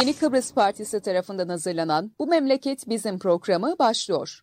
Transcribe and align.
Yeni 0.00 0.16
Kıbrıs 0.16 0.54
Partisi 0.54 1.02
tarafından 1.02 1.48
hazırlanan 1.48 2.10
Bu 2.18 2.26
Memleket 2.26 2.88
Bizim 2.88 3.18
programı 3.18 3.74
başlıyor. 3.78 4.40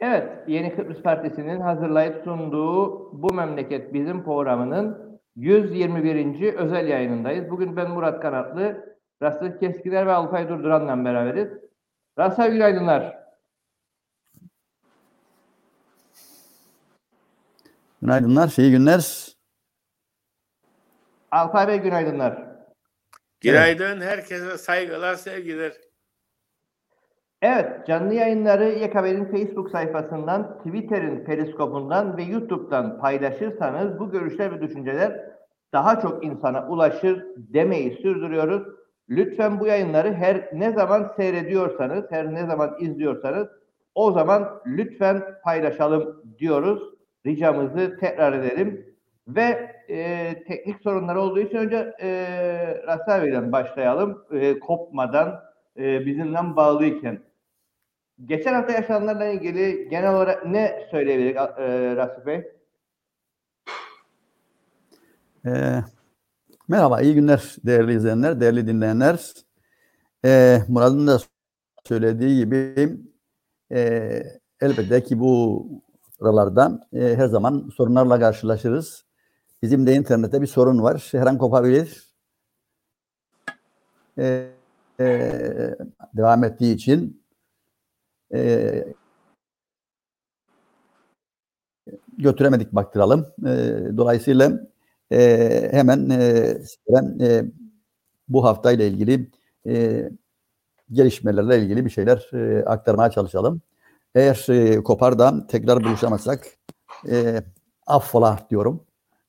Evet, 0.00 0.28
Yeni 0.48 0.76
Kıbrıs 0.76 1.02
Partisi'nin 1.02 1.60
hazırlayıp 1.60 2.24
sunduğu 2.24 3.12
Bu 3.22 3.34
Memleket 3.34 3.94
Bizim 3.94 4.24
programının 4.24 5.20
121. 5.36 6.54
özel 6.54 6.88
yayınındayız. 6.88 7.50
Bugün 7.50 7.76
ben 7.76 7.90
Murat 7.90 8.22
Kanatlı, 8.22 8.96
Rastı 9.22 9.58
Keskiler 9.58 10.06
ve 10.06 10.12
Alpay 10.12 10.48
Durduran'la 10.48 11.04
beraberiz. 11.04 11.48
Rastı 12.18 12.46
günaydınlar. 12.46 13.19
Günaydınlar, 18.02 18.54
iyi 18.58 18.70
günler. 18.70 19.28
Alpay 21.30 21.68
Bey 21.68 21.78
günaydınlar. 21.78 22.42
Günaydın, 23.40 24.00
herkese 24.00 24.58
saygılar, 24.58 25.14
sevgiler. 25.14 25.72
Evet, 27.42 27.86
canlı 27.86 28.14
yayınları 28.14 28.68
YKB'nin 28.68 29.24
Facebook 29.24 29.70
sayfasından, 29.70 30.58
Twitter'in 30.58 31.24
periskopundan 31.24 32.16
ve 32.16 32.22
YouTube'dan 32.22 33.00
paylaşırsanız 33.00 33.98
bu 33.98 34.10
görüşler 34.10 34.52
ve 34.52 34.68
düşünceler 34.68 35.30
daha 35.72 36.00
çok 36.00 36.24
insana 36.24 36.68
ulaşır 36.68 37.26
demeyi 37.36 37.96
sürdürüyoruz. 38.02 38.62
Lütfen 39.08 39.60
bu 39.60 39.66
yayınları 39.66 40.14
her 40.14 40.50
ne 40.52 40.72
zaman 40.72 41.12
seyrediyorsanız, 41.16 42.04
her 42.10 42.34
ne 42.34 42.46
zaman 42.46 42.76
izliyorsanız 42.80 43.48
o 43.94 44.12
zaman 44.12 44.62
lütfen 44.66 45.22
paylaşalım 45.44 46.22
diyoruz. 46.38 46.99
Ricamızı 47.26 47.96
tekrar 48.00 48.32
edelim. 48.32 48.96
Ve 49.28 49.76
e, 49.88 50.34
teknik 50.48 50.82
sorunlar 50.82 51.16
olduğu 51.16 51.40
için 51.40 51.56
önce 51.56 51.94
e, 52.00 52.10
Rasal 52.86 53.22
Bey'den 53.22 53.52
başlayalım. 53.52 54.24
E, 54.32 54.58
kopmadan 54.58 55.40
e, 55.76 56.06
bizimle 56.06 56.56
bağlıyken. 56.56 57.20
Geçen 58.26 58.54
hafta 58.54 58.72
yaşananlarla 58.72 59.24
ilgili 59.24 59.88
genel 59.88 60.14
olarak 60.14 60.46
ne 60.46 60.88
söyleyebiliriz 60.90 61.36
e, 61.36 61.96
Rasif 61.96 62.26
Bey? 62.26 62.60
Ee, 65.46 65.84
merhaba, 66.68 67.00
iyi 67.00 67.14
günler 67.14 67.56
değerli 67.64 67.94
izleyenler, 67.94 68.40
değerli 68.40 68.66
dinleyenler. 68.66 69.32
Ee, 70.24 70.58
Murat'ın 70.68 71.06
da 71.06 71.18
söylediği 71.84 72.36
gibi 72.44 72.90
e, 73.72 74.22
elbette 74.60 75.02
ki 75.02 75.20
bu 75.20 75.66
aralardan 76.20 76.82
e, 76.92 77.16
her 77.16 77.26
zaman 77.26 77.70
sorunlarla 77.76 78.20
karşılaşırız. 78.20 79.04
Bizim 79.62 79.86
de 79.86 79.94
internette 79.94 80.42
bir 80.42 80.46
sorun 80.46 80.82
var. 80.82 81.08
Her 81.12 81.26
an 81.26 81.38
kopabilir. 81.38 82.10
E, 84.18 84.50
e, 85.00 85.76
devam 86.16 86.44
ettiği 86.44 86.74
için 86.74 87.22
e, 88.34 88.84
götüremedik 92.18 92.72
baktıralım. 92.72 93.26
E, 93.46 93.78
dolayısıyla 93.96 94.60
e, 95.12 95.68
hemen 95.72 96.10
e, 96.10 96.56
ben, 96.88 97.18
e, 97.20 97.44
bu 98.28 98.44
haftayla 98.44 98.84
ilgili 98.84 99.30
e, 99.66 100.08
gelişmelerle 100.92 101.62
ilgili 101.62 101.84
bir 101.84 101.90
şeyler 101.90 102.30
e, 102.32 102.64
aktarmaya 102.64 103.10
çalışalım. 103.10 103.60
Eğer 104.14 104.46
e, 104.48 104.82
Kopar'da 104.82 105.46
tekrar 105.46 105.84
buluşamazsak 105.84 106.46
e, 107.08 107.42
affola 107.86 108.46
diyorum. 108.50 108.86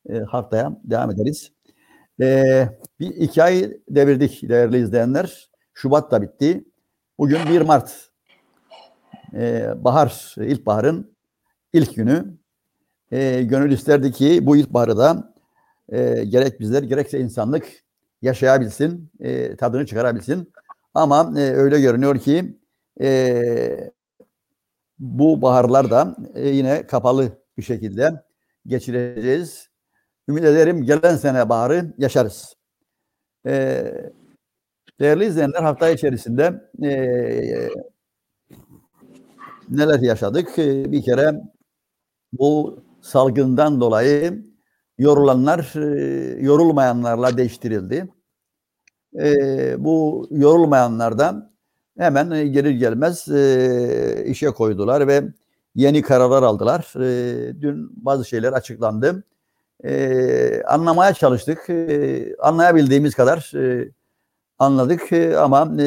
E, 0.09 0.19
haftaya 0.19 0.79
devam 0.83 1.11
ederiz. 1.11 1.51
E, 2.21 2.69
bir 2.99 3.07
iki 3.07 3.43
ay 3.43 3.73
devirdik 3.89 4.49
değerli 4.49 4.77
izleyenler. 4.77 5.49
Şubat 5.73 6.11
da 6.11 6.21
bitti. 6.21 6.65
Bugün 7.19 7.39
1 7.49 7.61
Mart. 7.61 8.09
E, 9.33 9.69
bahar, 9.83 10.35
ilkbaharın 10.37 11.15
ilk 11.73 11.95
günü. 11.95 12.37
E, 13.11 13.43
gönül 13.43 13.71
isterdi 13.71 14.11
ki 14.11 14.45
bu 14.45 14.57
ilkbaharı 14.57 14.97
da 14.97 15.33
e, 15.89 16.23
gerek 16.23 16.59
bizler 16.59 16.83
gerekse 16.83 17.19
insanlık 17.19 17.67
yaşayabilsin, 18.21 19.11
e, 19.19 19.55
tadını 19.55 19.85
çıkarabilsin. 19.85 20.53
Ama 20.93 21.33
e, 21.37 21.41
öyle 21.41 21.81
görünüyor 21.81 22.19
ki 22.19 22.59
e, 23.01 23.91
bu 25.01 25.41
baharlar 25.41 25.91
da 25.91 26.15
e, 26.35 26.49
yine 26.49 26.87
kapalı 26.87 27.31
bir 27.57 27.63
şekilde 27.63 28.23
geçireceğiz. 28.67 29.69
Ümit 30.29 30.43
ederim 30.43 30.83
gelen 30.83 31.15
sene 31.15 31.49
baharı 31.49 31.93
yaşarız. 31.97 32.55
E, 33.47 33.83
değerli 34.99 35.25
izleyenler 35.25 35.63
hafta 35.63 35.89
içerisinde 35.89 36.69
e, 36.83 36.91
neler 39.69 39.99
yaşadık? 39.99 40.57
Bir 40.57 41.01
kere 41.03 41.41
bu 42.33 42.79
salgından 43.01 43.81
dolayı 43.81 44.45
yorulanlar 44.97 45.73
yorulmayanlarla 46.41 47.37
değiştirildi. 47.37 48.07
Bu 49.77 50.27
yorulmayanlardan 50.31 51.50
hemen 52.01 52.31
e, 52.31 52.47
gelir 52.47 52.71
gelmez 52.71 53.27
e, 53.27 54.23
işe 54.25 54.47
koydular 54.47 55.07
ve 55.07 55.23
yeni 55.75 56.01
kararlar 56.01 56.43
aldılar. 56.43 56.93
E, 56.95 57.61
dün 57.61 58.05
bazı 58.05 58.25
şeyler 58.25 58.53
açıklandı. 58.53 59.23
Anlamaya 60.67 61.13
çalıştık. 61.13 61.67
Anlayabildiğimiz 62.39 63.15
kadar 63.15 63.51
anladık 64.59 65.13
ama 65.37 65.77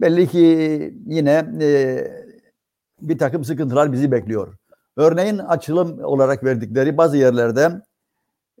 belli 0.00 0.28
ki 0.28 0.94
yine 1.06 1.46
bir 3.00 3.18
takım 3.18 3.44
sıkıntılar 3.44 3.92
bizi 3.92 4.12
bekliyor. 4.12 4.54
Örneğin 4.96 5.38
açılım 5.38 6.04
olarak 6.04 6.44
verdikleri 6.44 6.96
bazı 6.96 7.16
yerlerde 7.16 7.70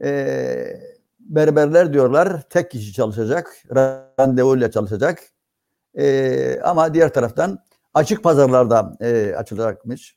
e, 0.02 0.80
berberler 1.20 1.92
diyorlar 1.92 2.42
tek 2.50 2.70
kişi 2.70 2.92
çalışacak, 2.92 3.62
randevuyla 4.20 4.70
çalışacak. 4.70 5.33
E, 5.98 6.60
ama 6.60 6.94
diğer 6.94 7.14
taraftan 7.14 7.58
açık 7.94 8.22
pazarlarda 8.22 8.96
e, 9.00 9.34
açılacakmış. 9.36 10.16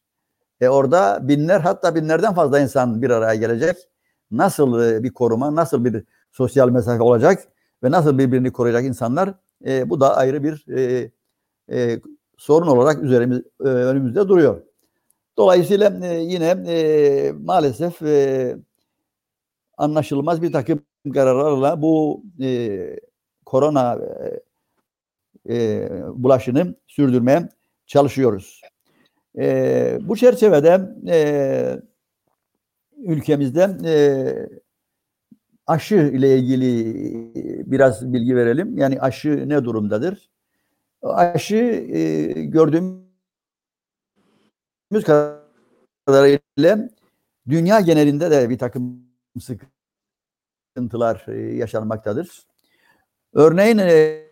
E, 0.61 0.69
orada 0.69 1.27
binler 1.27 1.59
hatta 1.59 1.95
binlerden 1.95 2.33
fazla 2.33 2.59
insan 2.59 3.01
bir 3.01 3.09
araya 3.09 3.35
gelecek. 3.35 3.77
Nasıl 4.31 4.81
e, 4.83 5.03
bir 5.03 5.13
koruma, 5.13 5.55
nasıl 5.55 5.85
bir 5.85 6.03
sosyal 6.31 6.69
mesafe 6.69 7.03
olacak 7.03 7.43
ve 7.83 7.91
nasıl 7.91 8.17
birbirini 8.17 8.51
koruyacak 8.51 8.83
insanlar 8.83 9.33
e, 9.65 9.89
bu 9.89 9.99
da 9.99 10.15
ayrı 10.17 10.43
bir 10.43 10.65
e, 10.77 11.11
e, 11.71 11.99
sorun 12.37 12.67
olarak 12.67 13.03
üzerimiz, 13.03 13.41
e, 13.61 13.67
önümüzde 13.67 14.27
duruyor. 14.27 14.61
Dolayısıyla 15.37 15.99
e, 16.07 16.19
yine 16.19 16.49
e, 16.67 17.31
maalesef 17.31 18.01
e, 18.01 18.57
anlaşılmaz 19.77 20.41
bir 20.41 20.51
takım 20.51 20.79
kararlarla 21.13 21.81
bu 21.81 22.23
e, 22.41 22.99
korona 23.45 23.95
e, 23.95 24.46
e, 25.49 25.89
bulaşını 26.13 26.75
sürdürmeye 26.87 27.49
çalışıyoruz. 27.85 28.61
E, 29.37 29.99
bu 30.01 30.15
çerçevede 30.15 30.89
e, 31.07 31.17
ülkemizde 32.97 33.77
e, 33.85 33.95
aşı 35.67 35.95
ile 35.95 36.37
ilgili 36.37 37.71
biraz 37.71 38.13
bilgi 38.13 38.35
verelim. 38.35 38.77
Yani 38.77 39.01
aşı 39.01 39.49
ne 39.49 39.63
durumdadır? 39.65 40.29
Aşı 41.01 41.55
e, 41.55 42.23
gördüğümüz 42.33 43.03
kadarıyla 46.05 46.89
dünya 47.49 47.79
genelinde 47.79 48.31
de 48.31 48.49
bir 48.49 48.57
takım 48.57 49.07
sıkıntılar 50.75 51.25
e, 51.27 51.55
yaşanmaktadır. 51.55 52.47
Örneğin 53.33 53.77
e, 53.77 54.26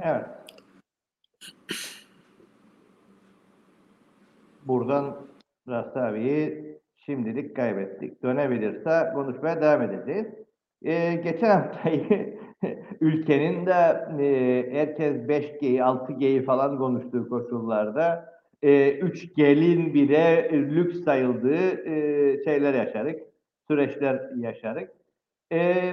Evet. 0.00 0.24
Buradan 4.64 5.16
Rastı 5.68 6.00
abiyi 6.00 6.78
şimdilik 6.96 7.56
kaybettik. 7.56 8.22
Dönebilirse 8.22 9.10
konuşmaya 9.14 9.62
devam 9.62 9.82
edeceğiz. 9.82 10.26
Ee, 10.82 11.14
geçen 11.14 11.50
haftayı 11.50 12.38
ülkenin 13.00 13.66
de 13.66 13.72
e, 14.22 14.72
herkes 14.72 15.16
5G'yi, 15.16 15.78
6G'yi 15.78 16.44
falan 16.44 16.78
konuştuğu 16.78 17.28
koşullarda 17.28 18.34
e, 18.62 18.98
3G'nin 18.98 19.94
bile 19.94 20.50
lüks 20.52 21.04
sayıldığı 21.04 21.88
e, 21.88 22.44
şeyler 22.44 22.74
yaşadık. 22.74 23.20
Süreçler 23.68 24.30
yaşadık. 24.36 24.90
E, 25.52 25.92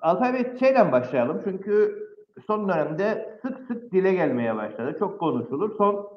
Altay 0.00 0.34
Bey 0.34 0.58
şeyden 0.58 0.92
başlayalım. 0.92 1.40
Çünkü 1.44 2.05
son 2.46 2.68
dönemde 2.68 3.38
sık 3.42 3.58
sık 3.66 3.92
dile 3.92 4.14
gelmeye 4.14 4.56
başladı. 4.56 4.96
Çok 4.98 5.20
konuşulur. 5.20 5.76
Son 5.76 6.08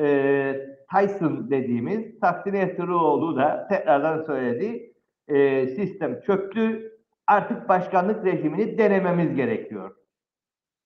e, 0.00 0.56
Tyson 0.92 1.50
dediğimiz 1.50 2.20
Tahsin 2.20 2.54
Esseroğlu 2.54 3.36
da 3.36 3.66
tekrardan 3.70 4.24
söyledi. 4.24 4.92
E, 5.28 5.66
sistem 5.66 6.20
çöktü. 6.20 6.92
Artık 7.26 7.68
başkanlık 7.68 8.24
rejimini 8.24 8.78
denememiz 8.78 9.34
gerekiyor. 9.34 9.96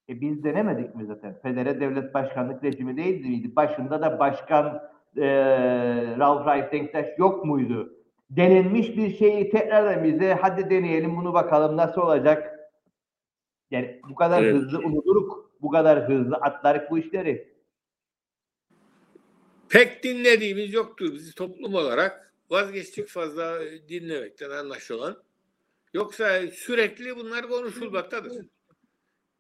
E 0.09 0.21
biz 0.21 0.45
denemedik 0.45 0.95
mi 0.95 1.07
zaten? 1.07 1.39
Federe 1.43 1.81
devlet 1.81 2.15
başkanlık 2.15 2.65
rejimi 2.65 2.97
değil 2.97 3.27
miydi? 3.27 3.57
Başında 3.57 4.03
da 4.03 4.19
başkan 4.19 4.83
e, 5.17 5.27
Ralph 6.19 6.47
Reif 6.47 6.73
Denktaş 6.73 7.07
yok 7.19 7.45
muydu? 7.45 7.93
Denenmiş 8.31 8.97
bir 8.97 9.11
şeyi 9.11 9.51
tekrardan 9.51 10.05
bize 10.05 10.35
hadi 10.35 10.71
deneyelim 10.71 11.17
bunu 11.17 11.35
bakalım 11.35 11.77
nasıl 11.77 12.01
olacak? 12.01 12.62
Yani 13.73 14.01
bu 14.09 14.15
kadar 14.15 14.43
Evet. 14.43 14.55
hızlı 14.55 14.79
unuturuk, 14.79 15.53
bu 15.63 15.71
kadar 15.71 16.09
hızlı 16.09 16.37
atlarık 16.37 16.91
bu 16.91 16.99
işleri. 16.99 17.53
Pek 19.69 20.05
dinlediğimiz 20.05 20.73
yoktur 20.73 21.13
bizi 21.13 21.35
toplum 21.35 21.75
olarak. 21.75 22.35
Vazgeçtik 22.51 23.09
fazla 23.09 23.61
dinlemekten 23.89 24.51
anlaşılan. 24.51 25.23
Yoksa 25.95 26.43
sürekli 26.53 27.17
bunlar 27.17 27.49
konuşulmaktadır. 27.49 28.47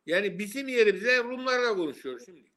Yani 0.07 0.39
bizim 0.39 0.69
yerimize 0.69 1.19
Rumlarla 1.25 1.77
konuşuyor 1.77 2.21
şimdi. 2.25 2.53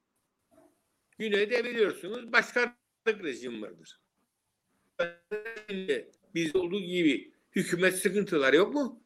Güneyde 1.18 1.64
biliyorsunuz 1.64 2.32
başkanlık 2.32 2.76
rejimi 3.22 3.62
vardır. 3.62 4.00
Biz 6.34 6.56
olduğu 6.56 6.80
gibi 6.80 7.32
hükümet 7.56 7.98
sıkıntıları 7.98 8.56
yok 8.56 8.74
mu? 8.74 9.00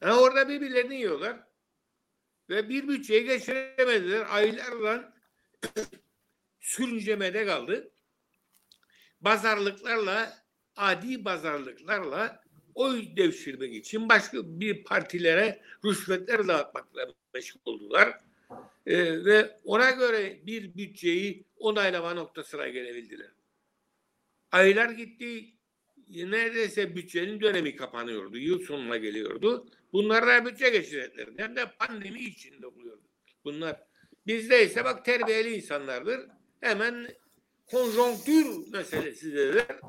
Ha, 0.00 0.20
orada 0.20 0.48
birbirlerini 0.48 0.96
yiyorlar. 0.96 1.45
Ve 2.50 2.68
bir 2.68 2.88
bütçeye 2.88 3.22
geçiremediler. 3.22 4.26
Aylarla 4.30 5.12
sürüncemede 6.60 7.46
kaldı. 7.46 7.90
Bazarlıklarla, 9.20 10.44
adi 10.76 11.24
bazarlıklarla 11.24 12.44
oy 12.74 13.16
devşirmek 13.16 13.74
için 13.74 14.08
başka 14.08 14.38
bir 14.60 14.84
partilere 14.84 15.62
rüşvetler 15.84 16.48
dağıtmakla 16.48 17.06
meşgul 17.34 17.60
oldular. 17.64 18.20
Ee, 18.86 19.24
ve 19.24 19.60
ona 19.64 19.90
göre 19.90 20.46
bir 20.46 20.74
bütçeyi 20.74 21.44
onaylama 21.56 22.14
noktasına 22.14 22.68
gelebildiler. 22.68 23.30
Aylar 24.52 24.90
gitti. 24.90 25.55
Neredeyse 26.08 26.96
bütçenin 26.96 27.40
dönemi 27.40 27.76
kapanıyordu. 27.76 28.38
Yıl 28.38 28.58
sonuna 28.60 28.96
geliyordu. 28.96 29.66
Bunlarla 29.92 30.46
bütçe 30.46 30.70
geçirecekler. 30.70 31.28
Hem 31.36 31.56
de 31.56 31.70
pandemi 31.78 32.20
içinde 32.20 32.66
oluyordu. 32.66 33.02
Bunlar 33.44 33.82
bizde 34.26 34.64
ise 34.64 34.84
bak 34.84 35.04
terbiyeli 35.04 35.56
insanlardır. 35.56 36.20
Hemen 36.60 37.08
konjonktür 37.66 38.72
meselesi 38.72 39.32
dediler. 39.32 39.80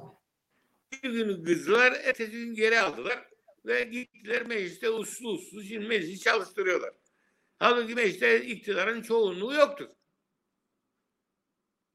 Bir 1.03 1.09
gün 1.09 1.43
kızdılar, 1.43 1.91
ertesi 1.91 2.31
gün 2.31 2.55
geri 2.55 2.79
aldılar 2.79 3.29
ve 3.65 3.83
gittiler 3.83 4.47
mecliste 4.47 4.89
uslu 4.89 5.29
uslu 5.29 5.63
şimdi 5.63 5.87
meclisi 5.87 6.19
çalıştırıyorlar. 6.19 6.93
Halbuki 7.59 7.95
mecliste 7.95 8.45
iktidarın 8.45 9.01
çoğunluğu 9.01 9.53
yoktur. 9.53 9.87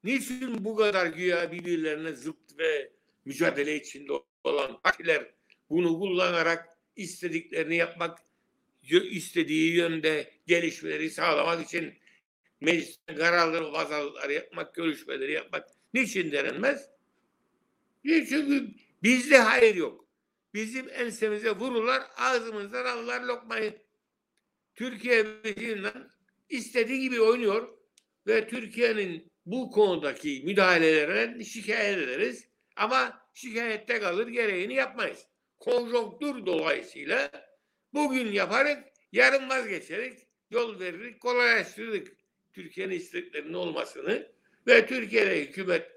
Niçin 0.03 0.65
bu 0.65 0.75
kadar 0.75 1.07
güya 1.07 1.51
birbirlerine 1.51 2.13
zıt 2.13 2.59
ve 2.59 2.93
mücadele 3.25 3.75
içinde 3.75 4.13
olan 4.43 4.81
partiler 4.81 5.31
bunu 5.69 5.99
kullanarak 5.99 6.69
istediklerini 6.95 7.75
yapmak, 7.75 8.19
istediği 9.11 9.75
yönde 9.75 10.31
gelişmeleri 10.47 11.09
sağlamak 11.09 11.65
için 11.65 11.93
mecliste 12.61 13.15
kararları, 13.15 13.73
vazalıkları 13.73 14.33
yapmak, 14.33 14.75
görüşmeleri 14.75 15.31
yapmak 15.31 15.67
niçin 15.93 16.31
denenmez? 16.31 16.89
Niye? 18.03 18.25
Çünkü 18.25 18.67
bizde 19.03 19.37
hayır 19.37 19.75
yok. 19.75 20.05
Bizim 20.53 20.89
ensemize 20.89 21.51
vururlar, 21.51 22.03
ağzımızdan 22.17 22.85
alırlar 22.85 23.21
lokmayı. 23.21 23.81
Türkiye 24.75 25.43
bizimle 25.43 25.93
istediği 26.49 26.99
gibi 27.01 27.21
oynuyor 27.21 27.77
ve 28.27 28.47
Türkiye'nin 28.47 29.31
bu 29.45 29.71
konudaki 29.71 30.41
müdahalelerine 30.45 31.43
şikayet 31.43 31.97
ederiz. 31.97 32.47
Ama 32.75 33.27
şikayette 33.33 33.99
kalır 33.99 34.27
gereğini 34.27 34.73
yapmayız. 34.73 35.27
Konjonktür 35.59 36.45
dolayısıyla 36.45 37.31
bugün 37.93 38.31
yaparız, 38.31 38.77
yarın 39.11 39.49
vazgeçeriz, 39.49 40.23
yol 40.51 40.79
veririz, 40.79 41.19
kolaylaştırırız 41.19 42.09
Türkiye'nin 42.53 42.95
isteklerinin 42.95 43.53
olmasını 43.53 44.31
ve 44.67 44.85
Türkiye'de 44.85 45.41
hükümet 45.41 45.91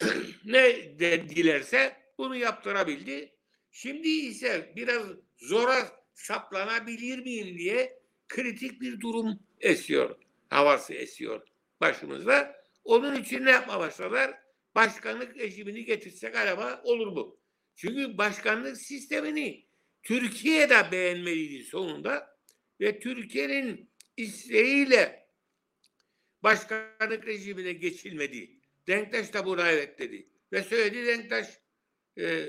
ne 0.44 0.98
de 0.98 1.28
dilerse 1.28 1.96
bunu 2.18 2.36
yaptırabildi. 2.36 3.32
Şimdi 3.70 4.08
ise 4.08 4.72
biraz 4.76 5.02
zora 5.38 5.76
saplanabilir 6.14 7.18
miyim 7.18 7.58
diye 7.58 8.02
kritik 8.28 8.80
bir 8.80 9.00
durum 9.00 9.40
esiyor. 9.60 10.16
Havası 10.50 10.94
esiyor 10.94 11.46
başımızda. 11.80 12.62
Onun 12.84 13.14
için 13.14 13.44
ne 13.44 13.50
yapma 13.50 13.78
başladılar? 13.78 14.34
Başkanlık 14.78 15.36
rejimini 15.36 15.84
getirsek 15.84 16.36
acaba 16.36 16.80
olur 16.84 17.06
mu? 17.06 17.36
Çünkü 17.76 18.18
başkanlık 18.18 18.76
sistemini 18.76 19.66
Türkiye 20.02 20.70
de 20.70 20.92
beğenmeliydi 20.92 21.64
sonunda 21.64 22.38
ve 22.80 22.98
Türkiye'nin 22.98 23.90
isteğiyle 24.16 25.26
başkanlık 26.42 27.26
rejimine 27.26 27.72
geçilmedi. 27.72 28.50
Denktaş 28.86 29.32
da 29.34 29.46
buna 29.46 29.70
evet 29.70 29.98
dedi. 29.98 30.28
Ve 30.52 30.62
söyledi 30.62 31.06
Denktaş 31.06 31.46
e, 32.16 32.24
e, 32.24 32.48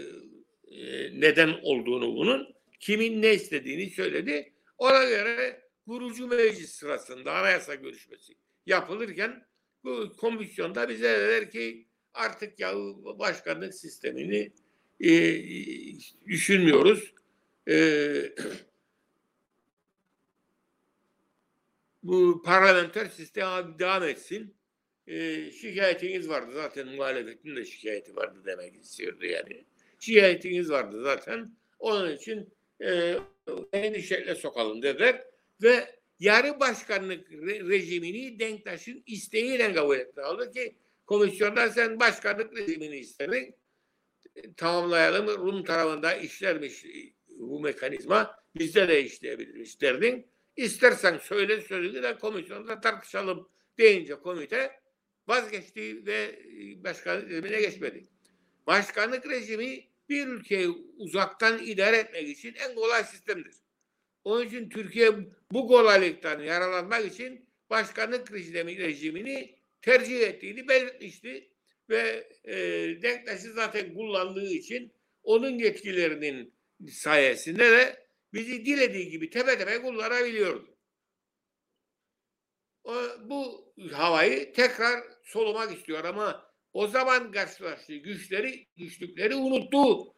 neden 1.19 1.59
olduğunu 1.63 2.15
bunun, 2.15 2.55
kimin 2.79 3.21
ne 3.21 3.33
istediğini 3.33 3.89
söyledi. 3.89 4.53
Ona 4.77 5.03
göre 5.03 5.61
kurucu 5.85 6.27
meclis 6.27 6.71
sırasında 6.71 7.33
anayasa 7.33 7.75
görüşmesi 7.75 8.33
yapılırken 8.65 9.47
bu 9.83 10.15
komisyonda 10.17 10.89
bize 10.89 11.19
dediler 11.19 11.51
ki 11.51 11.88
artık 12.19 12.59
ya 12.59 12.73
başkanlık 13.19 13.73
sistemini 13.73 14.51
e, 14.99 15.11
düşünmüyoruz. 16.27 17.13
E, 17.69 17.75
bu 22.03 22.41
parlamenter 22.45 23.05
sistem 23.05 23.79
devam 23.79 24.03
etsin. 24.03 24.55
E, 25.07 25.51
şikayetiniz 25.51 26.29
vardı 26.29 26.51
zaten 26.53 26.87
muhalefetin 26.87 27.55
de 27.55 27.65
şikayeti 27.65 28.15
vardı 28.15 28.41
demek 28.45 28.75
istiyordu 28.75 29.25
yani. 29.25 29.65
Şikayetiniz 29.99 30.69
vardı 30.69 31.01
zaten. 31.03 31.55
Onun 31.79 32.15
için 32.15 32.49
e, 32.81 33.15
endişeyle 33.73 34.35
sokalım 34.35 34.81
dediler 34.81 35.23
ve 35.63 35.95
yarı 36.19 36.59
başkanlık 36.59 37.31
re- 37.31 37.69
rejimini 37.69 38.39
Denktaş'ın 38.39 39.03
isteğiyle 39.05 39.73
kabul 39.73 39.97
etti. 39.97 40.21
Aldı 40.21 40.51
ki 40.51 40.75
komisyonda 41.09 41.69
sen 41.69 41.99
başkanlık 41.99 42.57
rejimini 42.57 42.97
istedin. 42.97 43.55
E, 44.35 44.53
Tamamlayalım. 44.53 45.27
Rum 45.27 45.63
tarafında 45.63 46.13
işlermiş 46.13 46.85
e, 46.85 47.13
bu 47.39 47.59
mekanizma. 47.59 48.39
Bizde 48.55 48.87
de 48.87 49.03
işleyebilirmiş 49.03 49.81
derdin. 49.81 50.27
İstersen 50.55 51.17
söyle 51.17 51.61
söyledi 51.61 52.03
de 52.03 52.17
komisyonda 52.17 52.81
tartışalım 52.81 53.49
deyince 53.77 54.15
komite 54.15 54.71
vazgeçti 55.27 56.05
ve 56.05 56.39
e, 56.45 56.83
başkanlık 56.83 57.29
rejimine 57.29 57.61
geçmedi. 57.61 58.07
Başkanlık 58.67 59.29
rejimi 59.29 59.87
bir 60.09 60.27
ülkeyi 60.27 60.67
uzaktan 60.97 61.59
idare 61.59 61.97
etmek 61.97 62.29
için 62.29 62.53
en 62.53 62.75
kolay 62.75 63.03
sistemdir. 63.03 63.55
Onun 64.23 64.45
için 64.45 64.69
Türkiye 64.69 65.11
bu 65.51 65.67
kolaylıktan 65.67 66.39
yaralanmak 66.39 67.05
için 67.05 67.45
başkanlık 67.69 68.33
rejimi, 68.33 68.77
rejimini 68.77 69.58
tercih 69.81 70.19
ettiğini 70.19 70.67
belirtmişti. 70.67 71.49
Ve 71.89 72.29
e, 72.43 72.55
Denktaş'ı 73.01 73.53
zaten 73.53 73.93
kullandığı 73.93 74.49
için 74.51 74.93
onun 75.23 75.57
yetkilerinin 75.59 76.53
sayesinde 76.91 77.71
de 77.71 78.07
bizi 78.33 78.65
dilediği 78.65 79.09
gibi 79.09 79.29
tepe 79.29 79.57
tepe 79.57 79.81
kullanabiliyordu. 79.81 80.77
O, 82.83 82.93
bu 83.25 83.73
havayı 83.91 84.53
tekrar 84.53 85.03
solumak 85.23 85.77
istiyor 85.77 86.03
ama 86.03 86.49
o 86.73 86.87
zaman 86.87 87.31
karşılaştığı 87.31 87.95
güçleri, 87.95 88.67
güçlükleri 88.77 89.35
unuttu. 89.35 90.13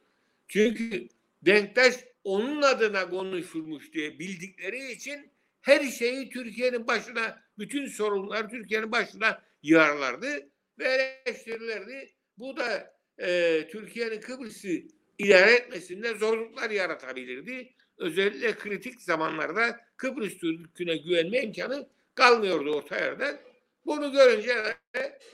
Çünkü 0.48 1.08
Denktaş 1.42 1.96
onun 2.24 2.62
adına 2.62 3.10
konuşulmuş 3.10 3.94
diye 3.94 4.20
bildikleri 4.20 4.92
için 4.92 5.32
her 5.62 5.84
şeyi 5.84 6.30
Türkiye'nin 6.30 6.88
başına, 6.88 7.44
bütün 7.58 7.88
sorunlar 7.88 8.50
Türkiye'nin 8.50 8.92
başına 8.92 9.42
yığarlardı 9.64 10.50
ve 10.80 11.18
eleştirirlerdi. 11.26 12.14
Bu 12.38 12.58
da 12.58 12.94
e, 13.18 13.68
Türkiye'nin 13.72 14.22
Kıbrıs'ı 14.22 14.82
idare 15.18 15.52
etmesinde 15.52 16.18
zorluklar 16.18 16.70
yaratabilirdi. 16.70 17.76
özellikle 17.98 18.58
kritik 18.58 19.02
zamanlarda 19.02 19.80
Kıbrıs 19.98 20.38
Türk'üne 20.38 20.98
güvenme 20.98 21.42
imkanı 21.44 21.90
kalmıyordu 22.16 22.76
orta 22.76 22.96
yerde. 22.96 23.40
Bunu 23.86 24.12
görünce 24.12 24.56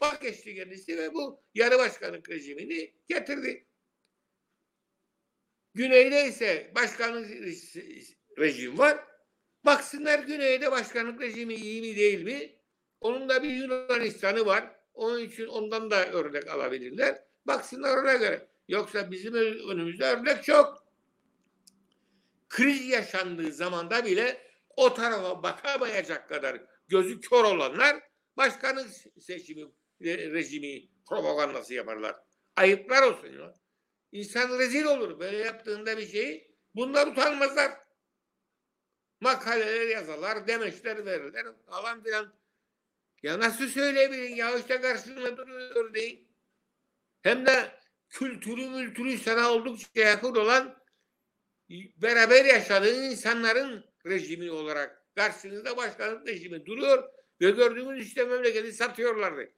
vazgeçti 0.01 0.55
kendisi 0.55 0.97
ve 0.97 1.13
bu 1.13 1.43
yarı 1.55 1.77
başkanlık 1.77 2.29
rejimini 2.29 2.93
getirdi. 3.07 3.67
Güneyde 5.73 6.27
ise 6.27 6.71
başkanlık 6.75 7.29
rejim 8.39 8.77
var. 8.77 8.97
Baksınlar 9.65 10.19
güneyde 10.19 10.71
başkanlık 10.71 11.21
rejimi 11.21 11.53
iyi 11.53 11.81
mi 11.81 11.95
değil 11.95 12.23
mi? 12.23 12.56
Onun 13.01 13.29
da 13.29 13.43
bir 13.43 13.49
Yunanistan'ı 13.49 14.45
var. 14.45 14.75
Onun 14.93 15.19
için 15.19 15.47
ondan 15.47 15.91
da 15.91 16.05
örnek 16.07 16.47
alabilirler. 16.47 17.23
Baksınlar 17.45 17.97
ona 17.97 18.13
göre. 18.13 18.47
Yoksa 18.67 19.11
bizim 19.11 19.33
önümüzde 19.69 20.05
örnek 20.05 20.43
çok. 20.43 20.87
Kriz 22.49 22.87
yaşandığı 22.89 23.51
zamanda 23.51 24.05
bile 24.05 24.41
o 24.77 24.93
tarafa 24.93 25.43
bakamayacak 25.43 26.29
kadar 26.29 26.61
gözü 26.87 27.21
kör 27.21 27.43
olanlar 27.43 27.99
başkanlık 28.37 28.87
seçimi 29.21 29.71
rejimi 30.01 30.89
propagandası 31.09 31.73
yaparlar. 31.73 32.15
Ayıplar 32.55 33.03
olsun 33.03 33.27
ya. 33.27 33.53
İnsan 34.11 34.59
rezil 34.59 34.85
olur 34.85 35.19
böyle 35.19 35.37
yaptığında 35.37 35.97
bir 35.97 36.07
şeyi. 36.07 36.55
Bunlar 36.75 37.07
utanmazlar. 37.07 37.71
Makaleler 39.21 39.87
yazarlar, 39.87 40.47
demeçler 40.47 41.05
verirler 41.05 41.45
falan 41.69 42.03
filan. 42.03 42.33
Ya 43.23 43.39
nasıl 43.39 43.67
söyleyebilin 43.67 44.35
ya 44.35 44.57
işte 44.57 44.81
karşısında 44.81 45.37
duruyor 45.37 45.93
değil. 45.93 46.27
Hem 47.21 47.45
de 47.45 47.71
kültürü 48.09 48.69
mültürü 48.69 49.17
sana 49.17 49.51
oldukça 49.51 50.01
yakın 50.01 50.35
olan 50.35 50.83
beraber 51.97 52.45
yaşadığın 52.45 53.03
insanların 53.03 53.85
rejimi 54.05 54.51
olarak 54.51 55.15
karşınızda 55.15 55.77
başkanlık 55.77 56.27
rejimi 56.27 56.65
duruyor 56.65 57.09
ve 57.41 57.51
gördüğümüz 57.51 58.07
işte 58.07 58.23
memleketi 58.23 58.73
satıyorlardı. 58.73 59.51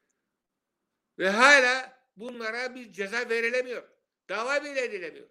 Ve 1.19 1.29
hala 1.29 1.99
bunlara 2.15 2.75
bir 2.75 2.91
ceza 2.91 3.29
verilemiyor. 3.29 3.83
Dava 4.29 4.63
bile 4.63 4.83
edilemiyor. 4.83 5.27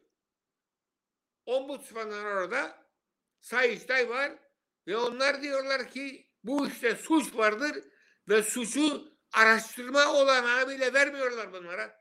Ombudsmanlar 1.46 2.24
orada 2.24 2.88
Sayıştay 3.40 4.08
var 4.08 4.32
ve 4.86 4.96
onlar 4.96 5.42
diyorlar 5.42 5.90
ki 5.90 6.26
bu 6.44 6.68
işte 6.68 6.94
suç 6.96 7.34
vardır 7.34 7.84
ve 8.28 8.42
suçu 8.42 9.12
araştırma 9.32 10.12
olanağı 10.12 10.68
bile 10.68 10.92
vermiyorlar 10.92 11.52
bunlara. 11.52 11.98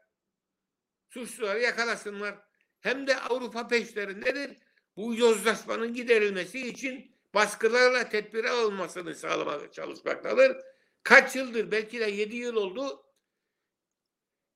Suçluları 1.10 1.60
yakalasınlar. 1.60 2.36
Hem 2.80 3.08
de 3.08 3.20
Avrupa 3.20 3.68
peşlerindedir. 3.68 4.58
Bu 4.96 5.16
yozlaşmanın 5.16 5.94
giderilmesi 5.94 6.68
için 6.68 7.16
baskılarla 7.34 8.10
tedbir 8.10 8.44
alınmasını 8.44 9.16
sağlamaya 9.16 9.72
çalışmaktadır. 9.72 10.58
Kaç 11.04 11.36
yıldır 11.36 11.72
belki 11.72 12.00
de 12.00 12.06
yedi 12.06 12.36
yıl 12.36 12.56
oldu 12.56 13.06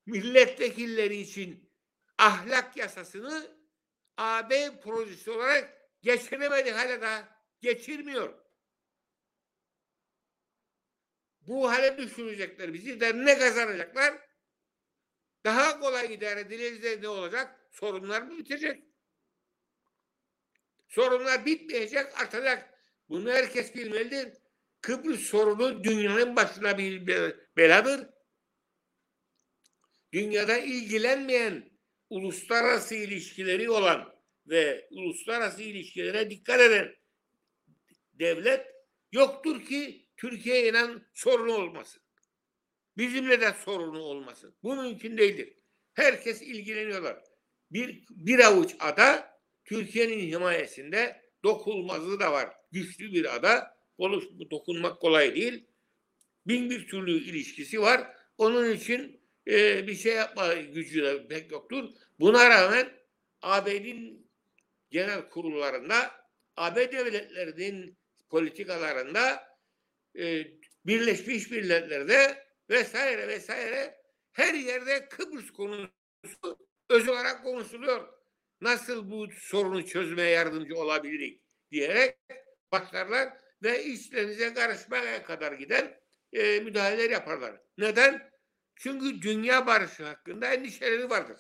milletvekilleri 0.06 1.16
için 1.16 1.72
ahlak 2.18 2.78
yasasını 2.78 3.58
AB 4.18 4.80
projesi 4.84 5.32
olarak 5.32 5.90
geçiremedi 6.02 6.72
hala 6.72 7.02
da 7.02 7.28
geçirmiyor. 7.62 8.41
Bu 11.52 11.72
hale 11.72 11.98
düşürecekler 11.98 12.74
bizi 12.74 13.00
de 13.00 13.26
ne 13.26 13.38
kazanacaklar? 13.38 14.14
Daha 15.46 15.80
kolay 15.80 16.14
idare 16.14 16.40
edilirse 16.40 17.02
ne 17.02 17.08
olacak? 17.08 17.68
Sorunlar 17.72 18.22
mı 18.22 18.38
bitecek? 18.38 18.84
Sorunlar 20.88 21.46
bitmeyecek, 21.46 22.22
artacak. 22.22 22.70
Bunu 23.10 23.32
herkes 23.32 23.76
bilmelidir. 23.76 24.34
Kıbrıs 24.82 25.22
sorunu 25.22 25.84
dünyanın 25.84 26.36
başına 26.36 26.78
bir 26.78 27.08
beladır. 27.58 28.10
Dünyada 30.14 30.58
ilgilenmeyen 30.58 31.72
uluslararası 32.10 32.96
ilişkileri 32.96 33.70
olan 33.70 34.16
ve 34.48 34.88
uluslararası 34.92 35.62
ilişkilere 35.62 36.30
dikkat 36.30 36.62
eden 36.62 36.96
devlet 38.14 38.68
yoktur 39.12 39.66
ki 39.66 40.11
Türkiye 40.22 40.70
inan 40.70 41.04
sorunu 41.14 41.54
olmasın. 41.54 42.02
Bizimle 42.98 43.42
de 43.42 43.54
sorunu 43.66 44.00
olmasın. 44.00 44.56
Bu 44.64 44.76
mümkün 44.76 45.18
değildir. 45.18 45.54
Herkes 45.94 46.42
ilgileniyorlar. 46.42 47.24
Bir, 47.72 48.04
bir 48.10 48.40
avuç 48.40 48.76
ada 48.80 49.40
Türkiye'nin 49.66 50.20
himayesinde 50.20 51.22
dokunulmazlığı 51.44 52.20
da 52.20 52.32
var. 52.32 52.50
Güçlü 52.72 53.14
bir 53.14 53.36
ada. 53.36 53.78
Oluş, 53.98 54.26
dokunmak 54.52 55.02
kolay 55.02 55.36
değil. 55.36 55.66
Bin 56.48 56.70
bir 56.70 56.88
türlü 56.88 57.12
ilişkisi 57.12 57.82
var. 57.82 58.08
Onun 58.38 58.72
için 58.72 59.22
e, 59.48 59.88
bir 59.88 59.96
şey 59.96 60.14
yapma 60.14 60.54
gücü 60.54 61.04
de 61.04 61.28
pek 61.28 61.52
yoktur. 61.52 61.90
Buna 62.20 62.50
rağmen 62.50 62.90
AB'nin 63.42 64.28
genel 64.92 65.30
kurullarında 65.30 66.12
AB 66.58 66.92
devletlerinin 66.92 67.98
politikalarında 68.30 69.51
e, 70.20 70.48
Birleşmiş 70.86 71.52
Milletler'de 71.52 72.46
vesaire 72.70 73.28
vesaire 73.28 74.02
her 74.32 74.54
yerde 74.54 75.10
Kıbrıs 75.10 75.52
konusu 75.52 75.90
öz 76.90 77.10
olarak 77.10 77.44
konuşuluyor. 77.44 78.14
Nasıl 78.62 79.12
bu 79.12 79.28
sorunu 79.32 79.86
çözmeye 79.86 80.30
yardımcı 80.30 80.76
olabilirik 80.76 81.42
diyerek 81.72 82.18
başlarlar 82.72 83.34
ve 83.64 83.84
işlerinize 83.84 84.54
karışmaya 84.54 85.24
kadar 85.24 85.52
giden 85.52 86.00
e, 86.34 86.60
müdahaleler 86.60 87.10
yaparlar. 87.10 87.62
Neden? 87.78 88.32
Çünkü 88.76 89.22
dünya 89.22 89.68
barışı 89.68 90.04
hakkında 90.04 90.54
endişeleri 90.54 91.10
vardır. 91.10 91.38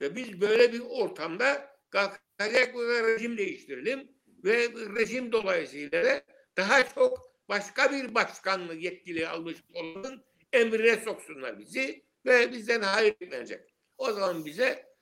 Ve 0.00 0.16
biz 0.16 0.40
böyle 0.40 0.72
bir 0.72 0.80
ortamda 0.80 1.76
kalkacak 1.90 2.74
rejim 2.74 3.38
değiştirelim 3.38 4.08
ve 4.44 4.68
rejim 4.96 5.32
dolayısıyla 5.32 6.04
da 6.04 6.22
daha 6.56 6.94
çok 6.94 7.33
başka 7.48 7.92
bir 7.92 8.14
başkanlık 8.14 8.82
yetkili 8.82 9.28
almış 9.28 9.56
olanın 9.74 10.24
emrine 10.52 10.96
soksunlar 10.96 11.58
bizi 11.58 12.04
ve 12.26 12.52
bizden 12.52 12.82
hayır 12.82 13.16
verecek. 13.20 13.74
O 13.98 14.12
zaman 14.12 14.44
bize 14.44 14.94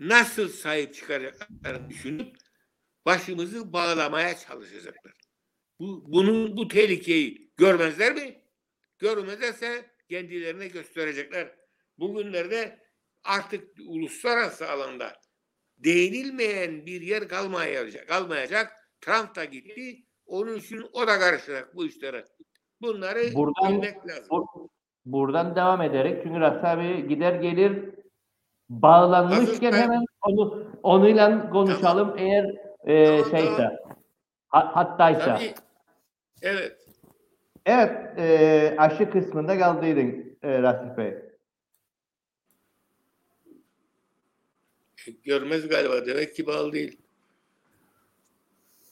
nasıl 0.00 0.48
sahip 0.48 0.94
çıkacaklarını 0.94 1.90
düşünüp 1.90 2.36
başımızı 3.06 3.72
bağlamaya 3.72 4.36
çalışacaklar. 4.36 5.12
Bu, 5.80 6.12
bunun 6.12 6.56
bu 6.56 6.68
tehlikeyi 6.68 7.50
görmezler 7.56 8.14
mi? 8.14 8.42
Görmezlerse 8.98 9.90
kendilerine 10.08 10.68
gösterecekler. 10.68 11.54
Bugünlerde 11.98 12.84
artık 13.24 13.78
uluslararası 13.86 14.70
alanda 14.70 15.20
değinilmeyen 15.78 16.86
bir 16.86 17.00
yer 17.00 17.28
kalmayacak. 17.28 18.08
kalmayacak. 18.08 18.72
Trump 19.00 19.34
da 19.34 19.44
gitti. 19.44 20.04
Onun 20.26 20.54
için 20.54 20.86
o 20.92 21.06
da 21.06 21.18
karışacak 21.18 21.76
bu 21.76 21.86
işlere. 21.86 22.24
Bunları 22.82 23.34
buradan, 23.34 23.72
bilmek 23.72 24.08
lazım. 24.08 24.26
Bur 24.30 24.44
buradan 25.06 25.56
devam 25.56 25.82
ederek 25.82 26.22
çünkü 26.22 26.40
Rassi 26.40 26.66
abi 26.66 27.08
gider 27.08 27.34
gelir 27.34 27.94
bağlanmışken 28.68 29.72
hemen 29.72 30.04
onu 30.22 30.70
onuyla 30.82 31.50
konuşalım 31.50 32.08
tamam. 32.08 32.18
eğer 32.18 32.44
e, 32.84 33.06
tamam, 33.06 33.30
şeyse 33.30 33.56
tamam. 33.56 33.76
Ha, 34.48 34.76
hattaysa. 34.76 35.36
Tabii. 35.36 35.54
Evet. 36.42 36.84
Evet, 37.66 38.18
e, 38.18 38.74
aşı 38.78 39.10
kısmında 39.10 39.58
kaldıydın 39.58 40.38
e, 40.42 40.62
Rasif 40.62 40.96
Bey. 40.98 41.14
Görmez 45.24 45.68
galiba. 45.68 46.06
Demek 46.06 46.34
ki 46.36 46.46
bağlı 46.46 46.72
değil. 46.72 47.03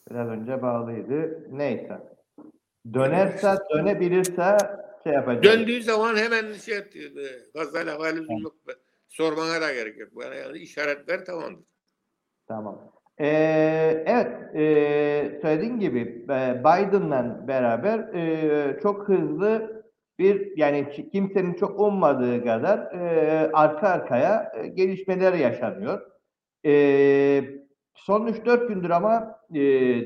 Biraz 0.09 0.27
önce 0.27 0.61
bağlıydı. 0.61 1.47
Neyse. 1.51 1.99
Dönerse, 2.93 3.57
dönebilirse 3.73 4.57
şey 5.03 5.13
yapacağız. 5.13 5.43
Döndüğü 5.43 5.83
zaman 5.83 6.15
hemen 6.15 6.53
şey 6.53 6.81
fazla 7.53 7.85
laf 7.85 8.15
lüzum 8.15 8.37
yok. 8.43 8.55
Sormana 9.09 9.61
da 9.61 9.73
gerek 9.73 9.99
yok. 9.99 10.09
Bana 10.15 10.35
yani 10.35 10.57
işaret 10.57 11.09
ver 11.09 11.25
tamamdır. 11.25 11.65
Tamam. 12.47 12.91
Ee, 13.19 14.03
evet, 14.05 14.55
e, 14.55 15.39
söylediğin 15.41 15.79
gibi 15.79 16.25
e, 16.29 16.59
Biden'la 16.59 17.47
beraber 17.47 17.99
e, 17.99 18.79
çok 18.81 19.07
hızlı 19.09 19.83
bir 20.19 20.57
yani 20.57 21.09
kimsenin 21.11 21.53
çok 21.53 21.79
ummadığı 21.79 22.43
kadar 22.43 22.79
e, 22.79 23.51
arka 23.53 23.87
arkaya 23.87 24.51
e, 24.55 24.67
gelişmeler 24.67 25.33
yaşanıyor. 25.33 26.01
E, 26.65 26.71
son 27.95 28.27
3-4 28.27 28.67
gündür 28.67 28.89
ama 28.89 29.39
e, 29.53 29.61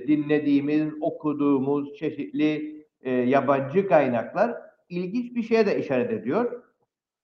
dinlediğimiz, 0.08 0.94
okuduğumuz 1.02 1.96
çeşitli 1.96 2.84
e, 3.02 3.12
yabancı 3.12 3.88
kaynaklar 3.88 4.56
ilginç 4.90 5.36
bir 5.36 5.44
şeye 5.44 5.66
de 5.66 5.80
işaret 5.80 6.12
ediyor. 6.12 6.64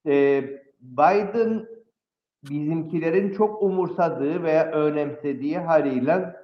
E, 0.08 0.43
Biden 0.82 1.67
bizimkilerin 2.50 3.34
çok 3.34 3.63
umursadığı 3.63 4.43
veya 4.43 4.72
önemsediği 4.72 5.58
haliyle 5.58 6.36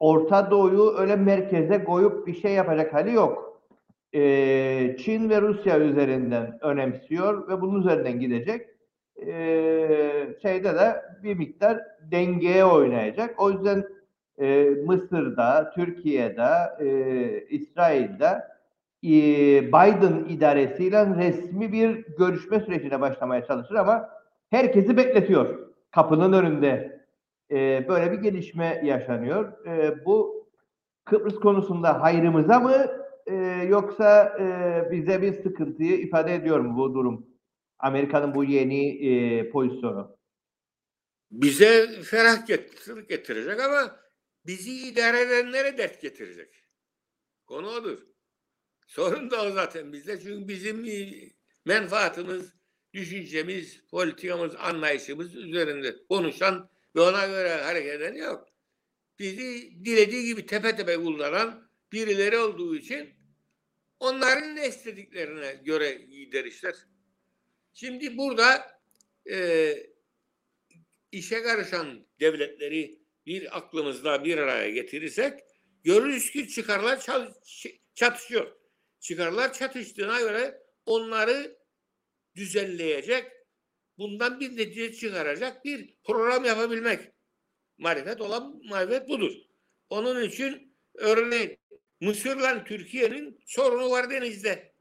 Orta 0.00 0.50
Doğu'yu 0.50 0.94
öyle 0.98 1.16
merkeze 1.16 1.84
koyup 1.84 2.26
bir 2.26 2.34
şey 2.34 2.52
yapacak 2.52 2.94
hali 2.94 3.14
yok. 3.14 3.60
Ee, 4.14 4.96
Çin 4.98 5.30
ve 5.30 5.40
Rusya 5.40 5.80
üzerinden 5.80 6.58
önemsiyor 6.60 7.48
ve 7.48 7.60
bunun 7.60 7.80
üzerinden 7.80 8.20
gidecek. 8.20 8.66
Ee, 9.26 10.26
şeyde 10.42 10.74
de 10.74 11.02
bir 11.22 11.36
miktar 11.36 11.80
dengeye 12.10 12.64
oynayacak. 12.64 13.40
O 13.40 13.50
yüzden 13.50 13.84
e, 14.38 14.70
Mısır'da, 14.86 15.70
Türkiye'de, 15.74 16.84
e, 16.84 17.46
İsrail'de 17.48 18.44
e, 19.04 19.10
Biden 19.68 20.24
idaresiyle 20.28 21.06
resmi 21.16 21.72
bir 21.72 22.04
görüşme 22.18 22.60
sürecine 22.60 23.00
başlamaya 23.00 23.46
çalışır 23.46 23.74
ama 23.74 24.08
herkesi 24.50 24.96
bekletiyor. 24.96 25.58
Kapının 25.90 26.32
önünde 26.32 27.00
e, 27.50 27.88
böyle 27.88 28.12
bir 28.12 28.18
gelişme 28.18 28.80
yaşanıyor. 28.84 29.66
E, 29.66 30.04
bu 30.04 30.46
Kıbrıs 31.04 31.34
konusunda 31.34 32.02
hayrımıza 32.02 32.60
mı 32.60 32.86
e, 33.26 33.34
yoksa 33.68 34.36
e, 34.40 34.90
bize 34.90 35.22
bir 35.22 35.42
sıkıntıyı 35.42 35.98
ifade 36.00 36.34
ediyor 36.34 36.60
mu 36.60 36.76
bu 36.76 36.94
durum? 36.94 37.29
Amerika'nın 37.82 38.34
bu 38.34 38.44
yeni 38.44 39.08
e, 39.08 39.50
pozisyonu. 39.50 40.18
Bize 41.30 42.02
ferah 42.02 42.46
getirecek, 43.08 43.60
ama 43.60 44.00
bizi 44.46 44.88
idare 44.88 45.20
edenlere 45.20 45.78
dert 45.78 46.00
getirecek. 46.02 46.64
Konu 47.46 47.68
odur. 47.68 47.98
Sorun 48.86 49.30
da 49.30 49.42
o 49.42 49.50
zaten 49.50 49.92
bizde. 49.92 50.20
Çünkü 50.20 50.48
bizim 50.48 50.86
menfaatimiz, 51.64 52.52
düşüncemiz, 52.94 53.86
politikamız, 53.90 54.56
anlayışımız 54.56 55.34
üzerinde 55.34 56.06
konuşan 56.08 56.70
ve 56.96 57.00
ona 57.00 57.26
göre 57.26 57.54
hareket 57.54 57.92
eden 57.94 58.14
yok. 58.14 58.48
Bizi 59.18 59.72
dilediği 59.84 60.26
gibi 60.26 60.46
tepe 60.46 60.76
tepe 60.76 60.96
kullanan 60.96 61.70
birileri 61.92 62.38
olduğu 62.38 62.76
için 62.76 63.14
onların 64.00 64.56
ne 64.56 64.68
istediklerine 64.68 65.60
göre 65.64 65.92
gider 65.92 66.44
işler. 66.44 66.74
Şimdi 67.80 68.16
burada 68.16 68.80
e, 69.30 69.74
işe 71.12 71.42
karışan 71.42 72.06
devletleri 72.20 72.98
bir 73.26 73.58
aklımızda 73.58 74.24
bir 74.24 74.38
araya 74.38 74.70
getirirsek 74.70 75.40
görürüz 75.84 76.30
ki 76.30 76.48
çıkarlar 76.48 77.00
çatışıyor. 77.94 78.56
Çıkarlar 79.00 79.52
çatıştığına 79.52 80.20
göre 80.20 80.62
onları 80.86 81.58
düzenleyecek, 82.36 83.24
bundan 83.98 84.40
bir 84.40 84.56
netice 84.56 84.92
çıkaracak 84.92 85.64
bir 85.64 85.94
program 86.04 86.44
yapabilmek. 86.44 87.00
Marifet 87.78 88.20
olan 88.20 88.60
marifet 88.64 89.08
budur. 89.08 89.32
Onun 89.90 90.22
için 90.22 90.76
örneğin 90.94 91.58
Mısır'la 92.00 92.64
Türkiye'nin 92.64 93.38
sorunu 93.46 93.90
var 93.90 94.10
denizde. 94.10 94.72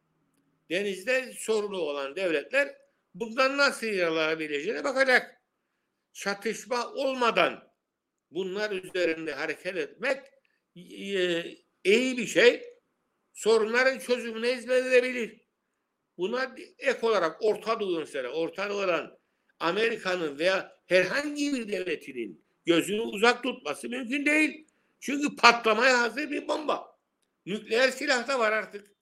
Denizde 0.70 1.34
sorunu 1.38 1.78
olan 1.78 2.16
devletler 2.16 2.89
bundan 3.14 3.58
nasıl 3.58 3.88
yararlanabileceğine 3.88 4.84
bakacak. 4.84 5.42
Çatışma 6.14 6.88
olmadan 6.88 7.74
bunlar 8.32 8.72
üzerinde 8.72 9.34
hareket 9.34 9.78
etmek 9.78 10.24
e, 10.76 11.44
iyi 11.84 12.18
bir 12.18 12.28
şey. 12.28 12.64
Sorunların 13.34 14.00
çözümüne 14.00 14.56
hizmet 14.56 14.86
edebilir. 14.86 15.42
Buna 16.18 16.56
ek 16.78 17.08
olarak 17.08 17.44
Orta 17.44 17.80
Doğu'nun 17.80 18.00
mesela 18.00 18.30
Orta 18.30 18.70
Doğu'dan 18.70 19.20
Amerika'nın 19.60 20.40
veya 20.40 20.80
herhangi 20.86 21.54
bir 21.54 21.72
devletinin 21.72 22.46
gözünü 22.66 23.02
uzak 23.02 23.44
tutması 23.44 23.90
mümkün 23.90 24.26
değil. 24.26 24.68
Çünkü 25.00 25.36
patlamaya 25.36 26.00
hazır 26.00 26.32
bir 26.32 26.48
bomba. 26.48 26.98
Nükleer 27.46 27.90
silah 27.90 28.28
da 28.28 28.40
var 28.40 28.52
artık. 28.52 28.99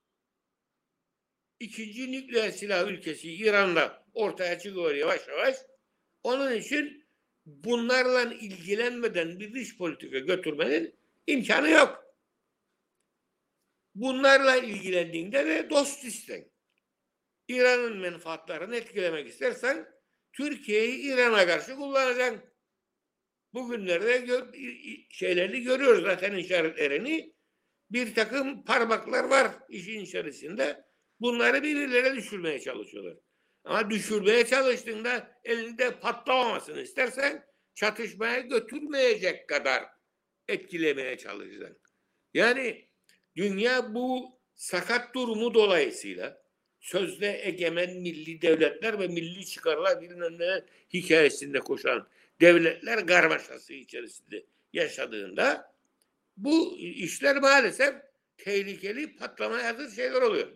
İkinci 1.60 2.12
nükleer 2.12 2.52
silah 2.52 2.88
ülkesi 2.88 3.34
İran'da 3.34 4.06
ortaya 4.13 4.60
çıkıyor 4.60 4.96
yavaş 4.96 5.28
yavaş. 5.28 5.56
Onun 6.24 6.56
için 6.56 7.08
bunlarla 7.46 8.34
ilgilenmeden 8.34 9.39
bir 9.39 9.54
dış 9.54 9.78
politika 9.78 10.20
götürmenin 10.20 10.96
imkanı 11.28 11.70
yok. 11.70 12.04
Bunlarla 13.96 14.58
ilgilendiğinde 14.58 15.46
de 15.46 15.70
dost 15.70 16.04
isten. 16.04 16.52
İran'ın 17.48 17.98
menfaatlerini 17.98 18.76
etkilemek 18.76 19.28
istersen 19.28 19.88
Türkiye'yi 20.34 21.00
İran'a 21.00 21.48
karşı 21.48 21.76
kullanacaksın. 21.76 22.41
Bugünlerde 23.54 24.17
gör, 24.17 24.54
şeylerini 25.10 25.62
görüyoruz 25.62 26.04
zaten 26.04 26.36
işaretlerini. 26.36 27.34
Bir 27.91 28.15
takım 28.15 28.65
parmaklar 28.65 29.24
var 29.24 29.52
işin 29.70 30.00
içerisinde. 30.00 30.87
Bunları 31.22 31.64
birbirlerine 31.64 32.16
düşürmeye 32.16 32.60
çalışıyorlar. 32.60 33.18
Ama 33.64 33.90
düşürmeye 33.90 34.46
çalıştığında 34.46 35.40
elinde 35.44 36.00
patlamamasını 36.00 36.82
istersen 36.82 37.46
çatışmaya 37.76 38.40
götürmeyecek 38.40 39.48
kadar 39.48 39.84
etkilemeye 40.48 41.18
çalışacaksın. 41.18 41.94
Yani 42.34 42.88
dünya 43.36 43.94
bu 43.94 44.40
sakat 44.56 45.16
durumu 45.16 45.54
dolayısıyla 45.54 46.42
sözde 46.80 47.42
egemen 47.44 47.98
milli 47.98 48.42
devletler 48.42 49.00
ve 49.00 49.08
milli 49.08 49.46
çıkarlar 49.46 50.02
bilmem 50.02 50.64
hikayesinde 50.94 51.60
koşan 51.60 52.08
devletler 52.42 53.08
karmaşası 53.08 53.74
içerisinde 53.74 54.46
yaşadığında 54.74 55.76
bu 56.38 56.78
işler 56.78 57.38
maalesef 57.38 57.96
tehlikeli 58.38 59.16
patlamaya 59.16 59.66
hazır 59.66 59.96
şeyler 59.96 60.22
oluyor. 60.22 60.48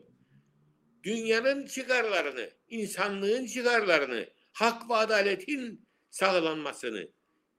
Dünyanın 1.04 1.66
çıkarlarını, 1.66 2.50
insanlığın 2.70 3.46
çıkarlarını, 3.46 4.30
hak 4.54 4.90
ve 4.90 4.94
adaletin 4.94 5.88
sağlanmasını, 6.10 7.08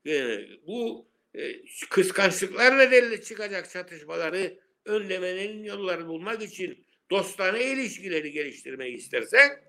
e, 0.06 0.38
bu 0.66 1.08
e, 1.34 1.64
kıskançlıklar 1.90 2.78
nedeniyle 2.78 3.22
çıkacak 3.22 3.70
çatışmaları 3.70 4.58
önlemenin 4.84 5.64
yollarını 5.64 6.08
bulmak 6.08 6.42
için 6.42 6.86
dostane 7.10 7.64
ilişkileri 7.64 8.32
geliştirmeyi 8.32 8.96
istersen 8.96 9.64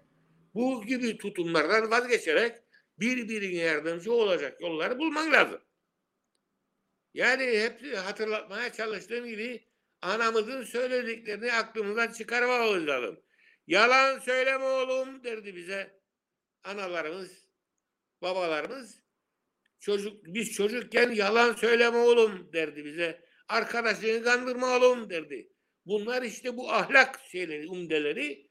bu 0.53 0.86
gibi 0.86 1.17
tutumlardan 1.17 1.91
vazgeçerek 1.91 2.55
birbirine 2.99 3.62
yardımcı 3.62 4.13
olacak 4.13 4.62
yolları 4.62 4.99
bulman 4.99 5.31
lazım. 5.31 5.62
Yani 7.13 7.43
hep 7.43 7.97
hatırlatmaya 7.97 8.73
çalıştığım 8.73 9.25
gibi 9.25 9.65
anamızın 10.01 10.63
söylediklerini 10.63 11.53
aklımızdan 11.53 12.12
çıkarmamamız 12.12 12.88
lazım. 12.88 13.22
Yalan 13.67 14.19
söyleme 14.19 14.65
oğlum 14.65 15.23
derdi 15.23 15.56
bize 15.56 15.99
analarımız, 16.63 17.45
babalarımız. 18.21 19.04
Çocuk, 19.80 20.26
biz 20.26 20.52
çocukken 20.52 21.12
yalan 21.12 21.54
söyleme 21.54 21.97
oğlum 21.97 22.54
derdi 22.54 22.86
bize. 22.86 23.26
Arkadaşını 23.47 24.23
kandırma 24.23 24.78
oğlum 24.78 25.10
derdi. 25.10 25.49
Bunlar 25.86 26.21
işte 26.21 26.58
bu 26.58 26.71
ahlak 26.71 27.19
şeyleri, 27.32 27.67
umdeleri 27.67 28.49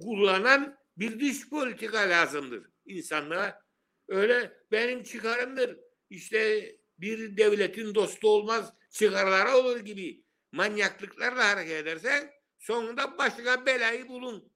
kullanan 0.00 0.78
bir 0.96 1.20
dış 1.20 1.48
politika 1.48 1.98
lazımdır 1.98 2.66
insanlara. 2.86 3.62
Öyle 4.08 4.52
benim 4.72 5.02
çıkarımdır. 5.02 5.80
İşte 6.10 6.70
bir 6.98 7.36
devletin 7.36 7.94
dostu 7.94 8.28
olmaz, 8.28 8.72
çıkarları 8.90 9.56
olur 9.56 9.80
gibi 9.80 10.24
manyaklıklarla 10.52 11.48
hareket 11.48 11.76
edersen 11.76 12.39
sonunda 12.60 13.18
başka 13.18 13.66
belayı 13.66 14.08
bulun. 14.08 14.52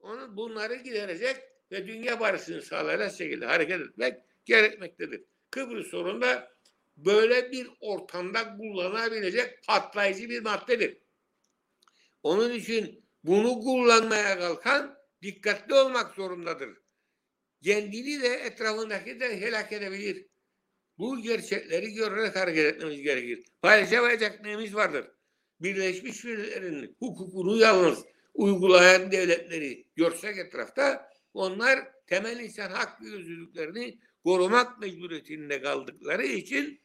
Onu 0.00 0.36
bunları 0.36 0.74
giderecek 0.74 1.36
ve 1.70 1.86
dünya 1.86 2.20
barışını 2.20 2.62
sağlayacak 2.62 3.14
şekilde 3.14 3.46
hareket 3.46 3.80
etmek 3.80 4.20
gerekmektedir. 4.44 5.24
Kıbrıs 5.50 5.86
sorununda 5.86 6.52
böyle 6.96 7.52
bir 7.52 7.68
ortamda 7.80 8.56
kullanabilecek 8.56 9.66
patlayıcı 9.66 10.28
bir 10.28 10.42
maddedir. 10.42 10.98
Onun 12.22 12.54
için 12.54 13.04
bunu 13.24 13.60
kullanmaya 13.60 14.38
kalkan 14.38 14.98
dikkatli 15.22 15.74
olmak 15.74 16.14
zorundadır. 16.14 16.78
Kendini 17.62 18.22
de 18.22 18.28
etrafındaki 18.28 19.20
de 19.20 19.40
helak 19.40 19.72
edebilir. 19.72 20.26
Bu 20.98 21.22
gerçekleri 21.22 21.92
görerek 21.92 22.36
hareket 22.36 22.74
etmemiz 22.74 23.02
gerekir. 23.02 23.44
Paylaşamayacak 23.62 24.44
neyimiz 24.44 24.74
vardır. 24.74 25.06
Birleşmiş 25.60 26.24
Milletler'in 26.24 26.96
hukukunu 26.98 27.56
yalnız 27.56 28.04
uygulayan 28.34 29.12
devletleri 29.12 29.86
görsek 29.96 30.38
etrafta 30.38 31.10
onlar 31.34 31.88
temel 32.06 32.40
insan 32.40 32.70
hak 32.70 33.02
ve 33.02 33.14
özgürlüklerini 33.14 33.98
korumak 34.24 34.78
mecburiyetinde 34.80 35.62
kaldıkları 35.62 36.26
için 36.26 36.80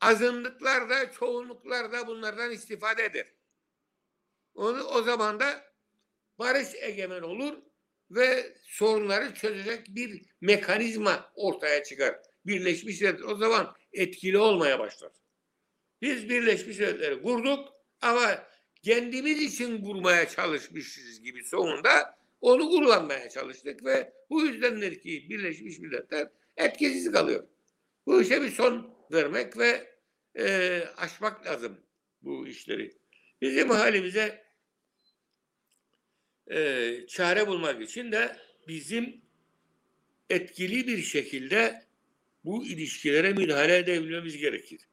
azınlıklar 0.00 0.90
da 0.90 1.12
çoğunluklar 1.12 1.92
da 1.92 2.06
bunlardan 2.06 2.50
istifade 2.50 3.04
eder. 3.04 3.26
Onu, 4.54 4.82
o 4.82 5.02
zaman 5.02 5.40
da 5.40 5.64
barış 6.38 6.68
egemen 6.74 7.22
olur 7.22 7.58
ve 8.10 8.56
sorunları 8.62 9.34
çözecek 9.34 9.86
bir 9.88 10.22
mekanizma 10.40 11.32
ortaya 11.34 11.84
çıkar. 11.84 12.18
Birleşmiş 12.46 13.00
Milletler 13.00 13.24
o 13.24 13.36
zaman 13.36 13.76
etkili 13.92 14.38
olmaya 14.38 14.78
başlar. 14.78 15.12
Biz 16.02 16.28
Birleşmiş 16.28 16.78
Milletler'i 16.78 17.22
kurduk 17.22 17.72
ama 18.00 18.42
kendimiz 18.82 19.42
için 19.42 19.84
kurmaya 19.84 20.28
çalışmışız 20.28 21.22
gibi 21.22 21.44
sonunda 21.44 22.18
onu 22.40 22.68
kullanmaya 22.68 23.28
çalıştık 23.28 23.84
ve 23.84 24.12
bu 24.30 24.46
yüzdendir 24.46 25.00
ki 25.00 25.26
Birleşmiş 25.30 25.78
Milletler 25.78 26.28
etkisiz 26.56 27.12
kalıyor. 27.12 27.46
Bu 28.06 28.22
işe 28.22 28.42
bir 28.42 28.50
son 28.50 28.94
vermek 29.12 29.58
ve 29.58 29.98
e, 30.38 30.82
aşmak 30.96 31.46
lazım 31.46 31.80
bu 32.22 32.46
işleri. 32.46 32.96
Bizim 33.42 33.70
halimize 33.70 34.44
e, 36.50 37.06
çare 37.08 37.46
bulmak 37.46 37.82
için 37.82 38.12
de 38.12 38.36
bizim 38.68 39.22
etkili 40.30 40.86
bir 40.86 41.02
şekilde 41.02 41.82
bu 42.44 42.64
ilişkilere 42.66 43.32
müdahale 43.32 43.76
edebilmemiz 43.76 44.36
gerekir. 44.36 44.87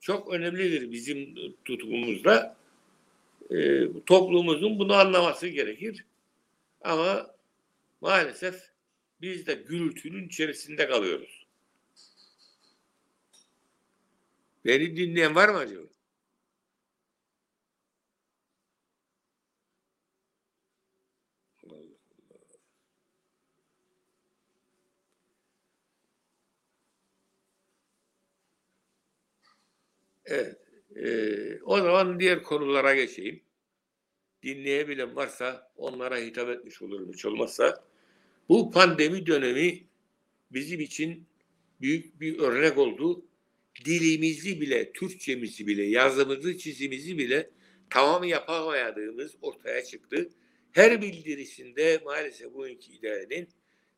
Çok 0.00 0.32
önemlidir 0.32 0.92
bizim 0.92 1.34
tutumumuzda. 1.64 2.56
E, 3.50 3.86
toplumumuzun 4.06 4.78
bunu 4.78 4.94
anlaması 4.94 5.48
gerekir. 5.48 6.04
Ama 6.80 7.34
maalesef 8.00 8.62
biz 9.20 9.46
de 9.46 9.54
gürültünün 9.54 10.28
içerisinde 10.28 10.88
kalıyoruz. 10.88 11.46
Beni 14.64 14.96
dinleyen 14.96 15.34
var 15.34 15.48
mı 15.48 15.58
acaba? 15.58 15.82
Evet. 30.28 30.56
Ee, 30.96 31.60
o 31.62 31.76
zaman 31.78 32.20
diğer 32.20 32.42
konulara 32.42 32.94
geçeyim. 32.94 33.40
Dinleyebilen 34.42 35.16
varsa 35.16 35.72
onlara 35.76 36.16
hitap 36.16 36.48
etmiş 36.48 36.82
olurum 36.82 37.12
hiç 37.12 37.24
olmazsa. 37.24 37.84
Bu 38.48 38.70
pandemi 38.70 39.26
dönemi 39.26 39.84
bizim 40.50 40.80
için 40.80 41.26
büyük 41.80 42.20
bir 42.20 42.38
örnek 42.38 42.78
oldu. 42.78 43.24
Dilimizi 43.84 44.60
bile, 44.60 44.92
Türkçemizi 44.92 45.66
bile, 45.66 45.84
yazımızı, 45.84 46.58
çizimizi 46.58 47.18
bile 47.18 47.50
tamam 47.90 48.24
yapamayadığımız 48.24 49.34
ortaya 49.42 49.84
çıktı. 49.84 50.28
Her 50.72 51.02
bildirisinde 51.02 52.00
maalesef 52.04 52.54
bu 52.54 52.68
iki 52.68 52.92
idarenin 52.92 53.48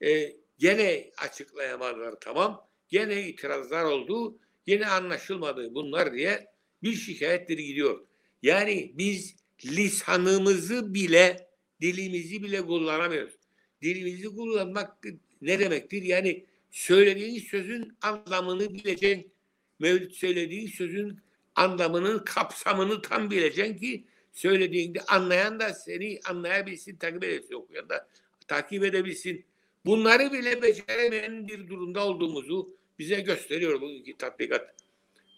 e, 0.02 0.36
gene 0.58 1.10
açıklayamadılar 1.18 2.14
tamam, 2.20 2.68
gene 2.88 3.28
itirazlar 3.28 3.84
oldu, 3.84 4.38
gene 4.66 4.86
anlaşılmadı 4.86 5.74
bunlar 5.74 6.14
diye 6.14 6.46
bir 6.82 6.94
şikayetleri 6.94 7.64
gidiyor. 7.64 8.06
Yani 8.42 8.92
biz 8.94 9.36
lisanımızı 9.66 10.94
bile, 10.94 11.48
dilimizi 11.80 12.42
bile 12.42 12.66
kullanamıyoruz. 12.66 13.34
Dilimizi 13.82 14.28
kullanmak 14.28 15.04
ne 15.42 15.58
demektir? 15.58 16.02
Yani 16.02 16.46
söylediğin 16.70 17.40
sözün 17.40 17.96
anlamını 18.02 18.74
bileceksin. 18.74 19.32
Mevlüt 19.78 20.12
söylediğin 20.12 20.66
sözün 20.68 21.20
anlamının 21.54 22.18
kapsamını 22.18 23.02
tam 23.02 23.30
bileceksin 23.30 23.76
ki 23.76 24.04
söylediğinde 24.32 25.00
anlayan 25.00 25.60
da 25.60 25.74
seni 25.74 26.20
anlayabilsin, 26.24 26.96
takip 26.96 27.24
edebilsin, 27.24 27.54
okuyan 27.54 27.88
da 27.88 28.08
takip 28.48 28.84
edebilsin. 28.84 29.44
Bunları 29.86 30.32
bile 30.32 30.62
beceremeyen 30.62 31.48
bir 31.48 31.68
durumda 31.68 32.06
olduğumuzu 32.06 32.79
bize 33.00 33.20
gösteriyor 33.20 33.80
bugünkü 33.80 34.16
tatbikat. 34.16 34.74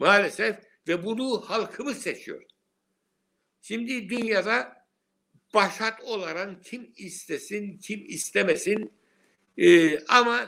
Maalesef 0.01 0.57
ve 0.89 1.05
bunu 1.05 1.41
halkımız 1.41 1.99
seçiyor. 1.99 2.43
Şimdi 3.61 4.09
dünyada 4.09 4.73
başat 5.55 6.05
olarak 6.05 6.65
kim 6.65 6.93
istesin, 6.97 7.79
kim 7.79 8.05
istemesin 8.09 8.93
e, 9.59 9.99
ama 10.05 10.39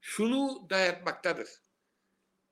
şunu 0.00 0.66
dayatmaktadır. 0.70 1.48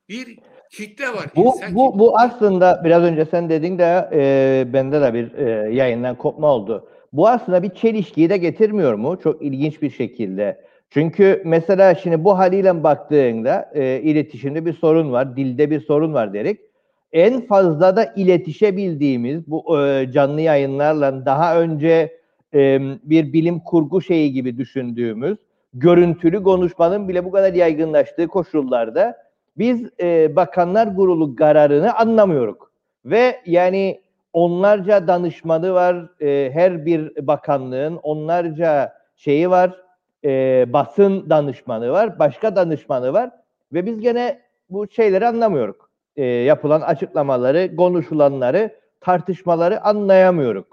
Bir 0.08 0.38
kitle 0.70 1.08
var. 1.08 1.26
Bu, 1.36 1.46
İnsan 1.46 1.74
bu, 1.74 1.98
bu 1.98 2.18
aslında 2.18 2.82
biraz 2.84 3.02
önce 3.02 3.24
sen 3.24 3.50
dedin 3.50 3.78
de 3.78 4.08
e, 4.12 4.72
bende 4.72 5.00
de 5.00 5.14
bir 5.14 5.32
e, 5.32 5.74
yayından 5.74 6.18
kopma 6.18 6.54
oldu. 6.54 6.88
Bu 7.12 7.28
aslında 7.28 7.62
bir 7.62 7.70
çelişkiyi 7.70 8.30
de 8.30 8.36
getirmiyor 8.36 8.94
mu? 8.94 9.20
Çok 9.22 9.42
ilginç 9.42 9.82
bir 9.82 9.90
şekilde. 9.90 10.71
Çünkü 10.92 11.42
mesela 11.44 11.94
şimdi 11.94 12.24
bu 12.24 12.38
haliyle 12.38 12.82
baktığında 12.82 13.70
e, 13.74 14.00
iletişimde 14.00 14.66
bir 14.66 14.72
sorun 14.72 15.12
var, 15.12 15.36
dilde 15.36 15.70
bir 15.70 15.80
sorun 15.80 16.14
var 16.14 16.32
dedik. 16.32 16.60
En 17.12 17.46
fazla 17.46 17.96
da 17.96 18.12
iletişebildiğimiz 18.16 19.46
bu 19.46 19.80
e, 19.80 20.12
canlı 20.12 20.40
yayınlarla 20.40 21.26
daha 21.26 21.60
önce 21.60 22.18
e, 22.54 22.80
bir 23.02 23.32
bilim 23.32 23.60
kurgu 23.60 24.02
şeyi 24.02 24.32
gibi 24.32 24.58
düşündüğümüz 24.58 25.38
görüntülü 25.74 26.42
konuşmanın 26.42 27.08
bile 27.08 27.24
bu 27.24 27.30
kadar 27.30 27.52
yaygınlaştığı 27.52 28.28
koşullarda 28.28 29.16
biz 29.58 29.82
e, 30.00 30.36
Bakanlar 30.36 30.96
Kurulu 30.96 31.36
kararını 31.36 31.94
anlamıyoruz. 31.94 32.56
Ve 33.04 33.40
yani 33.46 34.00
onlarca 34.32 35.06
danışmanı 35.06 35.74
var, 35.74 36.08
e, 36.20 36.50
her 36.52 36.86
bir 36.86 37.26
bakanlığın 37.26 37.96
onlarca 37.96 38.92
şeyi 39.16 39.50
var, 39.50 39.81
e, 40.24 40.64
basın 40.68 41.30
danışmanı 41.30 41.92
var, 41.92 42.18
başka 42.18 42.56
danışmanı 42.56 43.12
var 43.12 43.30
ve 43.72 43.86
biz 43.86 44.00
gene 44.00 44.42
bu 44.70 44.88
şeyleri 44.88 45.26
anlamıyoruz. 45.26 45.76
E, 46.16 46.24
yapılan 46.24 46.80
açıklamaları, 46.80 47.76
konuşulanları, 47.76 48.80
tartışmaları 49.00 49.80
anlayamıyoruz. 49.84 50.64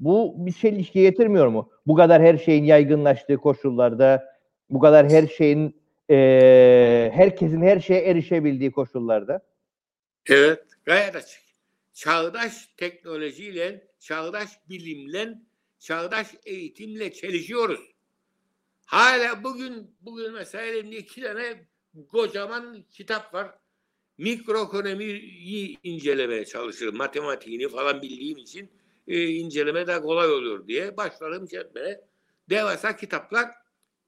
Bu 0.00 0.34
bir 0.36 0.52
çelişki 0.52 1.00
getirmiyor 1.00 1.46
mu? 1.46 1.70
Bu 1.86 1.94
kadar 1.94 2.22
her 2.22 2.38
şeyin 2.38 2.64
yaygınlaştığı 2.64 3.36
koşullarda, 3.36 4.24
bu 4.70 4.80
kadar 4.80 5.10
her 5.10 5.26
şeyin 5.26 5.76
e, 6.10 7.10
herkesin 7.14 7.62
her 7.62 7.80
şeye 7.80 8.00
erişebildiği 8.00 8.72
koşullarda. 8.72 9.40
Evet, 10.30 10.64
gayet 10.84 11.16
açık. 11.16 11.40
Çağdaş 11.92 12.66
teknolojiyle, 12.76 13.86
çağdaş 14.00 14.48
bilimle, 14.68 15.28
çağdaş 15.78 16.26
eğitimle 16.46 17.12
çelişiyoruz. 17.12 17.95
Hala 18.86 19.44
bugün, 19.44 19.96
bugün 20.00 20.32
mesela 20.32 20.64
elimde 20.64 20.96
iki 20.96 21.22
tane 21.22 21.68
kocaman 22.08 22.84
kitap 22.90 23.34
var. 23.34 23.58
Mikroekonomiyi 24.18 25.78
incelemeye 25.82 26.44
çalışırım. 26.44 26.96
Matematiğini 26.96 27.68
falan 27.68 28.02
bildiğim 28.02 28.38
için 28.38 28.70
e, 29.06 29.26
inceleme 29.28 29.86
de 29.86 30.00
kolay 30.00 30.32
olur 30.32 30.68
diye 30.68 30.96
başlarım 30.96 31.46
çekmeye. 31.46 32.00
Devasa 32.50 32.96
kitaplar 32.96 33.50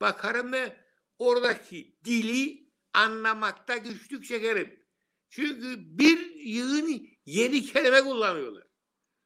bakarım 0.01 0.53
ve 0.53 0.77
oradaki 1.19 1.95
dili 2.05 2.69
anlamakta 2.93 3.77
güçlük 3.77 4.25
çekerim. 4.25 4.83
Çünkü 5.31 5.99
bir 5.99 6.35
yığın 6.35 7.09
yeni 7.27 7.63
kelime 7.63 8.01
kullanıyorlar. 8.01 8.65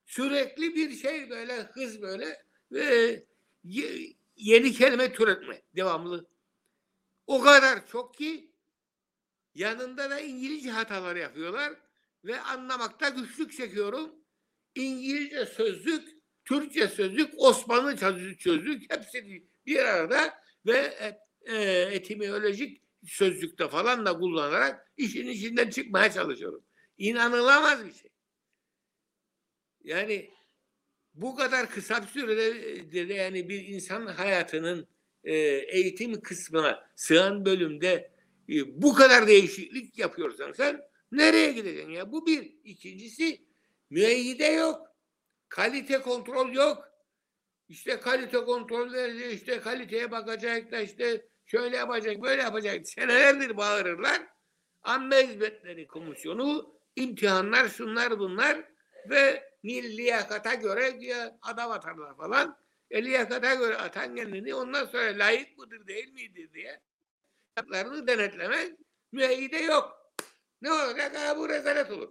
Sürekli 0.07 0.75
bir 0.75 0.97
şey 0.97 1.31
böyle 1.31 1.63
hız 1.63 2.03
böyle 2.03 2.43
ve 2.73 3.25
yeni 4.43 4.73
kelime 4.73 5.13
türetme 5.13 5.63
devamlı. 5.77 6.27
O 7.27 7.41
kadar 7.41 7.87
çok 7.87 8.15
ki 8.15 8.53
yanında 9.55 10.11
da 10.11 10.21
İngilizce 10.21 10.71
hatalar 10.71 11.17
yapıyorlar 11.17 11.73
ve 12.25 12.41
anlamakta 12.41 13.09
güçlük 13.09 13.53
çekiyorum. 13.53 14.15
İngilizce 14.75 15.47
sözlük, 15.47 16.09
Türkçe 16.45 16.89
sözlük, 16.89 17.35
Osmanlı 17.37 17.97
sözlük 18.39 18.93
hepsi 18.93 19.49
bir 19.67 19.79
arada 19.79 20.35
ve 20.67 20.97
e, 21.43 21.55
etimolojik 21.81 22.83
sözlükte 23.07 23.69
falan 23.69 24.07
da 24.07 24.19
kullanarak 24.19 24.93
işin 24.97 25.29
içinden 25.29 25.71
çıkmaya 25.71 26.13
çalışıyorum. 26.13 26.65
İnanılamaz 26.99 27.87
bir 27.87 27.93
şey. 27.93 28.11
Yani 29.85 30.31
bu 31.15 31.37
kadar 31.37 31.71
kısa 31.71 32.03
bir 32.03 32.07
sürede 32.07 33.09
de 33.09 33.15
yani 33.15 33.49
bir 33.49 33.67
insan 33.67 34.07
hayatının 34.07 34.89
e, 35.25 35.35
eğitim 35.47 36.21
kısmına 36.21 36.91
sığan 36.97 37.45
bölümde 37.45 38.11
e, 38.49 38.83
bu 38.83 38.95
kadar 38.95 39.27
değişiklik 39.27 39.99
yapıyorsan 39.99 40.53
sen 40.53 40.81
nereye 41.13 41.53
gideceksin 41.53 41.91
ya? 41.91 42.13
Bu 42.13 42.27
bir. 42.27 42.53
İkincisi 42.65 43.47
müeyyide 43.91 44.47
yok. 44.47 44.87
Kalite 45.49 45.99
kontrol 45.99 46.53
yok. 46.53 46.89
İşte 47.69 48.01
kalite 48.01 48.39
kontrol 48.39 48.93
verecek, 48.93 49.33
işte 49.33 49.61
kaliteye 49.61 50.11
bakacak 50.11 50.73
da 50.73 50.81
işte 50.81 51.27
şöyle 51.47 51.77
yapacak, 51.77 52.23
böyle 52.23 52.43
yapacak. 52.43 52.89
Senelerdir 52.89 53.57
bağırırlar. 53.57 54.23
Anma 54.83 55.17
Hizmetleri 55.17 55.87
Komisyonu, 55.87 56.75
imtihanlar, 56.97 57.69
şunlar 57.69 58.19
bunlar 58.19 58.72
ve 59.11 59.53
liyakata 59.65 60.55
göre 60.55 61.01
diye 61.01 61.39
adam 61.43 61.71
atarlar 61.71 62.17
falan. 62.17 62.59
E 62.91 63.05
liyakata 63.05 63.55
göre 63.55 63.77
atan 63.77 64.15
kendini 64.15 64.55
ondan 64.55 64.87
sonra 64.87 65.19
layık 65.19 65.59
mıdır 65.59 65.87
değil 65.87 66.13
midir 66.13 66.53
diye 66.53 66.81
haklarını 67.55 68.07
denetlemek 68.07 68.73
Müeyyide 69.13 69.59
yok. 69.59 70.13
Ne 70.63 70.73
olacak? 70.73 71.17
Ha, 71.17 71.39
bu 71.39 71.49
rezalet 71.49 71.91
olur. 71.91 72.09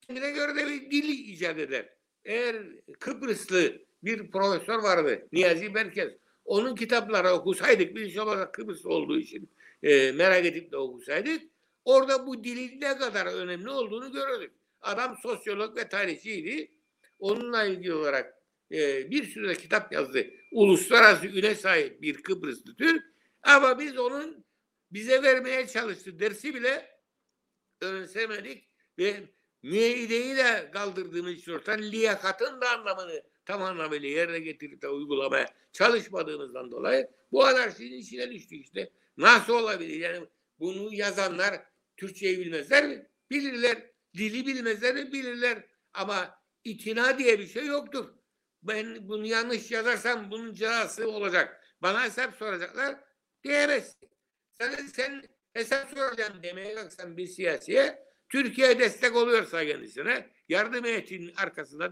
Kendine 0.00 0.30
göre 0.30 0.56
de 0.56 0.66
bir 0.66 0.90
dil 0.90 1.08
icat 1.08 1.58
eder. 1.58 1.88
Eğer 2.24 2.56
Kıbrıslı 3.00 3.72
bir 4.02 4.30
profesör 4.30 4.78
vardı. 4.82 5.28
Niyazi 5.32 5.74
Berkez. 5.74 6.12
Onun 6.44 6.74
kitapları 6.74 7.30
okusaydık 7.30 7.96
biz 7.96 8.18
olarak 8.18 8.54
Kıbrıslı 8.54 8.90
olduğu 8.90 9.18
için 9.18 9.50
e, 9.82 10.12
merak 10.12 10.46
edip 10.46 10.72
de 10.72 10.76
okusaydık 10.76 11.42
orada 11.84 12.26
bu 12.26 12.44
dilin 12.44 12.80
ne 12.80 12.98
kadar 12.98 13.26
önemli 13.26 13.70
olduğunu 13.70 14.12
görürdük. 14.12 14.52
Adam 14.82 15.16
sosyolog 15.22 15.76
ve 15.76 15.88
tarihçiydi. 15.88 16.70
Onunla 17.18 17.64
ilgili 17.64 17.94
olarak 17.94 18.34
e, 18.72 19.10
bir 19.10 19.24
sürü 19.24 19.48
de 19.48 19.54
kitap 19.54 19.92
yazdı. 19.92 20.26
Uluslararası 20.52 21.26
üne 21.26 21.54
sahip 21.54 22.02
bir 22.02 22.22
Kıbrıslı 22.22 22.76
Türk. 22.76 23.04
Ama 23.42 23.78
biz 23.78 23.98
onun 23.98 24.44
bize 24.90 25.22
vermeye 25.22 25.66
çalıştığı 25.66 26.18
dersi 26.18 26.54
bile 26.54 27.00
öğrensemedik 27.80 28.68
ve 28.98 29.14
müeyyideyi 29.62 30.36
de 30.36 30.70
kaldırdığımız 30.72 31.32
için 31.32 31.52
ortadan 31.52 31.82
liyakatın 31.82 32.60
da 32.60 32.70
anlamını 32.70 33.22
tam 33.46 33.62
anlamıyla 33.62 34.08
yerine 34.08 34.38
getirip 34.38 34.82
de 34.82 34.88
uygulamaya 34.88 35.46
çalışmadığımızdan 35.72 36.70
dolayı 36.70 37.08
bu 37.32 37.44
anarşinin 37.44 37.98
içine 37.98 38.30
düştük 38.30 38.64
işte. 38.64 38.90
Nasıl 39.16 39.52
olabilir? 39.52 40.00
Yani 40.00 40.26
bunu 40.58 40.94
yazanlar 40.94 41.60
Türkçeyi 41.96 42.38
bilmezler 42.38 42.88
mi? 42.88 43.06
Bilirler. 43.30 43.90
Dili 44.14 44.46
bilmezler 44.46 44.94
mi? 44.94 45.12
Bilirler. 45.12 45.64
Ama 45.94 46.38
itina 46.64 47.18
diye 47.18 47.38
bir 47.38 47.46
şey 47.46 47.66
yoktur. 47.66 48.14
Ben 48.62 49.08
bunu 49.08 49.26
yanlış 49.26 49.70
yazarsam 49.70 50.30
bunun 50.30 50.54
cezası 50.54 51.10
olacak. 51.10 51.64
Bana 51.82 52.04
hesap 52.04 52.34
soracaklar 52.34 52.96
diyemezsin. 53.44 54.10
Sen, 54.58 54.86
sen 54.86 55.22
hesap 55.52 55.90
soracağım 55.90 56.42
demeye 56.42 56.74
kalksan 56.74 57.16
bir 57.16 57.26
siyasiye 57.26 58.10
Türkiye 58.28 58.78
destek 58.78 59.16
oluyorsa 59.16 59.66
kendisine 59.66 60.30
yardım 60.48 60.84
heyetinin 60.84 61.34
arkasında 61.36 61.90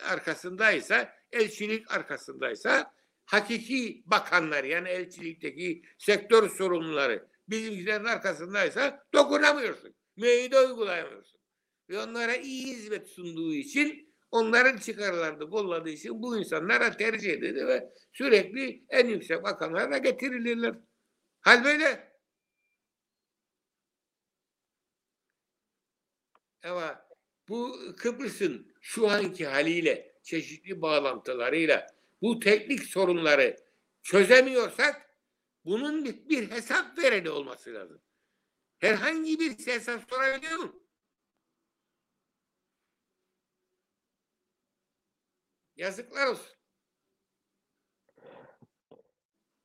arkasındaysa 0.00 1.14
elçilik 1.32 1.90
arkasındaysa 1.90 2.94
hakiki 3.24 4.02
bakanlar 4.06 4.64
yani 4.64 4.88
elçilikteki 4.88 5.82
sektör 5.98 6.50
sorumluları 6.50 7.28
bizimkilerin 7.48 8.04
arkasındaysa 8.04 9.06
dokunamıyorsun. 9.14 9.94
Müeyyide 10.16 10.60
uygulayamıyorsun. 10.60 11.37
Ve 11.88 12.02
onlara 12.02 12.36
iyi 12.36 12.66
hizmet 12.66 13.08
sunduğu 13.08 13.54
için 13.54 14.14
onların 14.30 14.78
çıkarlarını 14.78 15.50
kolladığı 15.50 15.90
için 15.90 16.22
bu 16.22 16.38
insanlara 16.38 16.96
tercih 16.96 17.32
edildi 17.32 17.66
ve 17.66 17.92
sürekli 18.12 18.84
en 18.88 19.06
yüksek 19.06 19.42
makamlara 19.42 19.98
getirilirler. 19.98 20.74
Hal 21.40 21.64
böyle. 21.64 22.12
Ama 26.62 27.08
bu 27.48 27.78
Kıbrıs'ın 27.96 28.74
şu 28.80 29.08
anki 29.08 29.46
haliyle, 29.46 30.18
çeşitli 30.22 30.82
bağlantılarıyla 30.82 31.86
bu 32.22 32.40
teknik 32.40 32.84
sorunları 32.84 33.56
çözemiyorsak 34.02 35.14
bunun 35.64 36.04
bir, 36.04 36.28
bir 36.28 36.50
hesap 36.50 36.98
vereni 36.98 37.30
olması 37.30 37.74
lazım. 37.74 38.02
Herhangi 38.78 39.40
bir 39.40 39.66
hesap 39.66 40.10
sorabiliyor 40.10 40.56
mu? 40.58 40.77
Yazıklar 45.78 46.26
olsun. 46.26 46.56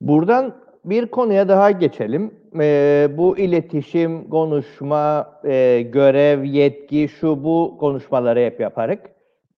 Buradan 0.00 0.64
bir 0.84 1.06
konuya 1.06 1.48
daha 1.48 1.70
geçelim. 1.70 2.34
Ee, 2.60 3.08
bu 3.10 3.38
iletişim, 3.38 4.30
konuşma, 4.30 5.40
e, 5.44 5.82
görev, 5.82 6.44
yetki, 6.44 7.08
şu 7.08 7.44
bu 7.44 7.76
konuşmaları 7.80 8.40
hep 8.40 8.60
yaparık. 8.60 9.00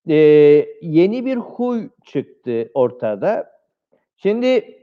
Ee, 0.09 0.14
yeni 0.83 1.27
bir 1.27 1.37
huy 1.37 1.88
çıktı 2.05 2.71
ortada. 2.75 3.51
Şimdi 4.16 4.79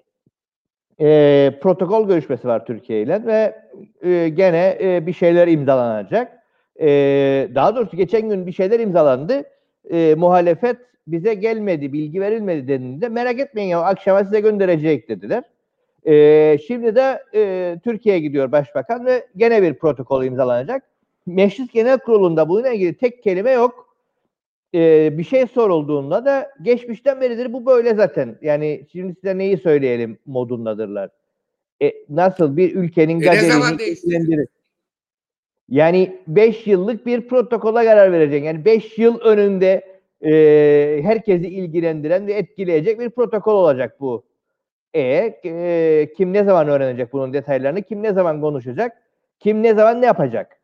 e, 1.00 1.60
protokol 1.62 2.08
görüşmesi 2.08 2.48
var 2.48 2.66
Türkiye 2.66 3.02
ile 3.02 3.26
ve 3.26 3.56
e, 4.02 4.30
gene 4.30 4.78
e, 4.82 5.08
bir 5.08 5.14
şeyler 5.14 5.48
imzalanacak. 5.48 6.44
E, 6.80 6.88
daha 7.56 7.76
doğrusu 7.76 7.98
geçen 7.98 8.30
gün 8.30 8.48
bir 8.48 8.52
şeyler 8.52 8.80
imzalandı. 8.80 9.44
E, 9.92 10.16
muhalefet 10.16 10.78
bize 11.08 11.34
gelmedi, 11.34 11.94
bilgi 11.94 12.22
verilmedi 12.22 12.68
dediğinde 12.68 13.10
merak 13.10 13.40
etmeyin 13.40 13.70
ya 13.70 13.82
akşama 13.82 14.24
size 14.24 14.40
gönderecek 14.40 15.10
dediler. 15.10 15.44
E, 16.06 16.58
şimdi 16.68 16.96
de 16.96 17.24
e, 17.34 17.80
Türkiye'ye 17.84 18.22
gidiyor 18.22 18.52
başbakan 18.52 19.06
ve 19.06 19.28
gene 19.38 19.62
bir 19.62 19.74
protokol 19.74 20.24
imzalanacak. 20.24 20.84
Meclis 21.26 21.72
Genel 21.72 22.00
Kurulu'nda 22.00 22.50
bununla 22.50 22.70
ilgili 22.70 22.98
tek 22.98 23.24
kelime 23.24 23.52
yok. 23.52 23.96
E, 24.76 25.10
bir 25.18 25.24
şey 25.24 25.48
sorulduğunda 25.48 26.26
da 26.26 26.52
geçmişten 26.62 27.22
beridir 27.22 27.54
bu 27.54 27.66
böyle 27.66 27.94
zaten. 27.96 28.38
Yani 28.42 28.86
şimdi 28.92 29.16
size 29.16 29.38
neyi 29.38 29.58
söyleyelim 29.58 30.18
modundadırlar. 30.26 31.10
E, 31.82 31.94
nasıl 32.10 32.58
bir 32.58 32.76
ülkenin 32.76 33.22
E, 33.22 33.26
kaderini 33.26 33.84
ilgilendirir? 33.84 34.48
Yani 35.70 36.18
5 36.28 36.68
yıllık 36.68 37.06
bir 37.06 37.28
protokola 37.28 37.84
karar 37.84 38.12
verecek. 38.12 38.44
Yani 38.44 38.66
5 38.66 38.98
yıl 38.98 39.20
önünde 39.20 39.93
e, 40.26 41.00
herkesi 41.04 41.48
ilgilendiren 41.48 42.28
ve 42.28 42.34
etkileyecek 42.34 43.00
bir 43.00 43.10
protokol 43.10 43.54
olacak 43.54 44.00
bu. 44.00 44.26
E, 44.94 45.02
e, 45.46 46.14
kim 46.18 46.34
ne 46.34 46.44
zaman 46.44 46.68
öğrenecek 46.68 47.14
bunun 47.14 47.34
detaylarını? 47.34 47.84
Kim 47.84 48.04
ne 48.04 48.14
zaman 48.14 48.42
konuşacak? 48.42 48.98
Kim 49.40 49.64
ne 49.64 49.76
zaman 49.76 50.02
ne 50.02 50.06
yapacak? 50.06 50.62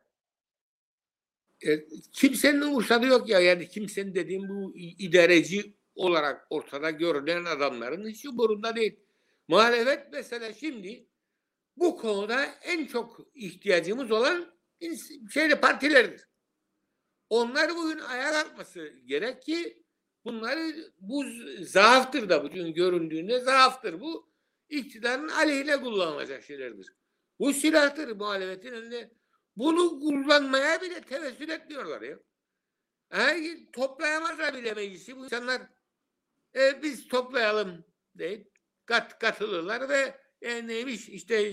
E, 1.66 1.70
kimsenin 2.12 2.60
umursadığı 2.60 3.06
yok 3.06 3.28
ya 3.28 3.40
yani 3.40 3.68
kimsenin 3.68 4.14
dediğim 4.14 4.48
bu 4.48 4.72
idareci 4.76 5.74
olarak 5.94 6.46
ortada 6.50 6.90
görünen 6.90 7.44
adamların 7.44 8.08
hiç 8.08 8.26
umurunda 8.26 8.76
değil. 8.76 8.96
Muhalefet 9.48 10.06
mesela 10.12 10.52
şimdi 10.52 11.06
bu 11.76 11.96
konuda 11.96 12.46
en 12.62 12.86
çok 12.86 13.20
ihtiyacımız 13.34 14.10
olan 14.10 14.46
şeyde 15.30 15.60
partilerdir. 15.60 16.29
Onlar 17.30 17.76
bugün 17.76 17.98
ayağa 17.98 18.32
kalkması 18.32 18.88
gerek 19.06 19.42
ki 19.42 19.82
bunları 20.24 20.92
bu 21.00 21.24
zaaftır 21.60 22.28
da 22.28 22.44
bugün 22.44 22.74
göründüğünde 22.74 23.40
zaaftır 23.40 24.00
bu. 24.00 24.30
iktidarın 24.68 25.28
aleyhine 25.28 25.80
kullanılacak 25.80 26.44
şeylerdir. 26.44 26.94
Bu 27.38 27.52
silahtır 27.52 28.08
muhalefetin 28.08 28.72
elinde. 28.72 29.10
Bunu 29.56 30.00
kullanmaya 30.00 30.82
bile 30.82 31.00
tevessül 31.00 31.48
etmiyorlar 31.48 32.02
ya. 32.02 32.18
Eğer 33.10 33.36
toplayamazlar 33.72 34.54
bile 34.54 34.74
meclisi 34.74 35.16
bu 35.16 35.24
insanlar 35.24 35.62
e, 36.56 36.82
biz 36.82 37.08
toplayalım 37.08 37.84
deyip 38.14 38.50
kat, 38.86 39.18
katılırlar 39.18 39.88
ve 39.88 40.14
e, 40.42 40.66
neymiş 40.66 41.08
işte 41.08 41.52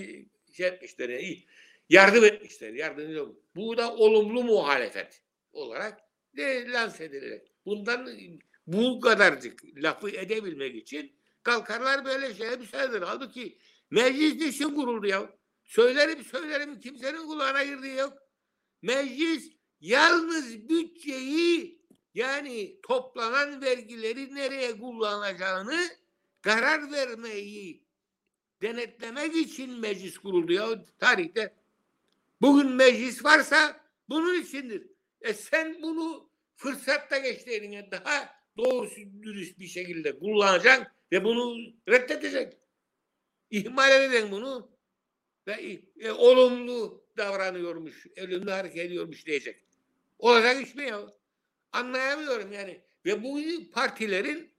şey 0.54 0.68
etmişler 0.68 1.10
ya, 1.10 1.38
yardım 1.90 2.24
etmişler. 2.24 2.74
Yardım 2.74 3.06
ediyor. 3.06 3.36
Bu 3.56 3.78
da 3.78 3.94
olumlu 3.96 4.44
muhalefet 4.44 5.27
olarak 5.52 6.00
de 6.38 6.72
lanse 6.72 7.04
edilir. 7.04 7.42
Bundan 7.66 8.10
bu 8.68 9.00
kadarcık 9.00 9.64
lafı 9.76 10.10
edebilmek 10.10 10.76
için 10.76 11.16
kalkarlar 11.44 12.06
böyle 12.06 12.34
şeye 12.34 12.56
müsaadedir. 12.56 13.02
Halbuki 13.02 13.58
meclis 13.92 14.40
düşün 14.40 14.76
kuruldu 14.76 15.08
ya. 15.08 15.30
Söylerim 15.64 16.24
söylerim 16.24 16.80
kimsenin 16.80 17.28
kulağına 17.28 17.64
girdiği 17.64 17.96
yok. 17.96 18.14
Meclis 18.82 19.52
yalnız 19.80 20.70
bütçeyi 20.70 21.82
yani 22.14 22.82
toplanan 22.82 23.62
vergileri 23.62 24.36
nereye 24.36 24.78
kullanacağını 24.78 25.88
karar 26.42 26.92
vermeyi 26.92 27.84
denetlemek 28.62 29.36
için 29.36 29.80
meclis 29.80 30.18
kuruldu 30.18 30.54
ya 30.54 30.86
tarihte. 31.00 31.54
Bugün 32.42 32.72
meclis 32.72 33.26
varsa 33.26 33.80
bunun 34.10 34.42
içindir. 34.42 34.88
E 35.22 35.34
sen 35.34 35.82
bunu 35.82 36.30
fırsatta 36.56 37.18
geçti 37.18 37.88
daha 37.92 38.30
doğrusu 38.58 38.96
dürüst 39.24 39.60
bir 39.60 39.68
şekilde 39.68 40.20
kullanacaksın 40.20 40.88
ve 41.12 41.24
bunu 41.24 41.58
reddedeceksin. 41.90 42.60
İhmal 43.50 43.92
edeceksin 43.92 44.32
bunu 44.32 44.72
ve 45.48 45.80
e, 46.00 46.12
olumlu 46.12 47.08
davranıyormuş, 47.18 48.08
olumlu 48.22 48.52
hareket 48.52 48.86
ediyormuş 48.86 49.26
diyecek. 49.26 49.64
Olacak 50.20 50.68
iş 50.68 50.76
mi 50.76 50.84
ya? 50.84 51.14
Anlayamıyorum 51.72 52.54
yani. 52.54 52.82
Ve 53.06 53.24
bu 53.24 53.40
partilerin 53.72 54.54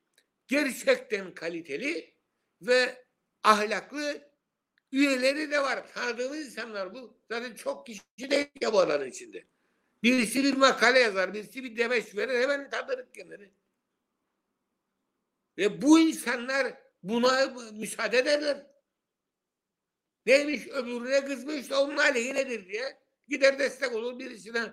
gerçekten 0.49 1.35
kaliteli 1.35 2.15
ve 2.63 3.05
ahlaklı 3.43 4.31
üyeleri 4.93 5.51
de 5.51 5.61
var. 5.61 5.93
Tanıdığımız 5.95 6.47
insanlar 6.47 6.95
bu. 6.95 7.21
Zaten 7.31 7.55
çok 7.55 7.87
kişi 7.87 8.03
değil 8.19 8.47
ya 8.61 8.73
bu 8.73 8.81
alanın 8.81 9.11
içinde. 9.11 9.45
Birisi 10.03 10.45
bir 10.45 10.57
makale 10.57 10.99
yazar, 10.99 11.35
birisi 11.35 11.65
bir 11.65 11.77
demeç 11.77 12.17
verir, 12.17 12.41
hemen 12.41 12.71
tanırız 12.71 13.13
kendini. 13.13 13.51
Ve 15.59 15.83
bu 15.83 15.99
insanlar 15.99 16.75
buna 17.03 17.47
müsaade 17.73 18.19
ederler. 18.19 18.67
Neymiş 20.27 20.67
öbürüne 20.67 21.25
kızmış 21.25 21.71
da 21.71 21.83
onun 21.83 21.97
aleyhinedir 21.97 22.69
diye 22.69 22.99
gider 23.29 23.59
destek 23.59 23.95
olur 23.95 24.19
birisine. 24.19 24.73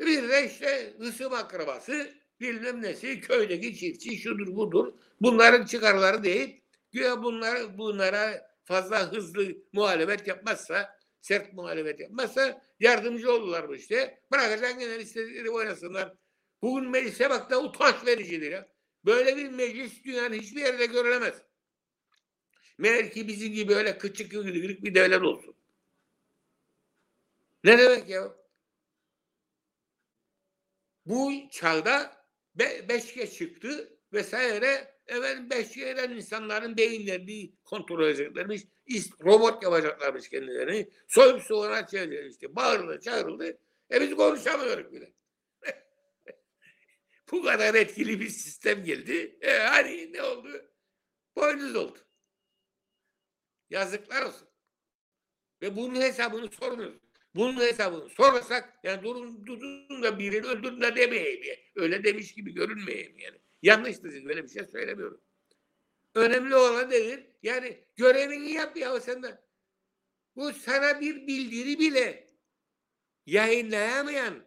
Bir 0.00 0.28
de 0.28 0.46
işte 0.46 0.94
hısım 0.98 1.32
akrabası 1.32 2.14
bilmem 2.40 2.82
nesi 2.82 3.20
köydeki 3.20 3.76
çiftçi 3.76 4.16
şudur 4.16 4.56
budur. 4.56 4.92
Bunların 5.20 5.66
çıkarları 5.66 6.24
değil. 6.24 6.64
Güya 6.92 7.22
bunlar 7.22 7.78
bunlara 7.78 8.50
fazla 8.64 9.12
hızlı 9.12 9.48
muhalefet 9.72 10.26
yapmazsa 10.26 10.99
sert 11.20 11.52
muhalefet 11.52 12.00
yapmazsa 12.00 12.62
yardımcı 12.80 13.32
olurlar 13.32 13.68
bu 13.68 13.76
işte. 13.76 14.20
Bırakacaksın 14.32 14.78
genel 14.78 15.00
istedikleri 15.00 15.50
oynasınlar. 15.50 16.14
Bugün 16.62 16.90
meclise 16.90 17.30
bak 17.30 17.50
da 17.50 17.62
utanç 17.62 18.06
vericidir 18.06 18.52
ya. 18.52 18.68
Böyle 19.04 19.36
bir 19.36 19.48
meclis 19.48 20.04
dünyanın 20.04 20.34
hiçbir 20.34 20.60
yerde 20.60 20.86
görülemez. 20.86 21.42
Meğer 22.78 23.12
ki 23.12 23.28
bizim 23.28 23.52
gibi 23.52 23.74
öyle 23.74 23.98
küçük 23.98 24.32
yürürlük 24.32 24.84
bir 24.84 24.94
devlet 24.94 25.22
olsun. 25.22 25.54
Ne 27.64 27.78
demek 27.78 28.08
ya? 28.08 28.34
Bu 31.06 31.32
çağda 31.50 32.26
be, 32.54 32.88
beşge 32.88 33.30
çıktı 33.30 33.98
vesaire. 34.12 34.99
Efendim 35.10 35.50
beşge 35.50 35.88
eden 35.88 36.10
insanların 36.10 36.76
beyinlerini 36.76 37.52
kontrol 37.64 38.04
edeceklermiş. 38.04 38.62
Robot 39.24 39.62
yapacaklarmış 39.62 40.28
kendilerini. 40.28 40.90
Soyup 41.08 41.42
soğana 41.42 41.86
çeviriyor 41.86 42.24
işte. 42.24 42.56
Bağırıldı, 42.56 43.00
çağrıldı. 43.00 43.58
E 43.92 44.00
biz 44.00 44.16
konuşamıyoruz 44.16 44.92
bile. 44.92 45.12
Bu 47.32 47.42
kadar 47.42 47.74
etkili 47.74 48.20
bir 48.20 48.28
sistem 48.28 48.84
geldi. 48.84 49.38
E 49.40 49.58
hani 49.58 50.12
ne 50.12 50.22
oldu? 50.22 50.48
Boynuz 51.36 51.76
oldu. 51.76 51.98
Yazıklar 53.70 54.22
olsun. 54.22 54.48
Ve 55.62 55.76
bunun 55.76 56.00
hesabını 56.00 56.50
sormuyoruz. 56.50 57.00
Bunun 57.34 57.60
hesabını 57.60 58.08
sorarsak 58.08 58.78
yani 58.82 59.02
durun, 59.02 59.46
durun 59.46 60.02
da 60.02 60.18
birini 60.18 60.46
öldürün 60.46 60.80
de 60.80 60.96
demeyeyim. 60.96 61.42
Yani. 61.42 61.58
Öyle 61.74 62.04
demiş 62.04 62.34
gibi 62.34 62.54
görünmeyeyim 62.54 63.18
yani. 63.18 63.38
Yanlıştır. 63.62 64.24
Böyle 64.24 64.44
bir 64.44 64.48
şey 64.48 64.64
söylemiyorum. 64.64 65.20
Önemli 66.14 66.54
olan 66.54 66.90
nedir? 66.90 67.26
Yani 67.42 67.84
görevini 67.96 68.52
yap 68.52 68.76
ya 68.76 69.00
sen 69.00 69.22
de. 69.22 69.38
Bu 70.36 70.52
sana 70.52 71.00
bir 71.00 71.26
bildiri 71.26 71.78
bile 71.78 72.28
yayınlayamayan 73.26 74.46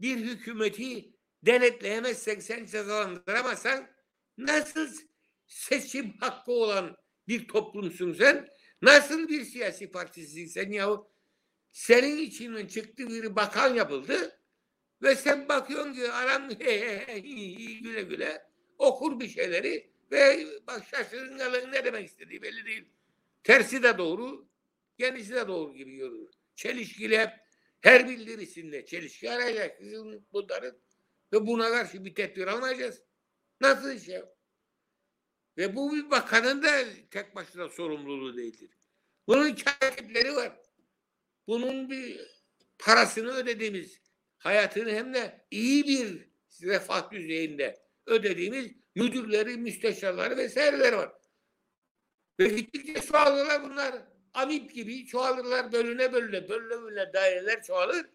bir 0.00 0.16
hükümeti 0.16 1.14
denetleyemezsen, 1.42 2.40
sen 2.40 2.66
cezalandıramazsan 2.66 3.90
nasıl 4.38 4.88
seçim 5.46 6.12
hakkı 6.20 6.52
olan 6.52 6.96
bir 7.28 7.48
toplumsun 7.48 8.12
sen? 8.12 8.48
Nasıl 8.82 9.28
bir 9.28 9.44
siyasi 9.44 9.90
partisin 9.90 10.46
sen 10.46 10.70
yahu? 10.72 11.14
Senin 11.72 12.18
içinden 12.18 12.66
çıktı 12.66 13.08
bir 13.08 13.36
bakan 13.36 13.74
yapıldı 13.74 14.40
ve 15.02 15.16
sen 15.16 15.48
bakıyorsun 15.48 15.94
ki 15.94 16.12
aram 16.12 16.48
güle 17.82 18.02
güle 18.02 18.53
okur 18.84 19.20
bir 19.20 19.28
şeyleri 19.28 19.90
ve 20.12 20.46
bak 20.66 20.86
şaşırın 20.90 21.38
kalın 21.38 21.72
ne 21.72 21.84
demek 21.84 22.08
istediği 22.08 22.42
belli 22.42 22.66
değil. 22.66 22.84
Tersi 23.44 23.82
de 23.82 23.98
doğru, 23.98 24.48
kendisi 24.98 25.34
de 25.34 25.48
doğru 25.48 25.74
gibi 25.74 25.96
görünüyor. 25.96 26.32
Çelişkili 26.56 27.18
hep 27.18 27.30
her 27.80 28.08
bildirisinde 28.08 28.86
çelişki 28.86 29.30
arayacak 29.30 29.80
bizim 29.80 30.26
bunların 30.32 30.76
ve 31.32 31.46
buna 31.46 31.70
karşı 31.70 32.04
bir 32.04 32.14
tedbir 32.14 32.46
almayacağız. 32.46 33.02
Nasıl 33.60 33.92
iş 33.92 34.08
ya? 34.08 34.34
Ve 35.58 35.76
bu 35.76 35.92
bir 35.92 36.10
bakanın 36.10 36.62
da 36.62 36.84
tek 37.10 37.34
başına 37.34 37.68
sorumluluğu 37.68 38.36
değildir. 38.36 38.70
Bunun 39.26 39.54
katipleri 39.54 40.36
var. 40.36 40.60
Bunun 41.46 41.90
bir 41.90 42.20
parasını 42.78 43.32
ödediğimiz, 43.32 44.00
hayatını 44.38 44.90
hem 44.90 45.14
de 45.14 45.46
iyi 45.50 45.84
bir 45.84 46.28
refah 46.62 47.10
düzeyinde 47.10 47.83
ödediğimiz 48.06 48.72
müdürleri, 48.94 49.56
müsteşarları 49.56 50.36
vesaireleri 50.36 50.96
var. 50.96 51.12
Ve 52.40 52.48
gittikçe 52.48 53.00
çoğalırlar 53.00 53.62
bunlar. 53.62 53.94
Amip 54.34 54.74
gibi 54.74 55.06
çoğalırlar 55.06 55.72
bölüne 55.72 56.12
bölüne, 56.12 56.48
bölüne 56.48 56.82
bölüne 56.82 57.12
daireler 57.12 57.62
çoğalır. 57.62 58.06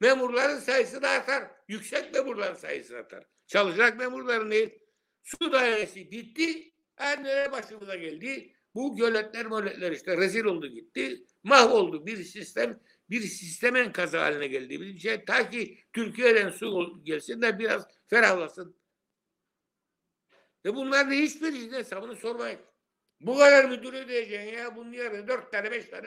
Memurların 0.00 0.58
sayısı 0.58 1.02
da 1.02 1.08
artar. 1.08 1.50
Yüksek 1.68 2.14
memurların 2.14 2.54
sayısı 2.54 2.96
artar. 2.96 3.24
Çalışacak 3.46 3.98
memurların 3.98 4.50
değil. 4.50 4.78
Su 5.22 5.52
dairesi 5.52 6.10
bitti. 6.10 6.72
Her 6.96 7.24
nereye 7.24 7.52
başımıza 7.52 7.96
geldi. 7.96 8.52
Bu 8.74 8.96
göletler 8.96 9.46
möletler 9.46 9.92
işte 9.92 10.16
rezil 10.16 10.44
oldu 10.44 10.66
gitti. 10.66 11.24
Mahvoldu 11.42 12.06
bir 12.06 12.24
sistem. 12.24 12.80
Bir 13.10 13.20
sistem 13.20 13.76
enkazı 13.76 14.18
haline 14.18 14.46
geldi. 14.46 14.80
Bir 14.80 14.98
şey 14.98 15.24
ta 15.24 15.50
ki 15.50 15.78
Türkiye'den 15.92 16.50
su 16.50 17.00
gelsin 17.04 17.42
de 17.42 17.58
biraz 17.58 17.86
ferahlasın. 18.08 18.76
Ve 20.66 20.74
bunların 20.74 21.12
hiçbirinin 21.12 21.72
hesabını 21.72 22.16
sormayın. 22.16 22.60
Bu 23.20 23.38
kadar 23.38 23.64
müdür 23.64 23.92
ödeyeceksin 23.92 24.58
ya. 24.58 24.76
Bunun 24.76 24.92
yerine 24.92 25.28
dört 25.28 25.52
tane 25.52 25.70
beş 25.70 25.88
tane 25.88 26.06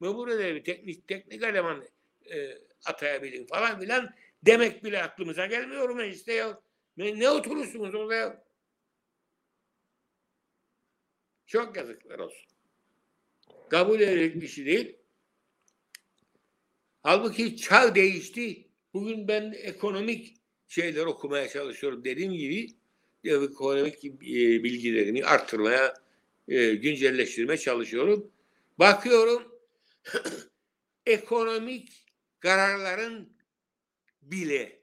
memur, 0.00 0.28
ödeyebilir. 0.28 0.64
Teknik, 0.64 1.08
teknik 1.08 1.42
eleman 1.42 1.84
e, 2.30 2.58
atayabilin 2.84 3.46
falan 3.46 3.80
filan 3.80 4.14
demek 4.42 4.84
bile 4.84 5.02
aklımıza 5.02 5.46
gelmiyor 5.46 5.90
mecliste 5.90 6.32
ya. 6.32 6.60
Ne 6.96 7.30
oturursunuz 7.30 7.94
orada 7.94 8.14
ya? 8.14 8.44
Çok 11.46 11.76
yazıklar 11.76 12.18
olsun. 12.18 12.48
Kabul 13.70 14.00
edilecek 14.00 14.42
bir 14.42 14.48
şey 14.48 14.66
değil. 14.66 14.96
Halbuki 17.02 17.56
çağ 17.56 17.94
değişti. 17.94 18.68
Bugün 18.94 19.28
ben 19.28 19.52
ekonomik 19.52 20.36
şeyler 20.68 21.06
okumaya 21.06 21.48
çalışıyorum. 21.48 22.04
Dediğim 22.04 22.32
gibi 22.32 22.77
ekonomik 23.24 24.04
e, 24.04 24.64
bilgilerimi 24.64 25.24
arttırmaya, 25.24 25.94
e, 26.48 26.74
güncelleştirmeye 26.74 27.58
çalışıyorum. 27.58 28.30
Bakıyorum 28.78 29.42
ekonomik 31.06 32.06
kararların 32.40 33.32
bile 34.22 34.78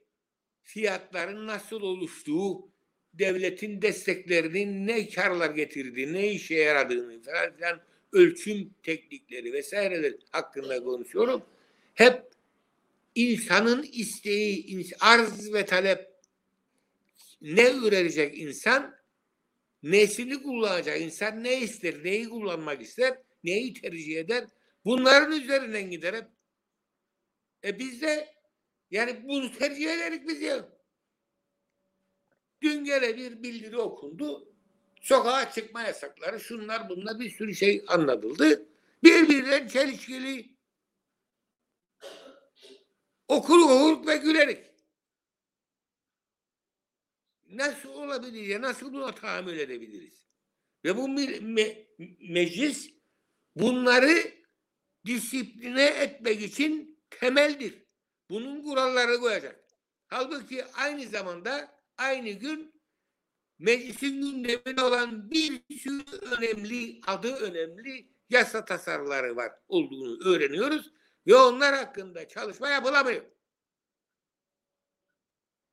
fiyatların 0.62 1.46
nasıl 1.46 1.80
oluştuğu, 1.82 2.68
devletin 3.14 3.82
desteklerinin 3.82 4.86
ne 4.86 5.08
karlar 5.08 5.50
getirdiği, 5.50 6.12
ne 6.12 6.32
işe 6.32 6.54
yaradığını 6.54 7.22
falan 7.22 7.56
filan 7.56 7.80
ölçüm 8.12 8.70
teknikleri 8.82 9.52
vesaireler 9.52 10.14
hakkında 10.30 10.84
konuşuyorum. 10.84 11.42
Hep 11.94 12.22
insanın 13.14 13.82
isteği, 13.92 14.86
arz 15.00 15.52
ve 15.52 15.66
talep 15.66 16.15
ne 17.40 17.70
üretecek 17.70 18.38
insan, 18.38 18.96
nesini 19.82 20.42
kullanacak 20.42 21.00
insan, 21.00 21.44
ne 21.44 21.60
ister, 21.60 22.04
neyi 22.04 22.28
kullanmak 22.28 22.82
ister, 22.82 23.18
neyi 23.44 23.74
tercih 23.74 24.18
eder, 24.18 24.44
bunların 24.84 25.40
üzerinden 25.40 25.90
gider 25.90 26.14
hep. 26.14 26.26
E 27.64 27.78
biz 27.78 28.02
de 28.02 28.34
yani 28.90 29.28
bunu 29.28 29.52
tercih 29.52 29.90
ederek 29.90 30.28
biz 30.28 30.42
ya. 30.42 30.68
Dün 32.62 32.84
gene 32.84 33.16
bir 33.16 33.42
bildiri 33.42 33.78
okundu. 33.78 34.52
Sokağa 35.00 35.52
çıkma 35.52 35.82
yasakları, 35.82 36.40
şunlar 36.40 36.88
bunlar 36.88 37.20
bir 37.20 37.30
sürü 37.30 37.54
şey 37.54 37.84
anlatıldı. 37.88 38.68
Birbirinden 39.02 39.68
çelişkili 39.68 40.56
okur 43.28 43.58
okur 43.58 44.06
ve 44.06 44.16
gülerek. 44.16 44.75
Nasıl 47.56 47.88
olabilir 47.88 48.42
ya? 48.42 48.62
Nasıl 48.62 48.92
buna 48.92 49.14
tahammül 49.14 49.58
edebiliriz? 49.58 50.26
Ve 50.84 50.96
bu 50.96 51.08
me 51.08 51.40
me 51.40 51.86
meclis 52.28 52.90
bunları 53.56 54.34
disipline 55.06 55.84
etmek 55.84 56.42
için 56.42 57.00
temeldir. 57.10 57.74
Bunun 58.30 58.62
kuralları 58.62 59.20
koyacak. 59.20 59.64
Halbuki 60.06 60.64
aynı 60.64 61.06
zamanda 61.06 61.74
aynı 61.98 62.30
gün 62.30 62.82
meclisin 63.58 64.22
gündeminde 64.22 64.82
olan 64.82 65.30
bir 65.30 65.62
sürü 65.78 66.04
önemli, 66.20 67.00
adı 67.06 67.34
önemli 67.34 68.08
yasa 68.30 68.64
tasarıları 68.64 69.36
var 69.36 69.52
olduğunu 69.68 70.28
öğreniyoruz 70.28 70.92
ve 71.26 71.34
onlar 71.34 71.74
hakkında 71.74 72.28
çalışma 72.28 72.68
yapılamıyor. 72.68 73.35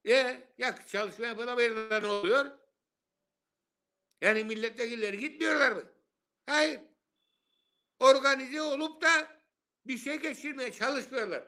E 0.05 0.47
ya 0.57 0.75
çalışma 0.91 1.25
yapılamıyor 1.25 1.89
da 1.89 1.99
ne 1.99 2.07
oluyor? 2.07 2.51
Yani 4.21 4.43
milletvekilleri 4.43 5.19
gitmiyorlar 5.19 5.71
mı? 5.71 5.83
Hayır. 6.45 6.81
Organize 7.99 8.61
olup 8.61 9.01
da 9.01 9.41
bir 9.85 9.97
şey 9.97 10.15
geçirmeye 10.15 10.73
çalışmıyorlar. 10.73 11.43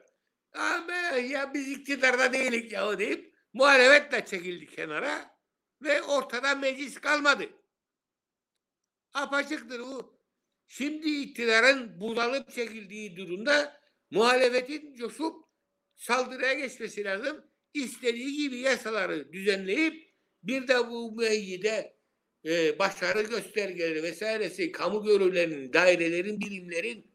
Ama 0.52 0.92
ya 0.92 1.54
biz 1.54 1.68
iktidarda 1.68 2.32
değilik 2.32 2.72
ya 2.72 2.98
deyip 2.98 3.34
muhalefet 3.52 4.12
de 4.12 4.24
çekildi 4.26 4.66
kenara 4.66 5.38
ve 5.82 6.02
ortada 6.02 6.54
meclis 6.54 7.00
kalmadı. 7.00 7.48
Apaçıktır 9.12 9.80
bu. 9.80 10.20
Şimdi 10.66 11.08
iktidarın 11.08 12.00
budalıp 12.00 12.52
çekildiği 12.52 13.16
durumda 13.16 13.80
muhalefetin 14.10 14.94
coşup 14.94 15.44
saldırıya 15.96 16.52
geçmesi 16.52 17.04
lazım. 17.04 17.44
İstediği 17.84 18.36
gibi 18.36 18.58
yasaları 18.58 19.32
düzenleyip 19.32 20.06
bir 20.42 20.68
de 20.68 20.88
bu 20.90 21.12
müeyyide 21.12 21.96
e, 22.44 22.78
başarı 22.78 23.22
göstergeleri 23.22 24.02
vesairesi 24.02 24.72
kamu 24.72 25.04
görevlerinin, 25.04 25.72
dairelerin, 25.72 26.40
birimlerin 26.40 27.10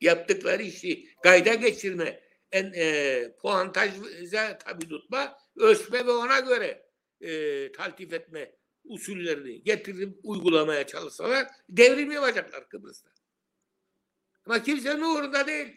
yaptıkları 0.00 0.62
işi 0.62 1.08
kayda 1.22 1.54
geçirme, 1.54 2.20
en, 2.52 2.72
e, 2.74 3.32
puantaja 3.42 4.58
tabi 4.58 4.88
tutma, 4.88 5.38
ölçme 5.56 6.06
ve 6.06 6.10
ona 6.10 6.40
göre 6.40 6.86
e, 7.20 7.72
taltif 7.72 8.12
etme 8.12 8.52
usullerini 8.84 9.62
getirip 9.62 10.18
uygulamaya 10.22 10.86
çalışsalar 10.86 11.46
devrim 11.68 12.12
yapacaklar 12.12 12.68
Kıbrıs'ta. 12.68 13.10
Ama 14.46 14.62
kimsenin 14.62 15.02
uğrunda 15.02 15.46
değil. 15.46 15.76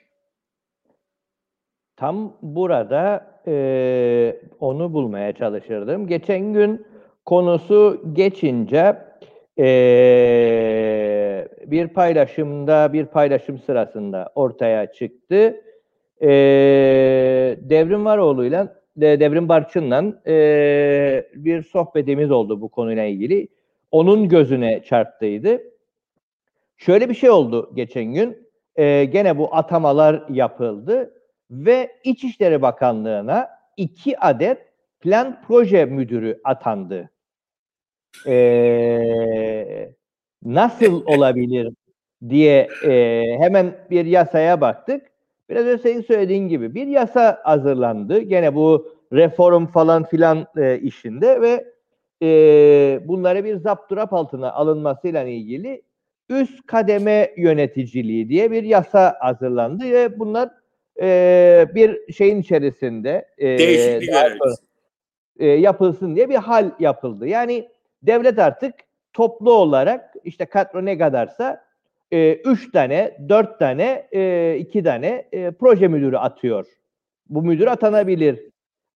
Tam 2.00 2.34
burada 2.42 3.28
e, 3.48 4.36
onu 4.60 4.94
bulmaya 4.94 5.34
çalışırdım. 5.34 6.08
Geçen 6.08 6.54
gün 6.54 6.86
konusu 7.26 8.02
geçince 8.14 8.98
e, 9.60 9.68
bir 11.66 11.88
paylaşımda, 11.88 12.94
bir 12.94 13.06
paylaşım 13.06 13.60
sırasında 13.60 14.32
ortaya 14.36 14.92
çıktı. 14.92 15.62
E, 16.22 16.30
Devrim 17.62 18.06
Varoğlu'yla, 18.06 18.76
de, 18.98 19.20
Devrim 19.20 19.50
Barçın'la 19.50 20.04
e, 20.28 21.26
bir 21.34 21.64
sohbetimiz 21.64 22.32
oldu 22.32 22.62
bu 22.62 22.70
konuyla 22.70 23.04
ilgili. 23.04 23.48
Onun 23.92 24.30
gözüne 24.30 24.84
çarptıydı. 24.84 25.62
Şöyle 26.78 27.10
bir 27.10 27.14
şey 27.16 27.30
oldu 27.30 27.72
geçen 27.76 28.06
gün. 28.06 28.48
E, 28.76 29.06
gene 29.06 29.38
bu 29.38 29.56
atamalar 29.56 30.24
yapıldı 30.30 31.19
ve 31.52 31.92
İçişleri 32.04 32.62
Bakanlığı'na 32.62 33.50
iki 33.78 34.20
adet 34.20 34.58
plan 35.00 35.42
proje 35.48 35.86
müdürü 35.86 36.42
atandı. 36.44 37.10
Ee, 38.28 39.94
nasıl 40.44 41.06
olabilir 41.06 41.74
diye 42.30 42.68
e, 42.86 43.24
hemen 43.40 43.76
bir 43.90 44.06
yasaya 44.06 44.62
baktık. 44.62 45.12
Biraz 45.50 45.66
önce 45.66 45.84
senin 45.84 46.02
söylediğin 46.02 46.48
gibi 46.48 46.76
bir 46.76 46.88
yasa 46.88 47.40
hazırlandı. 47.44 48.20
Gene 48.20 48.56
bu 48.56 48.88
reform 49.14 49.66
falan 49.66 50.04
filan 50.04 50.48
e, 50.58 50.80
işinde 50.80 51.42
ve 51.42 51.66
e, 52.24 52.28
bunları 53.08 53.44
bir 53.44 53.56
zapturap 53.56 54.14
altına 54.14 54.52
alınmasıyla 54.52 55.24
ilgili 55.24 55.82
üst 56.30 56.68
kademe 56.68 57.34
yöneticiliği 57.38 58.30
diye 58.30 58.52
bir 58.52 58.64
yasa 58.64 59.18
hazırlandı 59.20 59.84
ve 59.84 60.20
bunlar 60.20 60.50
e, 61.02 61.68
bir 61.76 62.14
şeyin 62.14 62.42
içerisinde 62.42 63.28
e, 63.38 63.58
Değişiklik 63.58 64.10
e, 65.40 65.48
yapılsın 65.48 66.16
diye 66.16 66.30
bir 66.30 66.36
hal 66.36 66.72
yapıldı. 66.80 67.28
Yani 67.28 67.70
devlet 68.04 68.40
artık 68.40 68.74
toplu 69.14 69.54
olarak 69.54 70.14
işte 70.24 70.46
kadro 70.46 70.86
ne 70.86 70.98
kadarsa 70.98 71.66
e, 72.12 72.34
üç 72.34 72.72
tane, 72.72 73.18
dört 73.30 73.60
tane, 73.60 74.08
e, 74.12 74.56
iki 74.60 74.84
tane 74.84 75.26
e, 75.32 75.52
proje 75.52 75.88
müdürü 75.88 76.18
atıyor. 76.18 76.68
Bu 77.30 77.42
müdür 77.42 77.68
atanabilir. 77.68 78.50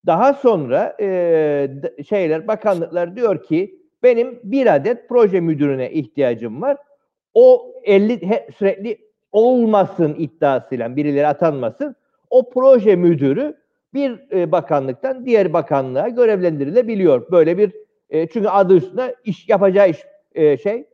Daha 0.05 0.33
sonra 0.33 0.97
e, 1.01 1.67
şeyler, 2.09 2.47
bakanlıklar 2.47 3.15
diyor 3.15 3.43
ki 3.43 3.75
benim 4.03 4.39
bir 4.43 4.75
adet 4.75 5.09
proje 5.09 5.39
müdürüne 5.39 5.91
ihtiyacım 5.91 6.61
var. 6.61 6.77
O 7.33 7.73
50 7.83 8.29
he- 8.29 8.47
sürekli 8.57 8.97
olmasın 9.33 10.15
iddiasıyla 10.17 10.95
birileri 10.95 11.27
atanmasın. 11.27 11.95
O 12.29 12.49
proje 12.49 12.95
müdürü 12.95 13.57
bir 13.93 14.19
e, 14.31 14.51
bakanlıktan 14.51 15.25
diğer 15.25 15.53
bakanlığa 15.53 16.09
görevlendirilebiliyor. 16.09 17.31
Böyle 17.31 17.57
bir 17.57 17.71
e, 18.09 18.27
çünkü 18.27 18.47
adı 18.47 18.75
üstünde 18.75 19.15
iş 19.25 19.49
yapacağı 19.49 19.89
iş 19.89 19.97
e, 20.35 20.57
şey 20.57 20.85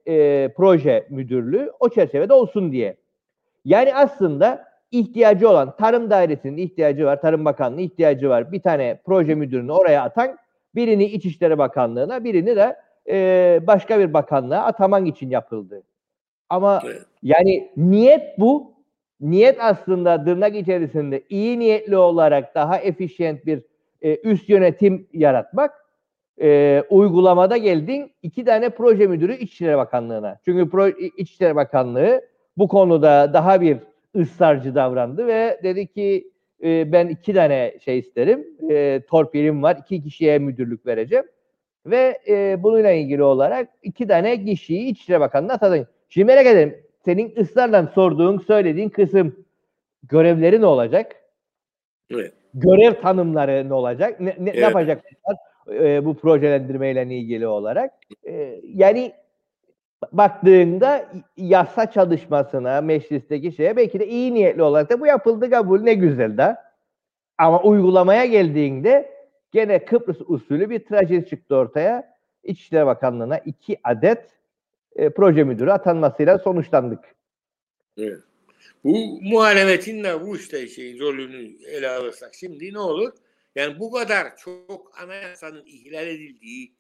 proje 0.58 1.08
müdürlüğü 1.10 1.72
o 1.80 1.90
çerçevede 1.90 2.34
olsun 2.34 2.72
diye. 2.72 2.98
Yani 3.66 3.96
aslında 3.96 4.66
ihtiyacı 4.92 5.50
olan 5.50 5.76
Tarım 5.76 6.10
Dairesi'nin 6.10 6.58
ihtiyacı 6.58 7.06
var, 7.06 7.22
Tarım 7.22 7.46
Bakanlığı 7.46 7.82
ihtiyacı 7.82 8.30
var. 8.30 8.52
Bir 8.52 8.62
tane 8.62 9.00
proje 9.06 9.36
müdürünü 9.36 9.72
oraya 9.72 10.04
atan, 10.04 10.38
birini 10.76 11.06
İçişleri 11.06 11.58
Bakanlığı'na, 11.58 12.24
birini 12.24 12.56
de 12.56 12.76
başka 13.68 14.00
bir 14.00 14.14
bakanlığa 14.14 14.64
ataman 14.64 15.06
için 15.06 15.30
yapıldı. 15.30 15.84
Ama 16.50 16.82
yani 17.24 17.70
niyet 17.78 18.40
bu. 18.40 18.80
Niyet 19.22 19.58
aslında 19.60 20.24
tırnak 20.24 20.56
içerisinde 20.56 21.24
iyi 21.30 21.60
niyetli 21.60 21.98
olarak 21.98 22.56
daha 22.56 22.78
efficient 22.78 23.46
bir 23.46 23.64
e, 24.02 24.18
üst 24.18 24.50
yönetim 24.50 25.08
yaratmak. 25.14 25.86
E, 26.42 26.84
uygulamada 26.90 27.58
geldin 27.58 28.12
iki 28.24 28.46
tane 28.46 28.70
proje 28.70 29.08
müdürü 29.08 29.34
İçişleri 29.36 29.78
Bakanlığı'na. 29.78 30.40
Çünkü 30.46 30.70
Pro, 30.70 30.88
İçişleri 31.18 31.56
Bakanlığı 31.56 32.22
bu 32.58 32.68
konuda 32.68 33.34
daha 33.34 33.62
bir 33.62 33.78
ısrarcı 34.16 34.76
davrandı 34.76 35.28
ve 35.28 35.60
dedi 35.64 35.88
ki 35.88 36.32
e, 36.64 36.92
ben 36.92 37.08
iki 37.08 37.34
tane 37.34 37.74
şey 37.86 38.00
isterim. 38.00 38.48
E, 38.70 39.02
torpilim 39.10 39.64
var. 39.64 39.78
iki 39.82 40.04
kişiye 40.04 40.40
müdürlük 40.40 40.86
vereceğim. 40.86 41.26
Ve 41.86 42.20
e, 42.28 42.64
bununla 42.64 42.92
ilgili 42.92 43.24
olarak 43.24 43.70
iki 43.84 44.08
tane 44.08 44.46
kişiyi 44.46 44.88
İçişleri 44.90 45.20
Bakanlığı'na 45.20 45.54
atadın. 45.54 45.88
Şimdi 46.10 46.26
merak 46.26 46.46
ederim. 46.46 46.78
Senin 47.06 47.36
ısrarla 47.38 47.88
sorduğun, 47.96 48.38
söylediğin 48.38 48.90
kısım 48.90 49.46
görevleri 50.04 50.62
ne 50.62 50.66
olacak? 50.66 51.16
Evet. 52.12 52.34
Görev 52.54 53.02
tanımları 53.02 53.70
ne 53.70 53.74
olacak? 53.74 54.20
Ne, 54.20 54.30
ne, 54.30 54.46
ne 54.46 54.50
Evet. 54.50 54.62
yapacaklar 54.62 55.36
e, 55.74 56.06
bu 56.06 56.18
projelendirmeyle 56.18 57.04
ilgili 57.04 57.48
olarak? 57.48 57.94
E, 58.28 58.62
yani 58.64 59.14
baktığında 60.12 61.06
yasa 61.38 61.92
çalışmasına, 61.92 62.82
meclisteki 62.82 63.52
şeye 63.52 63.78
belki 63.78 64.00
de 64.00 64.08
iyi 64.08 64.34
niyetli 64.34 64.64
olarak 64.64 64.90
da 64.90 65.00
bu 65.00 65.08
yapıldı 65.08 65.50
kabul 65.50 65.82
ne 65.82 65.94
güzel 65.94 66.38
de. 66.38 66.56
Ama 67.38 67.62
uygulamaya 67.64 68.26
geldiğinde 68.26 69.12
gene 69.52 69.86
Kıbrıs 69.86 70.22
usulü 70.26 70.70
bir 70.70 70.86
trajedi 70.86 71.30
çıktı 71.30 71.56
ortaya. 71.56 72.20
İçişleri 72.44 72.86
Bakanlığı'na 72.86 73.38
iki 73.38 73.80
adet 73.84 74.39
e, 75.00 75.10
proje 75.10 75.44
müdürü 75.44 75.72
atanmasıyla 75.72 76.40
sonuçlandık. 76.40 77.16
Evet. 77.98 78.20
Bu 78.84 79.22
muhalefetin 79.22 80.04
de 80.04 80.22
bu 80.22 80.38
işte 80.38 80.68
şey 80.68 81.00
rolünü 81.00 81.66
ele 81.66 81.90
alırsak 81.90 82.36
şimdi 82.36 82.74
ne 82.74 82.80
olur? 82.80 83.14
Yani 83.56 83.80
bu 83.80 83.92
kadar 83.92 84.38
çok 84.38 85.00
anayasanın 85.02 85.66
ihlal 85.66 86.08
edildiği 86.08 86.76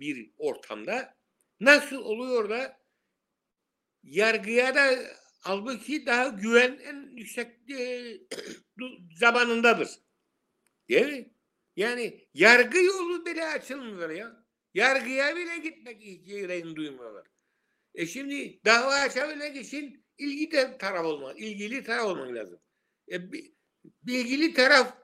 bir 0.00 0.30
ortamda 0.38 1.14
nasıl 1.60 1.96
oluyor 1.96 2.50
da 2.50 2.76
yargıya 4.02 4.74
da 4.74 4.90
halbuki 5.40 6.06
daha 6.06 6.28
güven 6.28 6.78
en 6.84 7.16
yüksek 7.16 7.48
e, 7.70 8.12
zamanındadır. 9.20 9.88
Değil 10.88 11.06
mi? 11.06 11.30
Yani 11.76 12.26
yargı 12.34 12.78
yolu 12.78 13.26
bile 13.26 13.44
açılmıyor 13.44 14.10
ya. 14.10 14.44
Yargıya 14.74 15.36
bile 15.36 15.58
gitmek 15.58 16.26
gereğini 16.26 16.76
duymuyorlar. 16.76 17.33
E 17.94 18.06
şimdi 18.06 18.60
dava 18.64 18.94
açabilmek 18.94 19.56
için 19.56 20.06
ilgi 20.18 20.50
de 20.50 20.78
taraf 20.78 21.04
olmak, 21.04 21.40
ilgili 21.40 21.82
taraf 21.84 22.04
olmak 22.06 22.34
lazım. 22.34 22.60
E, 23.12 23.32
bi- 23.32 23.54
bilgili 24.02 24.54
taraf 24.54 24.98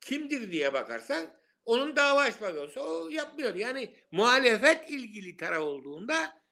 kimdir 0.00 0.52
diye 0.52 0.72
bakarsan 0.72 1.38
onun 1.64 1.96
dava 1.96 2.20
açmak 2.20 2.56
olsa 2.58 2.80
o 2.80 3.08
yapmıyor. 3.08 3.54
Yani 3.54 3.96
muhalefet 4.12 4.90
ilgili 4.90 5.36
taraf 5.36 5.62
olduğunda 5.62 6.42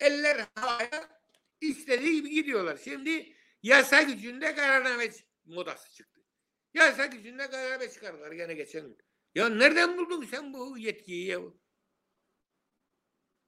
eller 0.00 0.46
havaya 0.54 1.20
istediği 1.60 2.14
gibi 2.14 2.30
gidiyorlar. 2.30 2.78
Şimdi 2.84 3.36
yasa 3.62 4.02
gücünde 4.02 4.54
kararname 4.54 5.10
modası 5.44 5.92
çıktı. 5.94 6.20
Yasa 6.74 7.06
gücünde 7.06 7.50
kararname 7.50 7.90
çıkardılar 7.90 8.32
gene 8.32 8.54
geçen 8.54 8.82
gün. 8.82 8.98
Ya 9.34 9.48
nereden 9.48 9.98
buldun 9.98 10.24
sen 10.24 10.52
bu 10.54 10.78
yetkiyi? 10.78 11.38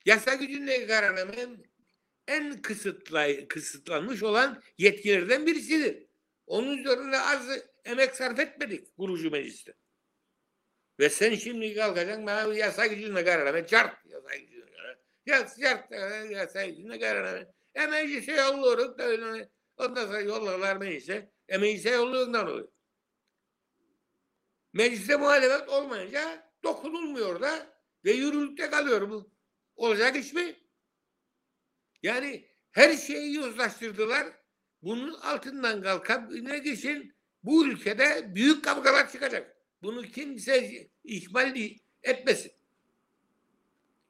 Yasa 0.06 0.34
gücünde 0.34 0.86
kararname 0.86 1.48
en, 2.28 2.62
kısıtlay, 2.62 3.48
kısıtlanmış 3.48 4.22
olan 4.22 4.62
yetkilerden 4.78 5.46
birisidir. 5.46 6.06
Onun 6.46 6.78
üzerine 6.78 7.18
az 7.18 7.48
emek 7.84 8.16
sarf 8.16 8.38
etmedik 8.38 8.96
kurucu 8.96 9.30
mecliste. 9.30 9.74
Ve 11.00 11.10
sen 11.10 11.34
şimdi 11.34 11.74
kalkacaksın 11.74 12.26
bana 12.26 12.54
yasa 12.54 12.86
gücünde 12.86 13.24
kararname 13.24 13.66
çart 13.66 14.06
yasa 14.06 14.36
gücünde 14.36 14.70
kararname. 14.72 14.98
Yas, 15.26 15.60
çart 15.60 15.92
yasa 16.30 16.66
gücünde 16.66 16.98
kararname. 16.98 17.46
E 17.74 17.86
meclise 17.86 18.32
yolluyoruz 18.32 18.98
da 18.98 19.02
öyle. 19.02 19.48
Ondan 19.76 20.06
sonra 20.06 20.20
yollarlar 20.20 20.76
meclise. 20.76 21.32
E 21.48 21.58
meclise 21.58 21.90
yolluyorlar 21.90 22.46
oluyor. 22.46 22.68
Mecliste 24.72 25.16
muhalefet 25.16 25.68
olmayınca 25.68 26.52
dokunulmuyor 26.64 27.40
da 27.40 27.76
ve 28.04 28.12
yürürlükte 28.12 28.70
kalıyor 28.70 29.10
bu. 29.10 29.32
Olacak 29.76 30.16
iş 30.16 30.32
mi? 30.32 30.56
Yani 32.02 32.48
her 32.70 32.96
şeyi 32.96 33.34
yozlaştırdılar. 33.34 34.26
Bunun 34.82 35.14
altından 35.14 35.82
kalkabilmek 35.82 36.66
için 36.66 37.14
bu 37.42 37.66
ülkede 37.66 38.34
büyük 38.34 38.64
kavgalar 38.64 39.12
çıkacak. 39.12 39.56
Bunu 39.82 40.02
kimse 40.02 40.88
ihmal 41.04 41.56
etmesin. 42.02 42.52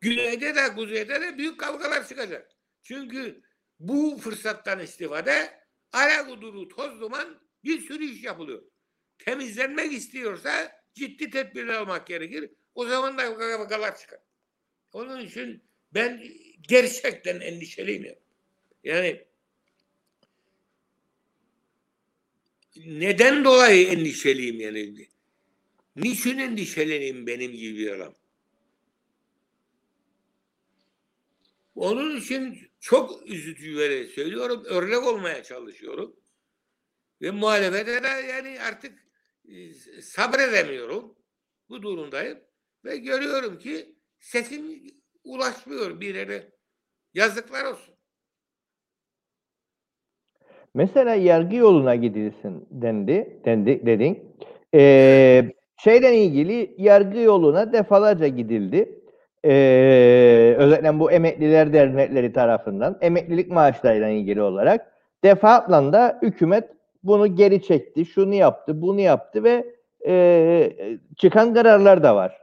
Güneyde 0.00 0.54
de 0.54 0.74
kuzeyde 0.74 1.20
de 1.20 1.38
büyük 1.38 1.60
kavgalar 1.60 2.08
çıkacak. 2.08 2.50
Çünkü 2.82 3.42
bu 3.80 4.18
fırsattan 4.18 4.80
istifade 4.80 5.60
ara 5.92 6.26
kuduru 6.26 6.68
toz 6.68 7.00
duman 7.00 7.42
bir 7.64 7.80
sürü 7.80 8.04
iş 8.04 8.24
yapılıyor. 8.24 8.62
Temizlenmek 9.18 9.92
istiyorsa 9.92 10.72
ciddi 10.94 11.30
tedbirler 11.30 11.74
almak 11.74 12.06
gerekir. 12.06 12.50
O 12.74 12.86
zaman 12.86 13.18
da 13.18 13.38
kavgalar 13.38 13.98
çıkar. 13.98 14.20
Onun 14.92 15.20
için 15.20 15.62
ben 15.94 16.24
gerçekten 16.68 17.40
endişeliyim. 17.40 18.04
Ya. 18.04 18.14
Yani 18.84 19.24
neden 22.76 23.44
dolayı 23.44 23.88
endişeliyim 23.88 24.60
yani? 24.60 25.08
Niçin 25.96 26.38
endişeleneyim 26.38 27.26
benim 27.26 27.52
gibi 27.52 27.78
bir 27.78 27.90
adam? 27.90 28.14
Onun 31.74 32.16
için 32.16 32.70
çok 32.80 33.26
üzücüleri 33.26 34.08
söylüyorum. 34.08 34.64
Örnek 34.64 35.06
olmaya 35.06 35.42
çalışıyorum. 35.42 36.16
Ve 37.22 37.30
muhalefete 37.30 38.02
de 38.02 38.08
yani 38.08 38.60
artık 38.60 39.06
e, 39.48 39.74
sabredemiyorum. 40.02 41.14
Bu 41.68 41.82
durumdayım. 41.82 42.38
Ve 42.84 42.96
görüyorum 42.96 43.58
ki 43.58 43.91
sesim 44.22 44.62
ulaşmıyor 45.24 46.00
bir 46.00 46.14
yere. 46.14 46.42
Yazıklar 47.14 47.64
olsun. 47.64 47.94
Mesela 50.74 51.14
yargı 51.14 51.56
yoluna 51.56 51.94
gidilsin 51.94 52.66
dendi, 52.70 53.40
dendi 53.44 53.86
dedin. 53.86 54.36
Ee, 54.74 55.52
şeyle 55.84 56.16
ilgili 56.16 56.74
yargı 56.78 57.18
yoluna 57.18 57.72
defalarca 57.72 58.28
gidildi. 58.28 58.98
Ee, 59.44 60.54
özellikle 60.58 60.98
bu 60.98 61.12
emekliler 61.12 61.72
dernekleri 61.72 62.32
tarafından 62.32 62.98
emeklilik 63.00 63.50
maaşlarıyla 63.50 64.08
ilgili 64.08 64.42
olarak 64.42 64.92
defaatle 65.24 65.92
da 65.92 66.18
hükümet 66.22 66.70
bunu 67.02 67.36
geri 67.36 67.62
çekti, 67.62 68.06
şunu 68.06 68.34
yaptı, 68.34 68.82
bunu 68.82 69.00
yaptı 69.00 69.44
ve 69.44 69.66
e, 70.06 70.72
çıkan 71.16 71.54
kararlar 71.54 72.02
da 72.02 72.16
var. 72.16 72.41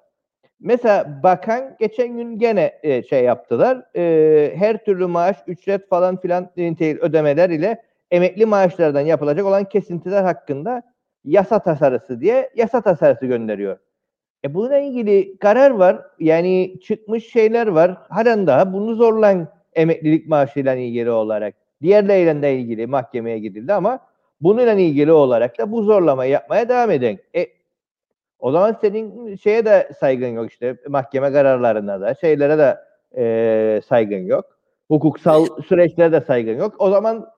Mesela 0.60 1.20
bakan 1.24 1.76
geçen 1.80 2.18
gün 2.18 2.39
gene 2.39 2.80
e, 2.84 3.03
şey 3.03 3.24
yaptılar. 3.24 3.86
E, 3.95 4.53
her 4.55 4.86
türlü 4.86 5.05
maaş, 5.05 5.38
ücret 5.47 5.89
falan 5.89 6.18
filan 6.18 6.49
ödemeler 7.01 7.49
ile 7.49 7.84
emekli 8.12 8.45
maaşlardan 8.45 9.01
yapılacak 9.01 9.45
olan 9.45 9.64
kesintiler 9.64 10.24
hakkında 10.24 10.84
yasa 11.24 11.60
tasarısı 11.60 12.22
diye 12.22 12.49
yasa 12.55 12.82
tasarısı 12.82 13.26
gönderiyor. 13.26 13.78
E 14.45 14.53
bununla 14.53 14.78
ilgili 14.78 15.38
karar 15.38 15.72
var. 15.72 16.01
Yani 16.20 16.80
çıkmış 16.84 17.32
şeyler 17.32 17.68
var. 17.68 17.97
Halen 18.10 18.47
daha 18.47 18.74
bunu 18.74 18.95
zorlan 18.95 19.47
emeklilik 19.74 20.28
maaşıyla 20.28 20.76
ilgili 20.76 21.12
olarak. 21.12 21.55
Diğerleriyle 21.82 22.55
ilgili 22.55 22.88
mahkemeye 22.88 23.39
gidildi 23.39 23.74
ama 23.74 23.99
bununla 24.41 24.74
ilgili 24.74 25.12
olarak 25.12 25.60
da 25.60 25.72
bu 25.72 25.84
zorlamayı 25.84 26.32
yapmaya 26.32 26.70
devam 26.70 26.91
edin. 26.91 27.20
E, 27.36 27.47
o 28.39 28.51
zaman 28.51 28.77
senin 28.81 29.35
şeye 29.35 29.65
de 29.65 29.91
saygın 29.99 30.27
yok 30.27 30.51
işte 30.51 30.77
mahkeme 30.87 31.31
kararlarına 31.31 32.01
da 32.01 32.15
şeylere 32.15 32.57
de 32.57 32.77
e, 33.17 33.81
saygın 33.89 34.25
yok. 34.25 34.59
Hukuksal 34.87 35.61
süreçlere 35.61 36.11
de 36.11 36.21
saygın 36.21 36.57
yok. 36.57 36.75
O 36.79 36.89
zaman 36.89 37.29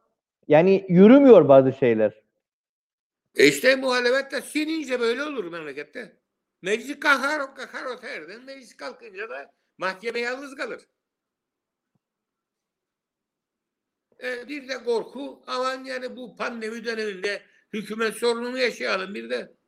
yani 0.48 0.86
yürümüyor 0.90 1.48
bazı 1.48 1.74
şeyler. 1.74 2.22
E 3.36 3.48
işte 3.48 3.76
muhalefet 3.76 4.32
de 4.32 4.42
sinince 4.42 5.00
böyle 5.00 5.24
olur 5.24 5.52
memlekette. 5.52 6.18
Meclis 6.62 7.00
kahar, 7.00 7.56
kahar 7.56 7.86
oterden 7.86 8.46
meclis 8.46 8.78
kalkınca 8.78 9.30
da 9.30 9.52
mahkeme 9.78 10.20
yalnız 10.20 10.56
kalır. 10.56 10.82
E, 14.24 14.48
bir 14.48 14.70
de 14.70 14.84
korku 14.84 15.44
aman 15.48 15.84
yani 15.84 16.16
bu 16.16 16.36
pandemi 16.36 16.86
döneminde 16.86 17.42
hükümet 17.74 18.14
sorununu 18.14 18.58
yaşayalım 18.58 19.16
bir 19.16 19.30
de. 19.30 19.61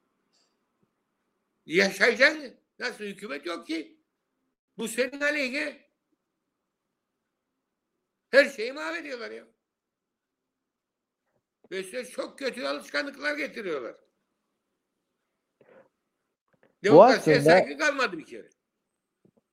Yaşayacaksın. 1.65 2.53
Nasıl 2.79 3.03
hükümet 3.03 3.45
yok 3.45 3.67
ki? 3.67 3.97
Bu 4.77 4.87
senin 4.87 5.21
aleyhine. 5.21 5.77
Her 8.31 8.45
şeyi 8.45 8.73
mahvediyorlar 8.73 9.31
ya. 9.31 9.43
Ve 11.71 11.83
size 11.83 12.05
çok 12.05 12.39
kötü 12.39 12.63
alışkanlıklar 12.65 13.37
getiriyorlar. 13.37 13.95
Demokrasiye 16.83 17.37
aslında- 17.37 17.51
saygı 17.57 17.77
kalmadı 17.77 18.17
bir 18.17 18.25
kere. 18.25 18.49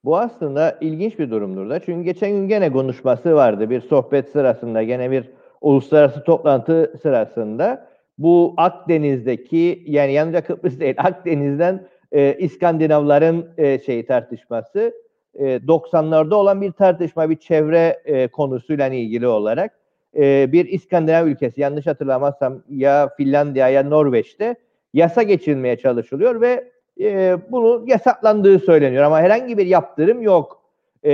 Bu 0.04 0.18
aslında 0.18 0.78
ilginç 0.80 1.18
bir 1.18 1.30
durumdur 1.30 1.70
da. 1.70 1.80
Çünkü 1.80 2.04
geçen 2.04 2.30
gün 2.30 2.48
gene 2.48 2.72
konuşması 2.72 3.34
vardı. 3.34 3.70
Bir 3.70 3.80
sohbet 3.80 4.28
sırasında, 4.28 4.82
gene 4.82 5.10
bir 5.10 5.30
uluslararası 5.60 6.24
toplantı 6.24 6.98
sırasında 7.02 7.90
bu 8.18 8.54
Akdeniz'deki 8.56 9.84
yani 9.86 10.12
yalnızca 10.12 10.44
Kıbrıs 10.44 10.80
değil 10.80 10.94
Akdeniz'den 10.98 11.88
e, 12.12 12.36
İskandinavların 12.38 13.48
e, 13.58 13.78
şeyi 13.78 14.06
tartışması 14.06 14.94
e, 15.34 15.56
90'larda 15.56 16.34
olan 16.34 16.60
bir 16.60 16.72
tartışma 16.72 17.30
bir 17.30 17.36
çevre 17.36 18.02
e, 18.04 18.28
konusuyla 18.28 18.88
ilgili 18.88 19.26
olarak 19.26 19.72
e, 20.16 20.52
bir 20.52 20.68
İskandinav 20.68 21.26
ülkesi 21.26 21.60
yanlış 21.60 21.86
hatırlamazsam 21.86 22.62
ya 22.68 23.10
Finlandiya 23.16 23.68
ya 23.68 23.82
Norveç'te 23.82 24.56
yasa 24.94 25.22
geçirmeye 25.22 25.76
çalışılıyor 25.76 26.40
ve 26.40 26.70
e, 27.00 27.36
bunu 27.50 27.84
yasaklandığı 27.86 28.58
söyleniyor 28.58 29.04
ama 29.04 29.20
herhangi 29.20 29.58
bir 29.58 29.66
yaptırım 29.66 30.22
yok. 30.22 30.62
E, 31.04 31.10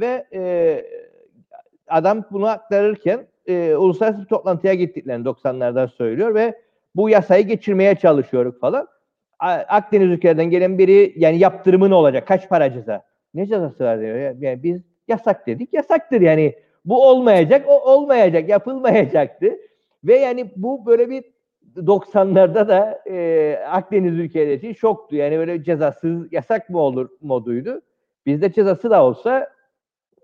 ve 0.00 0.26
e, 0.32 0.84
adam 1.88 2.24
bunu 2.30 2.46
aktarırken 2.46 3.26
e, 3.46 3.74
uluslararası 3.76 4.20
bir 4.20 4.26
toplantıya 4.26 4.74
gittiklerini 4.74 5.24
90'lardan 5.24 5.88
söylüyor 5.88 6.34
ve 6.34 6.58
bu 6.96 7.08
yasayı 7.08 7.46
geçirmeye 7.46 7.94
çalışıyoruz 7.94 8.60
falan. 8.60 8.88
Akdeniz 9.52 10.08
ülkelerden 10.08 10.50
gelen 10.50 10.78
biri 10.78 11.12
yani 11.16 11.38
yaptırımı 11.38 11.90
ne 11.90 11.94
olacak? 11.94 12.28
Kaç 12.28 12.48
para 12.48 12.72
ceza? 12.72 13.02
Ne 13.34 13.46
cezası 13.46 13.84
var 13.84 14.00
diyor. 14.00 14.16
ya. 14.16 14.34
Yani 14.38 14.62
biz 14.62 14.82
yasak 15.08 15.46
dedik. 15.46 15.74
Yasaktır 15.74 16.20
yani. 16.20 16.54
Bu 16.84 17.08
olmayacak, 17.08 17.64
o 17.68 17.92
olmayacak, 17.92 18.48
yapılmayacaktı. 18.48 19.56
Ve 20.04 20.16
yani 20.16 20.52
bu 20.56 20.86
böyle 20.86 21.10
bir 21.10 21.24
90'larda 21.76 22.68
da 22.68 23.02
e, 23.10 23.56
Akdeniz 23.70 24.18
ülkeleri 24.18 24.54
için 24.54 24.72
şoktu. 24.72 25.16
Yani 25.16 25.38
böyle 25.38 25.64
cezasız 25.64 26.32
yasak 26.32 26.70
mı 26.70 26.78
olur 26.78 27.08
moduydu. 27.20 27.80
Bizde 28.26 28.52
cezası 28.52 28.90
da 28.90 29.04
olsa 29.04 29.50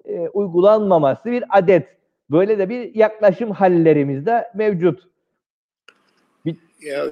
e, 0.05 0.29
uygulanmaması 0.29 1.31
bir 1.31 1.45
adet. 1.59 1.97
Böyle 2.31 2.59
de 2.59 2.69
bir 2.69 2.95
yaklaşım 2.95 3.51
hallerimizde 3.51 4.51
mevcut. 4.55 5.11
Ya, 6.83 7.05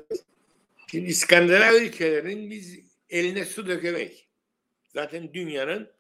şimdi 0.91 1.07
İskandinav 1.07 1.75
ülkelerin 1.75 2.51
biz 2.51 2.81
eline 3.11 3.45
su 3.45 3.67
dökemek. 3.67 4.29
Zaten 4.89 5.35
dünyanın 5.35 5.93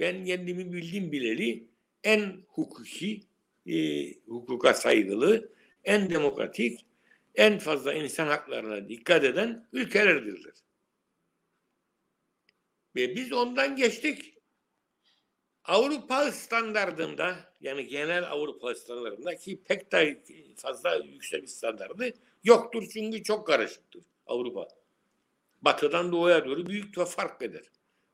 ben 0.00 0.24
kendimi 0.24 0.72
bildiğim 0.72 1.12
bileli 1.12 1.68
en 2.04 2.44
hukuki, 2.48 3.22
e, 3.66 4.12
hukuka 4.14 4.74
saygılı, 4.74 5.52
en 5.84 6.10
demokratik, 6.10 6.86
en 7.34 7.58
fazla 7.58 7.94
insan 7.94 8.26
haklarına 8.26 8.88
dikkat 8.88 9.24
eden 9.24 9.68
ülkelerdir. 9.72 10.52
Ve 12.96 13.16
biz 13.16 13.32
ondan 13.32 13.76
geçtik. 13.76 14.32
Avrupa 15.64 16.32
standardında 16.32 17.54
yani 17.60 17.86
genel 17.86 18.30
Avrupa 18.30 18.74
standartında 18.74 19.36
ki 19.36 19.62
pek 19.64 19.92
de 19.92 20.22
fazla 20.56 20.96
yüksek 20.96 21.50
standardı 21.50 22.12
yoktur 22.44 22.88
çünkü 22.92 23.22
çok 23.22 23.46
karışıktır 23.46 24.02
Avrupa. 24.26 24.68
Batıdan 25.62 26.12
doğuya 26.12 26.44
doğru 26.44 26.66
büyük 26.66 26.96
bir 26.96 27.04
fark 27.04 27.42
eder. 27.42 27.64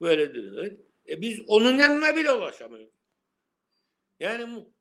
Böyle 0.00 0.34
diyorlar. 0.34 0.72
E 1.08 1.20
biz 1.20 1.40
onun 1.46 1.78
yanına 1.78 2.16
bile 2.16 2.32
ulaşamıyoruz. 2.32 2.94
Yani 4.20 4.56
bu 4.56 4.72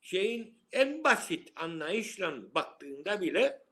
şeyin 0.00 0.58
en 0.72 1.04
basit 1.04 1.52
anlayışla 1.56 2.54
baktığında 2.54 3.20
bile 3.20 3.62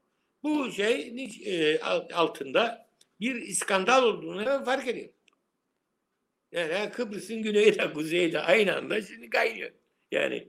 bu 0.43 0.73
şey 0.73 1.29
e, 1.45 1.81
altında 2.15 2.89
bir 3.21 3.35
iskandal 3.35 4.03
olduğunu 4.03 4.65
fark 4.65 4.89
ediyorum. 4.89 5.15
Yani 6.53 6.93
Kıbrıs'ın 6.93 7.43
güneyi 7.43 7.79
de 7.79 7.93
kuzeyi 7.95 8.33
de 8.33 8.41
aynı 8.41 8.77
anda 8.77 9.03
şimdi 9.03 9.31
kaynıyor. 9.31 9.71
Yani 10.13 10.49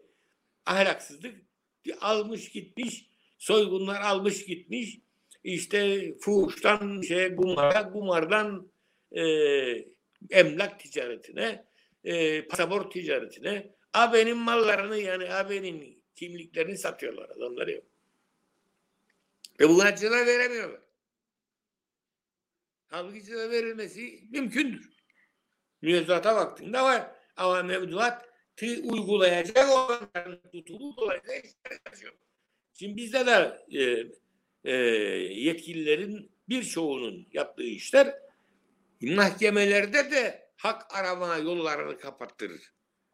ahlaksızlık 0.66 1.36
almış 2.02 2.50
gitmiş, 2.50 3.10
soygunlar 3.38 4.02
almış 4.02 4.46
gitmiş, 4.46 5.00
işte 5.46 6.14
fuhuştan 6.18 7.02
şey 7.02 7.36
kumara, 7.36 7.92
kumardan 7.92 8.72
e, 9.12 9.24
emlak 10.30 10.80
ticaretine, 10.80 11.66
e, 12.04 12.48
pasaport 12.48 12.94
ticaretine, 12.94 13.72
AB'nin 13.94 14.38
mallarını 14.38 14.98
yani 14.98 15.34
AB'nin 15.34 16.04
kimliklerini 16.16 16.78
satıyorlar 16.78 17.30
adamlar 17.30 17.68
yok. 17.68 17.84
Ve 19.60 19.70
buna 19.70 19.96
ceza 19.96 20.26
veremiyorlar. 20.26 20.82
Halbuki 22.88 23.24
ceza 23.24 23.50
verilmesi 23.50 24.24
mümkündür. 24.32 24.90
Müezzata 25.82 26.36
vaktinde 26.36 26.82
var. 26.82 27.12
Ama 27.36 27.64
mevduat 27.64 28.30
uygulayacak 28.84 29.70
olanların 29.70 30.42
tutulup 30.52 30.98
dolayısıyla 30.98 31.36
işler. 31.36 32.14
Şimdi 32.74 32.98
bizde 32.98 33.26
de 33.26 33.66
e, 33.80 34.12
e, 34.66 34.74
yetkililerin 35.34 36.32
birçoğunun 36.50 37.28
yaptığı 37.34 37.64
işler 37.64 38.16
mahkemelerde 39.02 40.12
de 40.12 40.50
hak 40.58 40.96
arama 40.96 41.38
yollarını 41.38 41.98
kapattırır. 42.00 42.62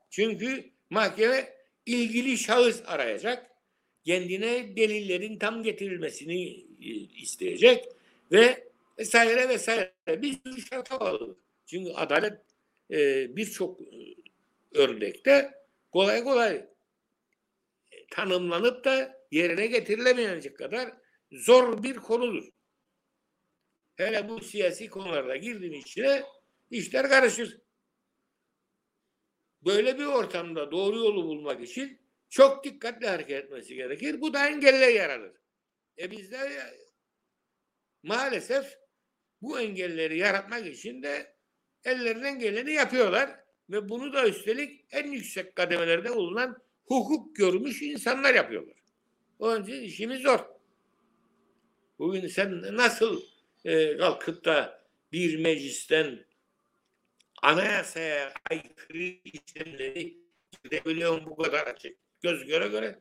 Çünkü 0.09 0.71
mahkeme 0.89 1.53
ilgili 1.85 2.37
şahıs 2.37 2.81
arayacak, 2.85 3.51
kendine 4.05 4.75
delillerin 4.75 5.39
tam 5.39 5.63
getirilmesini 5.63 6.65
e, 6.81 6.89
isteyecek 7.21 7.85
ve 8.31 8.71
vesaire 8.99 9.49
vesaire 9.49 9.91
bir 10.07 10.33
sürü 10.33 10.61
şarta 10.61 10.99
bağlı. 10.99 11.37
Çünkü 11.65 11.91
adalet 11.91 12.33
e, 12.91 13.27
birçok 13.35 13.81
e, 13.81 13.85
örnekte 14.73 15.51
kolay 15.91 16.23
kolay 16.23 16.65
tanımlanıp 18.11 18.85
da 18.85 19.21
yerine 19.31 19.67
getirilemeyecek 19.67 20.57
kadar 20.57 20.91
zor 21.31 21.83
bir 21.83 21.95
konudur. 21.95 22.49
Hele 23.95 24.29
bu 24.29 24.39
siyasi 24.39 24.89
konularda 24.89 25.35
girdiğin 25.35 25.73
içine 25.73 26.23
işler 26.69 27.09
karışır. 27.09 27.57
Böyle 29.65 29.99
bir 29.99 30.05
ortamda 30.05 30.71
doğru 30.71 30.97
yolu 30.97 31.23
bulmak 31.23 31.63
için 31.63 32.01
çok 32.29 32.63
dikkatli 32.63 33.07
hareket 33.07 33.43
etmesi 33.43 33.75
gerekir. 33.75 34.21
Bu 34.21 34.33
da 34.33 34.47
engelle 34.47 34.91
yaratır. 34.91 35.41
E 35.97 36.11
bizde 36.11 36.37
maalesef 38.03 38.77
bu 39.41 39.59
engelleri 39.59 40.17
yaratmak 40.17 40.67
için 40.67 41.03
de 41.03 41.35
ellerinden 41.83 42.39
geleni 42.39 42.73
yapıyorlar 42.73 43.39
ve 43.69 43.89
bunu 43.89 44.13
da 44.13 44.27
üstelik 44.27 44.85
en 44.91 45.11
yüksek 45.11 45.55
kademelerde 45.55 46.15
bulunan 46.15 46.57
hukuk 46.85 47.35
görmüş 47.35 47.81
insanlar 47.81 48.35
yapıyorlar. 48.35 48.75
Onun 49.39 49.63
için 49.63 49.81
işimiz 49.81 50.21
zor. 50.21 50.60
Bugün 52.01 52.27
sen 52.27 52.77
nasıl 52.77 53.21
e, 53.65 53.97
kalkıp 53.97 54.45
da 54.45 54.81
bir 55.11 55.39
meclisten 55.39 56.25
anayasaya 57.41 58.33
aykırı 58.49 58.97
işlemleri 59.03 60.17
gidebiliyorsun 60.63 61.25
bu 61.25 61.35
kadar 61.35 61.67
açık. 61.67 61.97
Göz 62.21 62.45
göre 62.45 62.67
göre. 62.67 62.99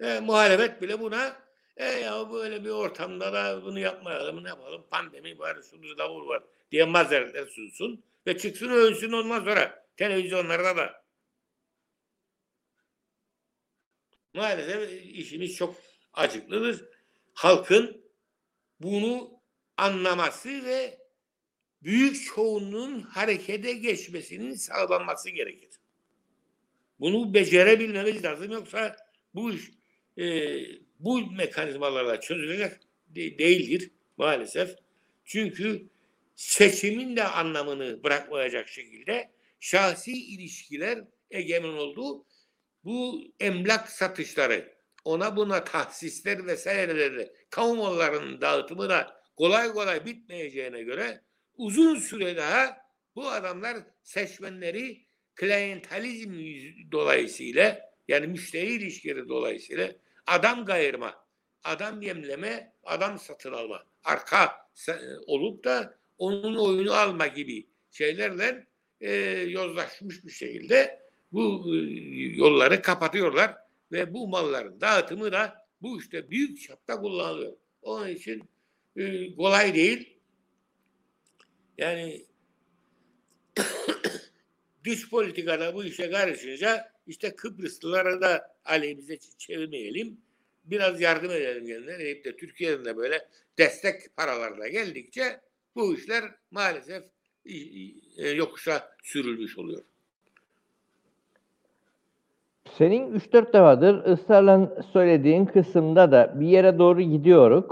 E, 0.00 0.20
muhalefet 0.20 0.82
bile 0.82 1.00
buna 1.00 1.42
e 1.76 1.84
ya 1.84 2.32
böyle 2.32 2.64
bir 2.64 2.70
ortamda 2.70 3.32
da 3.32 3.64
bunu 3.64 3.78
yapmayalım 3.78 4.44
ne 4.44 4.48
yapalım 4.48 4.86
pandemi 4.90 5.38
var 5.38 5.58
şudur 5.70 5.98
davul 5.98 6.28
var 6.28 6.42
diye 6.70 6.84
mazeretler 6.84 7.46
sunsun 7.46 8.04
ve 8.26 8.38
çıksın 8.38 8.68
ölsün 8.68 9.12
ondan 9.12 9.44
sonra 9.44 9.86
televizyonlarda 9.96 10.76
da. 10.76 11.04
Maalesef 14.34 15.04
işimiz 15.04 15.56
çok 15.56 15.89
acıklıdır. 16.12 16.84
Halkın 17.34 18.04
bunu 18.80 19.30
anlaması 19.76 20.64
ve 20.64 20.98
büyük 21.82 22.24
çoğunluğun 22.24 23.00
harekete 23.00 23.72
geçmesinin 23.72 24.54
sağlanması 24.54 25.30
gerekir. 25.30 25.70
Bunu 27.00 27.34
becerebilmemiz 27.34 28.24
lazım 28.24 28.52
yoksa 28.52 28.96
bu 29.34 29.52
iş 29.52 29.70
e, 30.18 30.54
bu 31.00 31.30
mekanizmalarla 31.30 32.20
çözülecek 32.20 32.72
de, 33.08 33.38
değildir 33.38 33.90
maalesef. 34.16 34.76
Çünkü 35.24 35.88
seçimin 36.36 37.16
de 37.16 37.24
anlamını 37.24 38.04
bırakmayacak 38.04 38.68
şekilde 38.68 39.30
şahsi 39.60 40.12
ilişkiler 40.12 41.04
egemen 41.30 41.72
olduğu 41.72 42.24
bu 42.84 43.24
emlak 43.40 43.88
satışları, 43.88 44.74
ona 45.04 45.36
buna 45.36 45.64
tahsisler 45.64 46.46
vesaireleri, 46.46 47.32
kamu 47.50 47.74
mallarının 47.74 48.40
dağıtımı 48.40 48.88
da 48.88 49.20
kolay 49.36 49.72
kolay 49.72 50.06
bitmeyeceğine 50.06 50.82
göre 50.82 51.20
uzun 51.56 51.96
süre 51.96 52.36
daha 52.36 52.76
bu 53.16 53.28
adamlar 53.28 53.76
seçmenleri 54.02 55.06
klientalizm 55.34 56.32
dolayısıyla 56.92 57.90
yani 58.08 58.26
müşteri 58.26 58.72
ilişkileri 58.72 59.28
dolayısıyla 59.28 59.92
adam 60.26 60.64
gayırma, 60.64 61.26
adam 61.64 62.02
yemleme, 62.02 62.72
adam 62.84 63.18
satın 63.18 63.52
alma, 63.52 63.84
arka 64.04 64.68
olup 65.26 65.64
da 65.64 65.98
onun 66.18 66.56
oyunu 66.56 66.92
alma 66.92 67.26
gibi 67.26 67.66
şeylerle 67.90 68.66
e, 69.00 69.12
yozlaşmış 69.48 70.24
bir 70.24 70.30
şekilde 70.30 71.00
bu 71.32 71.74
e, 71.74 71.78
yolları 72.36 72.82
kapatıyorlar 72.82 73.56
ve 73.92 74.14
bu 74.14 74.28
malların 74.28 74.80
dağıtımı 74.80 75.32
da 75.32 75.66
bu 75.82 76.00
işte 76.00 76.30
büyük 76.30 76.62
çapta 76.62 77.00
kullanılıyor. 77.00 77.52
Onun 77.82 78.08
için 78.08 78.42
e, 78.96 79.34
kolay 79.34 79.74
değil. 79.74 80.18
Yani 81.78 82.26
dış 84.84 85.10
politikada 85.10 85.74
bu 85.74 85.84
işe 85.84 86.10
karışınca 86.10 86.92
işte 87.06 87.36
Kıbrıslılara 87.36 88.20
da 88.20 88.56
aleyhimize 88.64 89.18
çevirmeyelim. 89.38 90.20
Biraz 90.64 91.00
yardım 91.00 91.30
edelim 91.30 91.66
kendilerine. 91.66 92.10
Hep 92.10 92.24
de 92.24 92.36
Türkiye'nin 92.36 92.84
de 92.84 92.96
böyle 92.96 93.28
destek 93.58 94.16
paralarla 94.16 94.68
geldikçe 94.68 95.40
bu 95.76 95.96
işler 95.96 96.24
maalesef 96.50 97.04
e, 98.16 98.28
yokuşa 98.28 98.96
sürülmüş 99.02 99.58
oluyor. 99.58 99.82
Senin 102.78 103.12
3-4 103.18 103.52
defadır 103.52 104.04
ısrarla 104.04 104.82
söylediğin 104.92 105.44
kısımda 105.44 106.12
da 106.12 106.40
bir 106.40 106.46
yere 106.46 106.78
doğru 106.78 107.00
gidiyoruz. 107.00 107.64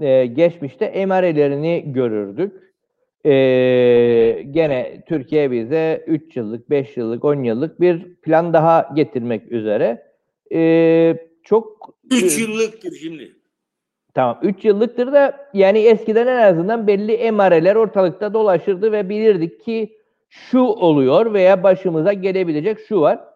Ee, 0.00 0.26
geçmişte 0.26 0.84
emarelerini 0.84 1.84
görürdük. 1.86 2.52
Ee, 3.26 4.46
gene 4.50 5.04
Türkiye 5.08 5.50
bize 5.50 6.04
3 6.06 6.36
yıllık, 6.36 6.70
5 6.70 6.96
yıllık, 6.96 7.24
10 7.24 7.42
yıllık 7.42 7.80
bir 7.80 8.14
plan 8.14 8.52
daha 8.52 8.90
getirmek 8.94 9.52
üzere. 9.52 10.02
Ee, 10.54 11.16
çok 11.44 11.94
3 12.10 12.38
yıllıktır 12.38 12.92
şimdi. 12.92 13.32
Tamam. 14.14 14.38
3 14.42 14.64
yıllıktır 14.64 15.12
da 15.12 15.50
yani 15.54 15.78
eskiden 15.78 16.26
en 16.26 16.42
azından 16.42 16.86
belli 16.86 17.12
emareler 17.12 17.74
ortalıkta 17.76 18.34
dolaşırdı 18.34 18.92
ve 18.92 19.08
bilirdik 19.08 19.64
ki 19.64 19.96
şu 20.28 20.60
oluyor 20.60 21.34
veya 21.34 21.62
başımıza 21.62 22.12
gelebilecek 22.12 22.78
şu 22.88 23.00
var. 23.00 23.33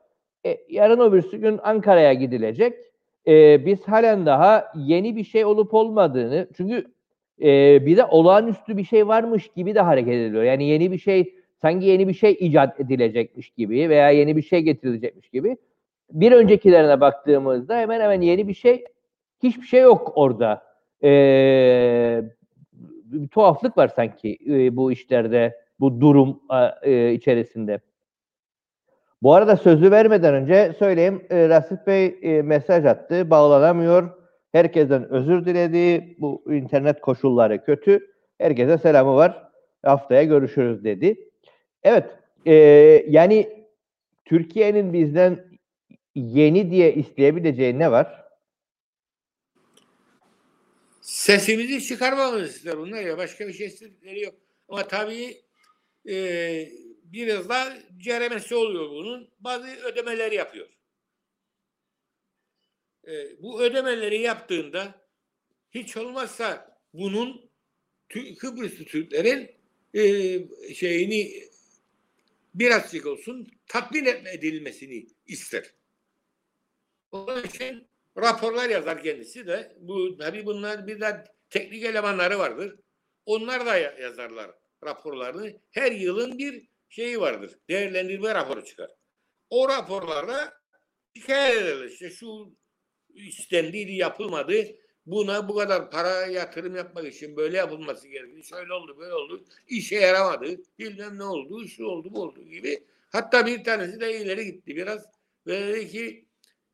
E, 0.49 0.61
yarın 0.69 1.01
öbürsü 1.01 1.39
gün 1.39 1.61
Ankara'ya 1.63 2.13
gidilecek. 2.13 2.75
E, 3.27 3.67
biz 3.67 3.89
halen 3.89 4.27
daha 4.27 4.73
yeni 4.77 5.17
bir 5.17 5.25
şey 5.25 5.45
olup 5.45 5.75
olmadığını 5.75 6.49
çünkü 6.57 6.85
e, 7.43 7.87
bir 7.87 7.97
de 7.97 8.05
olağanüstü 8.05 8.77
bir 8.77 8.85
şey 8.85 9.09
varmış 9.09 9.49
gibi 9.57 9.75
de 9.75 9.81
hareket 9.81 10.15
ediliyor. 10.15 10.43
Yani 10.43 10.65
yeni 10.65 10.93
bir 10.93 10.99
şey 10.99 11.35
sanki 11.63 11.87
yeni 11.87 12.09
bir 12.09 12.15
şey 12.15 12.37
icat 12.41 12.81
edilecekmiş 12.81 13.51
gibi 13.51 13.89
veya 13.89 14.11
yeni 14.11 14.37
bir 14.37 14.43
şey 14.43 14.61
getirilecekmiş 14.61 15.29
gibi. 15.29 15.57
Bir 16.13 16.33
öncekilerine 16.33 17.01
baktığımızda 17.01 17.79
hemen 17.79 18.01
hemen 18.01 18.21
yeni 18.21 18.49
bir 18.49 18.55
şey 18.55 18.85
hiçbir 19.43 19.67
şey 19.67 19.81
yok 19.81 20.13
orada. 20.15 20.63
Ee, 21.03 22.23
bir 23.05 23.29
tuhaflık 23.29 23.77
var 23.77 23.89
sanki 23.97 24.39
e, 24.47 24.77
bu 24.77 24.93
işlerde, 24.93 25.57
bu 25.81 26.01
durum 26.01 26.41
e, 26.83 27.13
içerisinde. 27.13 27.81
Bu 29.23 29.35
arada 29.35 29.57
sözü 29.57 29.91
vermeden 29.91 30.35
önce 30.35 30.75
söyleyeyim. 30.79 31.27
E, 31.31 31.49
Rasif 31.49 31.87
Bey 31.87 32.19
e, 32.23 32.43
mesaj 32.43 32.85
attı. 32.85 33.31
Bağlanamıyor. 33.31 34.11
Herkesten 34.53 35.11
özür 35.11 35.45
diledi. 35.47 36.17
Bu 36.19 36.45
internet 36.55 37.01
koşulları 37.01 37.65
kötü. 37.65 38.15
Herkese 38.39 38.79
selamı 38.79 39.15
var. 39.15 39.49
Haftaya 39.83 40.23
görüşürüz 40.23 40.85
dedi. 40.85 41.31
Evet. 41.83 42.07
E, 42.47 42.55
yani 43.09 43.67
Türkiye'nin 44.25 44.93
bizden 44.93 45.45
yeni 46.15 46.71
diye 46.71 46.95
isteyebileceği 46.95 47.79
ne 47.79 47.91
var? 47.91 48.25
Sesimizi 51.01 51.85
çıkarmamız 51.85 52.49
ister 52.49 52.79
bunlar 52.79 53.03
ya. 53.03 53.19
Başka 53.19 53.49
bir 53.49 53.53
şey 53.53 53.67
istedikleri 53.67 54.21
yok. 54.21 54.35
Ama 54.69 54.89
tabii 54.89 55.37
e, 56.09 56.15
biraz 57.13 57.49
da 57.49 57.79
ceremesi 57.97 58.55
oluyor 58.55 58.91
bunun. 58.91 59.31
Bazı 59.41 59.67
ödemeler 59.67 60.33
yapıyor. 60.33 60.69
E, 63.09 63.43
bu 63.43 63.63
ödemeleri 63.63 64.21
yaptığında 64.21 65.09
hiç 65.71 65.97
olmazsa 65.97 66.79
bunun 66.95 67.51
Kıbrıslı 68.39 68.85
Türklerin 68.85 69.51
e, 69.95 70.75
şeyini 70.75 71.49
birazcık 72.55 73.07
olsun 73.07 73.49
tatmin 73.67 74.05
edilmesini 74.07 75.07
ister. 75.27 75.75
Onun 77.11 77.43
için 77.45 77.89
raporlar 78.17 78.69
yazar 78.71 79.03
kendisi 79.03 79.47
de. 79.47 79.77
Bu 79.81 80.17
tabii 80.19 80.47
bunlar 80.47 80.87
bir 80.87 81.01
de 81.01 81.25
teknik 81.51 81.85
elemanları 81.85 82.39
vardır. 82.39 82.81
Onlar 83.27 83.67
da 83.67 83.77
ya- 83.77 83.99
yazarlar 83.99 84.51
raporlarını. 84.85 85.61
Her 85.71 85.93
yılın 85.93 86.39
bir 86.39 86.69
şeyi 86.89 87.21
vardır. 87.21 87.59
Değerlendirme 87.69 88.35
raporu 88.35 88.65
çıkar. 88.65 88.91
O 89.51 89.69
raporlarda 89.69 90.53
şikayet 91.17 91.63
ederler. 91.63 92.11
Şu 92.11 92.57
istendiği 93.15 93.97
yapılmadı. 93.97 94.65
Buna 95.07 95.49
bu 95.49 95.57
kadar 95.57 95.91
para 95.91 96.27
yatırım 96.27 96.77
yapmak 96.77 97.07
için 97.07 97.37
böyle 97.37 97.57
yapılması 97.57 98.09
gerekiyor. 98.09 98.43
Şöyle 98.43 98.73
oldu 98.73 98.99
böyle 98.99 99.15
oldu. 99.15 99.45
İşe 99.67 99.97
yaramadı. 99.97 100.57
Bilmem 100.79 101.19
ne 101.19 101.25
oldu. 101.25 101.69
Şu 101.69 101.85
oldu 101.85 102.09
bu 102.13 102.23
oldu 102.23 102.45
gibi. 102.45 102.85
Hatta 103.11 103.47
bir 103.47 103.65
tanesi 103.65 104.01
de 104.01 104.21
ileri 104.21 104.45
gitti 104.45 104.77
biraz. 104.77 105.05
Ve 105.47 105.61
dedi 105.61 105.89
ki 105.89 106.29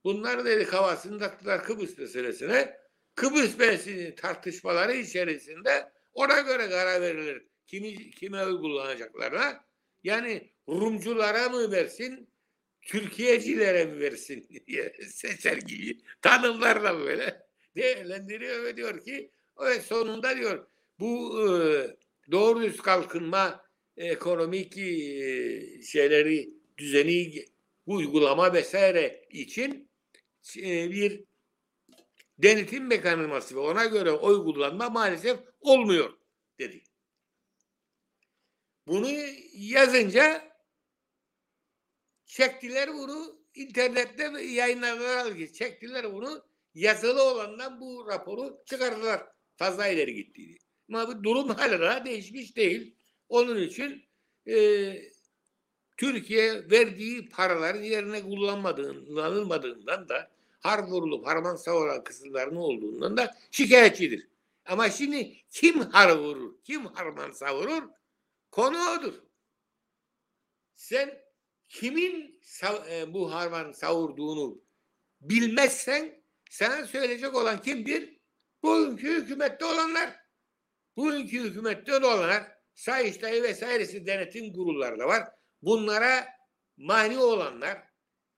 bunlar 0.05 0.45
dedi 0.45 0.65
havasını 0.65 1.19
taktılar 1.19 1.65
Kıbrıs 1.65 1.99
meselesine. 1.99 2.77
Kıbrıs 3.15 3.59
meselesinin 3.59 4.15
tartışmaları 4.15 4.95
içerisinde 4.95 5.93
ona 6.13 6.41
göre 6.41 6.69
karar 6.69 7.01
verilir. 7.03 7.47
Kimi, 7.67 8.11
kime 8.11 8.45
oy 8.45 8.61
kullanacaklarına. 8.61 9.65
Yani 10.05 10.53
Rumculara 10.69 11.49
mı 11.49 11.73
versin, 11.73 12.29
Türkiye'cilere 12.83 13.85
mi 13.85 14.01
versin 14.01 14.49
diye 14.67 14.93
seçer 15.09 15.57
gibi 15.57 15.99
tanımlarla 16.23 16.99
böyle 16.99 17.43
değerlendiriyor 17.77 18.65
ve 18.65 18.77
diyor 18.77 19.01
ki 19.01 19.31
evet 19.61 19.83
sonunda 19.83 20.37
diyor 20.37 20.67
bu 21.01 21.41
e, 21.41 21.51
doğru 22.31 22.63
düz 22.63 22.77
kalkınma 22.77 23.65
ekonomik 23.97 24.79
e, 24.79 25.83
şeyleri 25.83 26.51
düzeni 26.79 27.45
uygulama 27.87 28.55
vesaire 28.55 29.25
için 29.31 29.91
e, 30.57 30.91
bir 30.91 31.25
denetim 32.39 32.87
mekanizması 32.87 33.55
ve 33.57 33.61
ona 33.61 33.85
göre 33.85 34.11
oy 34.11 34.45
kullanma 34.45 34.91
maalesef 34.91 35.39
olmuyor 35.61 36.13
dedi. 36.59 36.83
Bunu 38.87 39.11
yazınca 39.53 40.55
çektiler 42.27 42.95
bunu 42.95 43.45
internette 43.55 44.43
yayınladılar 44.43 45.37
ki 45.37 45.53
çektiler 45.53 46.13
bunu 46.13 46.45
yazılı 46.75 47.23
olandan 47.23 47.81
bu 47.81 48.07
raporu 48.09 48.63
çıkardılar 48.67 49.23
fazla 49.57 49.87
ileri 49.89 50.15
gittiğini. 50.15 50.59
Ama 50.89 51.09
bu 51.09 51.25
durum 51.25 51.49
hala 51.49 52.05
değişmiş 52.05 52.57
değil. 52.57 52.95
Onun 53.29 53.63
için 53.63 54.05
e, 54.49 54.95
Türkiye 55.97 56.71
verdiği 56.71 57.29
paraların 57.29 57.83
yerine 57.83 58.23
kullanmadığından, 58.23 59.07
kullanılmadığından 59.07 60.09
da 60.09 60.31
har 60.61 60.83
vurulup 60.83 61.27
harman 61.27 61.57
savuran 61.57 62.05
kısımların 62.05 62.57
olduğundan 62.57 63.17
da 63.17 63.37
şikayetçidir. 63.51 64.29
Ama 64.67 64.91
şimdi 64.91 65.37
kim 65.51 65.81
har 65.81 66.17
vurur, 66.17 66.55
kim 66.65 66.87
harman 66.87 67.31
savurur? 67.31 67.83
Konu 68.55 68.79
odur. 68.91 69.15
Sen 70.77 71.19
kimin 71.69 72.41
e, 72.91 73.15
bu 73.15 73.33
harman 73.33 73.73
savurduğunu 73.73 74.65
bilmezsen 75.21 76.23
sana 76.51 76.87
söyleyecek 76.87 77.35
olan 77.35 77.63
kimdir? 77.63 78.21
Bugünkü 78.63 79.23
hükümette 79.23 79.65
olanlar. 79.65 80.11
Bugünkü 80.97 81.41
hükümette 81.41 81.97
olanlar 81.97 82.43
Sayıştay 82.75 83.43
vesairesi 83.43 84.07
denetim 84.07 84.53
kurulları 84.53 84.99
da 84.99 85.07
var. 85.07 85.23
Bunlara 85.63 86.27
mani 86.77 87.19
olanlar, 87.19 87.79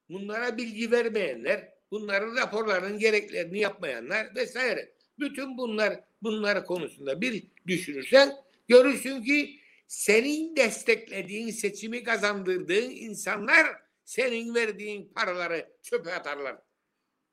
bunlara 0.08 0.56
bilgi 0.56 0.90
vermeyenler, 0.90 1.72
bunların 1.90 2.36
raporlarının 2.36 2.98
gereklerini 2.98 3.58
yapmayanlar 3.58 4.34
vesaire. 4.34 4.92
Bütün 5.18 5.58
bunlar 5.58 6.00
bunlar 6.22 6.66
konusunda 6.66 7.20
bir 7.20 7.44
düşünürsen 7.66 8.36
görürsün 8.68 9.22
ki 9.22 9.65
senin 9.86 10.56
desteklediğin 10.56 11.50
seçimi 11.50 12.04
kazandırdığın 12.04 12.90
insanlar 12.90 13.66
senin 14.04 14.54
verdiğin 14.54 15.12
paraları 15.14 15.76
çöpe 15.82 16.12
atarlar. 16.14 16.58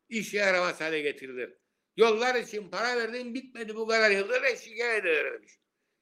İşe 0.09 0.37
yaramaz 0.37 0.81
hale 0.81 1.01
getirilir. 1.01 1.53
Yollar 1.97 2.35
için 2.35 2.69
para 2.69 2.97
verdin 2.97 3.33
bitmedi 3.33 3.75
bu 3.75 3.87
kadar 3.87 4.11
yıldır 4.11 4.43
e, 4.43 4.57
şikayet 4.57 5.05
edermiş. 5.05 5.59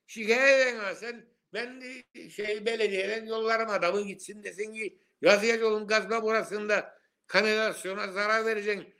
Şikayet 0.08 0.68
eden 0.68 0.80
ama 0.80 0.95
sen 0.95 1.26
ben 1.54 1.82
de 1.82 2.04
şey 2.30 2.66
belediyeden 2.66 3.26
yollarım 3.26 3.70
adamı 3.70 4.02
gitsin 4.02 4.43
desin 4.43 4.74
ki 4.74 4.99
yazıya 5.22 5.56
yolun 5.56 5.88
gazma 5.88 6.24
burasında 6.24 6.97
kanalizasyona 7.28 8.12
zarar 8.12 8.45
vereceksin. 8.45 8.93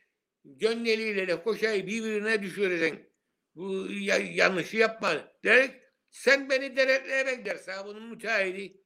Gönleliyle 0.46 1.28
de 1.28 1.44
koşayı 1.44 1.88
birbirine 1.88 2.42
düşüreceksin. 2.42 3.10
Bu 3.56 3.88
ya- 3.92 4.18
yanlışı 4.18 4.78
yapma. 4.78 5.34
Derek 5.44 5.82
sen 6.12 6.50
beni 6.50 6.78
denetleyemek 6.78 7.46
derse 7.46 7.74
bunun 7.86 8.10
müteahhidi. 8.10 8.82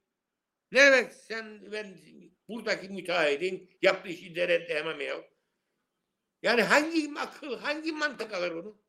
Ne 0.71 0.79
demek 0.79 1.13
sen 1.13 1.71
ben 1.71 1.97
buradaki 2.47 2.89
müteahhidin 2.89 3.77
yaptığı 3.81 4.09
işi 4.09 4.35
denetleyemem 4.35 5.01
ya. 5.01 5.23
Yani 6.41 6.61
hangi 6.61 7.19
akıl, 7.19 7.59
hangi 7.59 7.91
mantık 7.91 8.33
alır 8.33 8.53
bunu? 8.55 8.81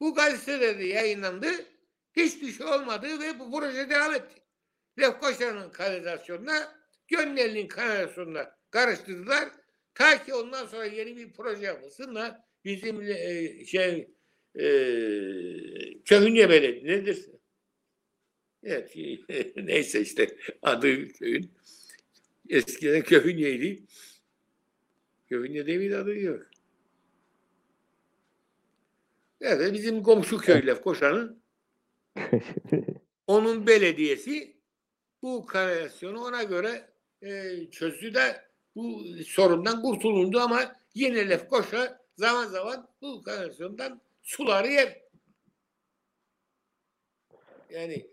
Bu 0.00 0.14
gazetede 0.14 0.78
de 0.78 0.84
yayınlandı. 0.84 1.46
Hiçbir 2.16 2.52
şey 2.52 2.66
olmadı 2.66 3.20
ve 3.20 3.38
bu 3.38 3.52
proje 3.52 3.90
devam 3.90 4.14
etti. 4.14 4.42
Lefkoşa'nın 5.00 5.70
kanalizasyonuna, 5.70 6.80
Gönleli'nin 7.08 7.68
kanalizasyonuna 7.68 8.58
karıştırdılar. 8.70 9.48
Ta 9.94 10.24
ki 10.24 10.34
ondan 10.34 10.66
sonra 10.66 10.84
yeni 10.84 11.16
bir 11.16 11.32
proje 11.32 11.66
yapılsın 11.66 12.18
bizim 12.64 13.00
e, 13.00 13.64
şey 13.64 14.14
e, 14.54 14.64
Köhünye 16.04 16.48
nedir? 16.48 17.39
Evet, 18.64 18.96
neyse 19.56 20.00
işte 20.00 20.36
adı 20.62 21.08
köyün. 21.08 21.50
Eskiden 22.48 23.02
Köhünye'ydi. 23.02 23.82
Köhünye 25.28 25.66
değil 25.66 25.78
miydi 25.78 25.96
adı 25.96 26.18
yok. 26.18 26.42
Evet, 29.40 29.72
bizim 29.72 30.02
komşu 30.02 30.38
köy 30.38 30.66
Lefkoşa'nın 30.66 31.42
onun 33.26 33.66
belediyesi 33.66 34.56
bu 35.22 35.46
kanalizasyonu 35.46 36.20
ona 36.24 36.42
göre 36.42 36.90
e, 37.22 37.56
çözdü 37.70 38.14
de 38.14 38.44
bu 38.76 39.04
sorundan 39.26 39.82
kurtulundu 39.82 40.40
ama 40.40 40.76
yine 40.94 41.28
Lefkoşa 41.28 42.00
zaman 42.16 42.46
zaman 42.46 42.88
bu 43.02 43.22
kanalizasyondan 43.22 44.00
suları 44.22 44.68
yer. 44.68 45.00
Yani 47.70 48.06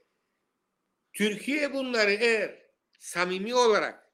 Türkiye 1.18 1.74
bunları 1.74 2.11
eğer 2.11 2.55
samimi 2.99 3.55
olarak 3.55 4.11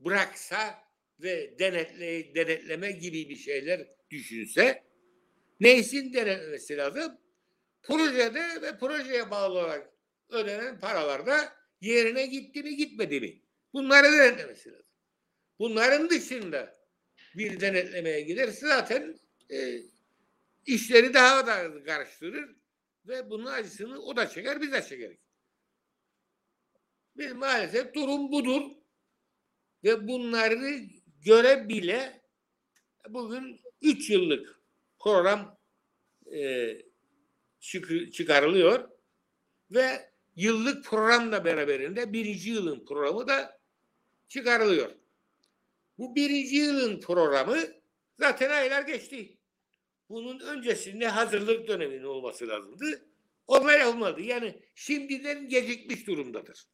bıraksa 0.00 0.78
ve 1.20 1.58
denetle, 1.58 2.34
denetleme 2.34 2.92
gibi 2.92 3.28
bir 3.28 3.36
şeyler 3.36 3.86
düşünse 4.10 4.84
neysin 5.60 6.12
denetlemesi 6.12 6.76
lazım? 6.76 7.18
Projede 7.82 8.62
ve 8.62 8.78
projeye 8.78 9.30
bağlı 9.30 9.58
olarak 9.58 9.90
ödenen 10.28 10.80
paralar 10.80 11.26
da 11.26 11.52
yerine 11.80 12.26
gitti 12.26 12.62
mi 12.62 12.76
gitmedi 12.76 13.20
mi? 13.20 13.42
Bunları 13.72 14.12
denetlemesi 14.12 14.72
lazım. 14.72 14.92
Bunların 15.58 16.10
dışında 16.10 16.78
bir 17.34 17.60
denetlemeye 17.60 18.20
giderse 18.20 18.66
zaten 18.66 19.18
e, 19.50 19.80
işleri 20.66 21.14
daha 21.14 21.46
da 21.46 21.82
karıştırır 21.84 22.56
ve 23.06 23.30
bunun 23.30 23.46
acısını 23.46 24.02
o 24.02 24.16
da 24.16 24.28
çeker 24.28 24.60
biz 24.60 24.72
de 24.72 24.82
çekeriz. 24.82 25.25
Biz 27.18 27.32
maalesef 27.32 27.94
durum 27.94 28.32
budur 28.32 28.62
ve 29.84 30.08
bunları 30.08 30.80
göre 31.24 31.68
bile 31.68 32.22
bugün 33.08 33.60
3 33.82 34.10
yıllık 34.10 34.60
program 34.98 35.58
e, 36.32 36.68
çık- 37.60 38.12
çıkarılıyor 38.12 38.88
ve 39.70 40.10
yıllık 40.36 40.84
programla 40.84 41.44
beraberinde 41.44 42.12
birinci 42.12 42.50
yılın 42.50 42.84
programı 42.84 43.28
da 43.28 43.60
çıkarılıyor. 44.28 44.90
Bu 45.98 46.14
birinci 46.14 46.56
yılın 46.56 47.00
programı 47.00 47.58
zaten 48.18 48.50
aylar 48.50 48.82
geçti. 48.82 49.38
Bunun 50.08 50.40
öncesinde 50.40 51.08
hazırlık 51.08 51.68
döneminin 51.68 52.04
olması 52.04 52.48
lazımdı. 52.48 53.06
Onlar 53.46 53.84
olmadı. 53.84 54.20
Yani 54.20 54.62
şimdiden 54.74 55.48
gecikmiş 55.48 56.06
durumdadır. 56.06 56.66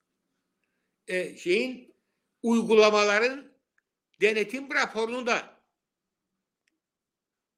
E, 1.07 1.37
şeyin 1.37 1.95
uygulamaların 2.43 3.53
denetim 4.21 4.75
raporunu 4.75 5.27
da 5.27 5.63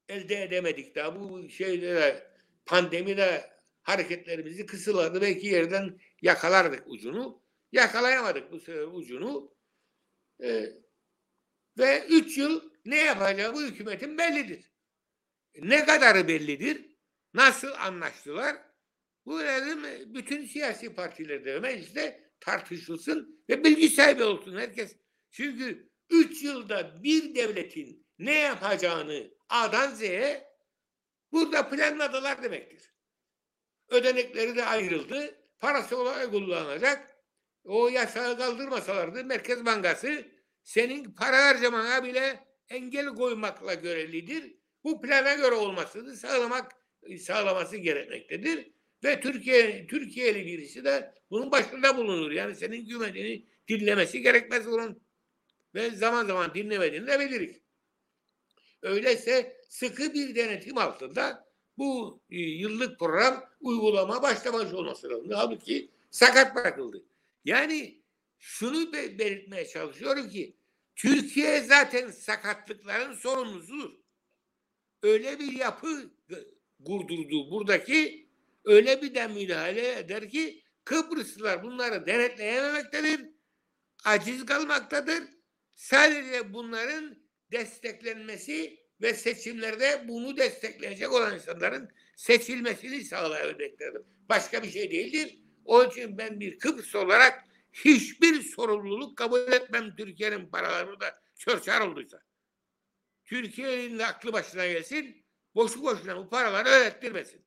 elde 0.09 0.43
edemedik 0.43 0.95
daha. 0.95 1.19
Bu 1.19 1.49
şeyde 1.49 1.95
de 1.95 2.31
pandemide 2.65 3.55
hareketlerimizi 3.83 4.65
kısıladı. 4.65 5.21
Belki 5.21 5.47
yerden 5.47 5.99
yakalardık 6.21 6.83
ucunu. 6.87 7.41
Yakalayamadık 7.71 8.51
bu 8.51 8.59
sefer 8.59 8.83
ucunu. 8.83 9.55
Ee, 10.43 10.73
ve 11.77 12.05
üç 12.09 12.37
yıl 12.37 12.71
ne 12.85 12.97
yapacağı 12.97 13.53
bu 13.53 13.63
hükümetin 13.63 14.17
bellidir. 14.17 14.71
Ne 15.61 15.85
kadarı 15.85 16.27
bellidir? 16.27 16.85
Nasıl 17.33 17.71
anlaştılar? 17.71 18.57
Bu 19.25 19.39
dedim 19.39 19.83
bütün 20.13 20.45
siyasi 20.45 20.93
partilerde 20.93 21.59
mecliste 21.59 22.24
tartışılsın 22.39 23.43
ve 23.49 23.63
bilgi 23.63 23.89
sahibi 23.89 24.23
olsun 24.23 24.57
herkes. 24.57 24.95
Çünkü 25.31 25.89
üç 26.09 26.43
yılda 26.43 27.03
bir 27.03 27.35
devletin 27.35 28.07
ne 28.19 28.39
yapacağını 28.39 29.31
A'dan 29.49 29.93
Z'ye 29.95 30.47
burada 31.31 31.69
planladılar 31.69 32.43
demektir. 32.43 32.95
Ödenekleri 33.89 34.55
de 34.55 34.65
ayrıldı. 34.65 35.35
Parası 35.59 35.97
olarak 35.97 36.31
kullanılacak. 36.31 37.15
O 37.63 37.87
yasağı 37.87 38.37
kaldırmasalardı 38.37 39.25
Merkez 39.25 39.65
Bankası 39.65 40.25
senin 40.63 41.11
para 41.11 41.45
harcamana 41.45 42.03
bile 42.03 42.47
engel 42.69 43.07
koymakla 43.07 43.73
görevlidir. 43.73 44.55
Bu 44.83 45.01
plana 45.01 45.33
göre 45.33 45.55
olmasını 45.55 46.15
sağlamak 46.15 46.71
sağlaması 47.19 47.77
gerekmektedir. 47.77 48.74
Ve 49.05 49.19
Türkiye 49.19 49.87
Türkiye'li 49.87 50.45
birisi 50.45 50.83
de 50.83 51.13
bunun 51.31 51.51
başında 51.51 51.97
bulunur. 51.97 52.31
Yani 52.31 52.55
senin 52.55 52.85
güvenini 52.85 53.45
dinlemesi 53.67 54.21
gerekmez 54.21 54.67
bunun. 54.67 55.01
Ve 55.75 55.89
zaman 55.89 56.25
zaman 56.25 56.53
dinlemediğini 56.53 57.07
de 57.07 57.19
biliriz. 57.19 57.61
Öyleyse 58.81 59.57
sıkı 59.69 60.13
bir 60.13 60.35
denetim 60.35 60.77
altında 60.77 61.49
bu 61.77 62.21
e, 62.29 62.39
yıllık 62.39 62.99
program 62.99 63.45
uygulama 63.59 64.21
başlamış 64.21 64.73
olması 64.73 65.09
lazım. 65.09 65.29
Halbuki 65.33 65.91
sakat 66.11 66.55
bırakıldı. 66.55 67.05
Yani 67.45 68.01
şunu 68.37 68.93
be- 68.93 69.19
belirtmeye 69.19 69.67
çalışıyorum 69.67 70.29
ki 70.29 70.57
Türkiye 70.95 71.61
zaten 71.61 72.11
sakatlıkların 72.11 73.13
sorumlusudur. 73.13 73.91
Öyle 75.03 75.39
bir 75.39 75.51
yapı 75.51 76.11
kurdurdu 76.85 77.51
buradaki 77.51 78.24
öyle 78.65 79.01
bir 79.01 79.15
de 79.15 79.27
müdahale 79.27 79.99
eder 79.99 80.29
ki 80.29 80.63
Kıbrıslılar 80.85 81.63
bunları 81.63 82.05
denetleyememektedir. 82.05 83.21
Aciz 84.05 84.45
kalmaktadır. 84.45 85.23
Sadece 85.75 86.53
bunların 86.53 87.17
desteklenmesi 87.51 88.79
ve 89.01 89.13
seçimlerde 89.13 90.05
bunu 90.07 90.37
destekleyecek 90.37 91.13
olan 91.13 91.35
insanların 91.35 91.89
seçilmesini 92.15 93.03
sağlayabilmektedir. 93.03 94.01
Başka 94.29 94.63
bir 94.63 94.69
şey 94.69 94.91
değildir. 94.91 95.39
Onun 95.65 95.89
için 95.89 96.17
ben 96.17 96.39
bir 96.39 96.59
Kıbrıs 96.59 96.95
olarak 96.95 97.43
hiçbir 97.73 98.41
sorumluluk 98.41 99.17
kabul 99.17 99.39
etmem 99.39 99.95
Türkiye'nin 99.95 100.49
paraları 100.49 100.99
da 100.99 101.21
çörçer 101.35 101.81
olduysa. 101.81 102.19
Türkiye'nin 103.25 103.99
de 103.99 104.05
aklı 104.05 104.33
başına 104.33 104.67
gelsin, 104.67 105.25
boşu 105.55 105.83
boşuna 105.83 106.17
bu 106.17 106.29
paraları 106.29 106.69
öğrettirmesin. 106.69 107.44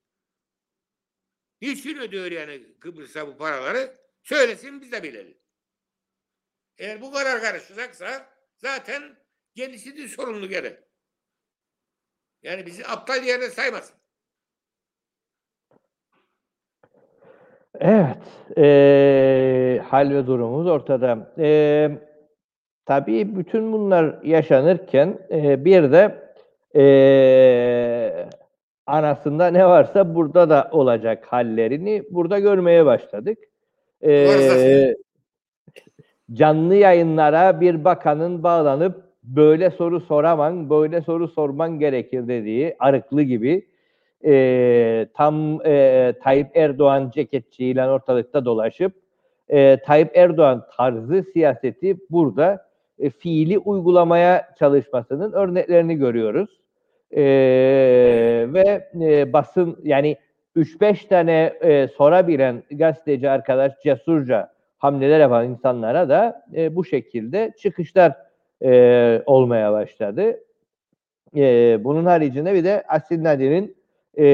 Niçin 1.62 1.98
ödüyor 1.98 2.30
yani 2.30 2.60
Kıbrıs'a 2.80 3.26
bu 3.26 3.36
paraları? 3.36 3.94
Söylesin 4.22 4.80
biz 4.80 4.92
de 4.92 5.02
bilelim. 5.02 5.38
Eğer 6.78 7.00
bu 7.00 7.12
kadar 7.12 7.40
karışacaksa 7.40 8.26
zaten 8.56 9.02
kendisi 9.56 9.96
de 9.96 10.08
sorumlu 10.08 10.48
gene. 10.48 10.72
Yani 12.42 12.66
bizi 12.66 12.86
aptal 12.86 13.24
yerine 13.24 13.48
saymasın. 13.50 13.94
Evet, 17.80 18.16
eee, 18.56 19.82
hal 19.88 20.10
ve 20.10 20.26
durumumuz 20.26 20.66
ortada. 20.66 21.34
Eee, 21.38 21.98
tabii 22.86 23.36
bütün 23.36 23.72
bunlar 23.72 24.22
yaşanırken 24.22 25.18
eee, 25.30 25.64
bir 25.64 25.92
de 25.92 26.32
eee, 26.74 28.28
anasında 28.88 29.46
ne 29.46 29.66
varsa 29.66 30.14
burada 30.14 30.50
da 30.50 30.68
olacak 30.72 31.24
hallerini 31.26 32.02
burada 32.10 32.38
görmeye 32.38 32.86
başladık. 32.86 33.38
Eee, 34.02 34.94
canlı 36.32 36.74
yayınlara 36.74 37.60
bir 37.60 37.84
bakanın 37.84 38.42
bağlanıp 38.42 39.02
böyle 39.22 39.70
soru 39.70 40.00
soraman, 40.00 40.70
böyle 40.70 41.00
soru 41.00 41.28
sorman 41.28 41.78
gerekir 41.78 42.28
dediği 42.28 42.76
arıklı 42.78 43.22
gibi 43.22 43.66
eee, 44.24 45.08
tam 45.14 45.60
eee, 45.60 46.18
Tayyip 46.22 46.56
Erdoğan 46.56 47.10
ceketçiyle 47.14 47.86
ortalıkta 47.88 48.44
dolaşıp 48.44 48.92
eee, 49.50 49.82
Tayyip 49.86 50.16
Erdoğan 50.16 50.66
tarzı 50.76 51.24
siyaseti 51.32 51.96
burada 52.10 52.68
e, 52.98 53.10
fiili 53.10 53.58
uygulamaya 53.58 54.48
çalışmasının 54.58 55.32
örneklerini 55.32 55.94
görüyoruz. 55.96 56.50
Eee, 57.10 58.52
ve 58.54 58.88
e, 59.00 59.32
basın 59.32 59.78
yani 59.82 60.16
3-5 60.56 61.08
tane 61.08 61.52
e, 61.60 61.88
sorabilen 61.88 62.62
gazeteci 62.70 63.30
arkadaş 63.30 63.72
cesurca 63.84 64.52
hamleler 64.78 65.20
yapan 65.20 65.50
insanlara 65.50 66.08
da 66.08 66.42
e, 66.56 66.76
bu 66.76 66.84
şekilde 66.84 67.52
çıkışlar 67.58 68.12
e, 68.64 69.22
olmaya 69.26 69.72
başladı. 69.72 70.40
E, 71.36 71.76
bunun 71.84 72.04
haricinde 72.06 72.54
bir 72.54 72.64
de 72.64 72.84
Asil 72.88 73.22
Nadir'in 73.22 73.76
e, 74.18 74.28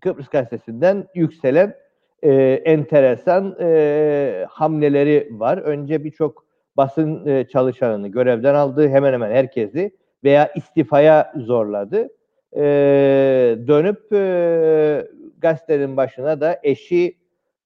Kıbrıs 0.00 0.28
Gazetesi'nden 0.28 1.06
yükselen 1.14 1.74
e, 2.22 2.32
enteresan 2.64 3.56
e, 3.60 4.46
hamleleri 4.50 5.28
var. 5.30 5.58
Önce 5.58 6.04
birçok 6.04 6.46
basın 6.76 7.26
e, 7.26 7.48
çalışanını 7.48 8.08
görevden 8.08 8.54
aldı, 8.54 8.88
hemen 8.88 9.12
hemen 9.12 9.30
herkesi 9.30 9.90
veya 10.24 10.52
istifaya 10.54 11.32
zorladı. 11.36 12.08
E, 12.56 12.62
dönüp 13.66 14.12
e, 14.12 15.06
gazetenin 15.38 15.96
başına 15.96 16.40
da 16.40 16.60
eşi 16.62 17.16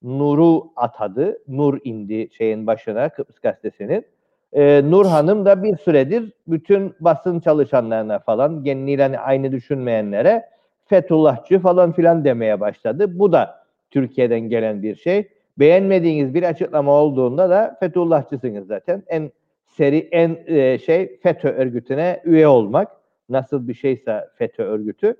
Nur'u 0.03 0.71
atadı. 0.75 1.37
Nur 1.47 1.79
indi 1.83 2.29
şeyin 2.37 2.67
başına 2.67 3.09
Kıbrıs 3.09 3.39
Gazetesi'nin. 3.39 4.05
Ee, 4.53 4.81
Nur 4.85 5.05
Hanım 5.05 5.45
da 5.45 5.63
bir 5.63 5.77
süredir 5.77 6.33
bütün 6.47 6.93
basın 6.99 7.39
çalışanlarına 7.39 8.19
falan 8.19 8.63
kendiyle 8.63 9.19
aynı 9.19 9.51
düşünmeyenlere 9.51 10.45
Fethullahçı 10.85 11.59
falan 11.59 11.91
filan 11.91 12.25
demeye 12.25 12.59
başladı. 12.59 13.19
Bu 13.19 13.31
da 13.31 13.63
Türkiye'den 13.91 14.39
gelen 14.39 14.83
bir 14.83 14.95
şey. 14.95 15.29
Beğenmediğiniz 15.59 16.33
bir 16.33 16.43
açıklama 16.43 16.91
olduğunda 16.91 17.49
da 17.49 17.77
Fethullahçısınız 17.79 18.67
zaten. 18.67 19.03
En 19.07 19.31
seri 19.77 20.09
en 20.11 20.37
e, 20.45 20.77
şey 20.77 21.19
FETÖ 21.23 21.49
örgütüne 21.49 22.21
üye 22.25 22.47
olmak. 22.47 22.87
Nasıl 23.29 23.67
bir 23.67 23.73
şeyse 23.73 24.27
FETÖ 24.37 24.63
örgütü 24.63 25.15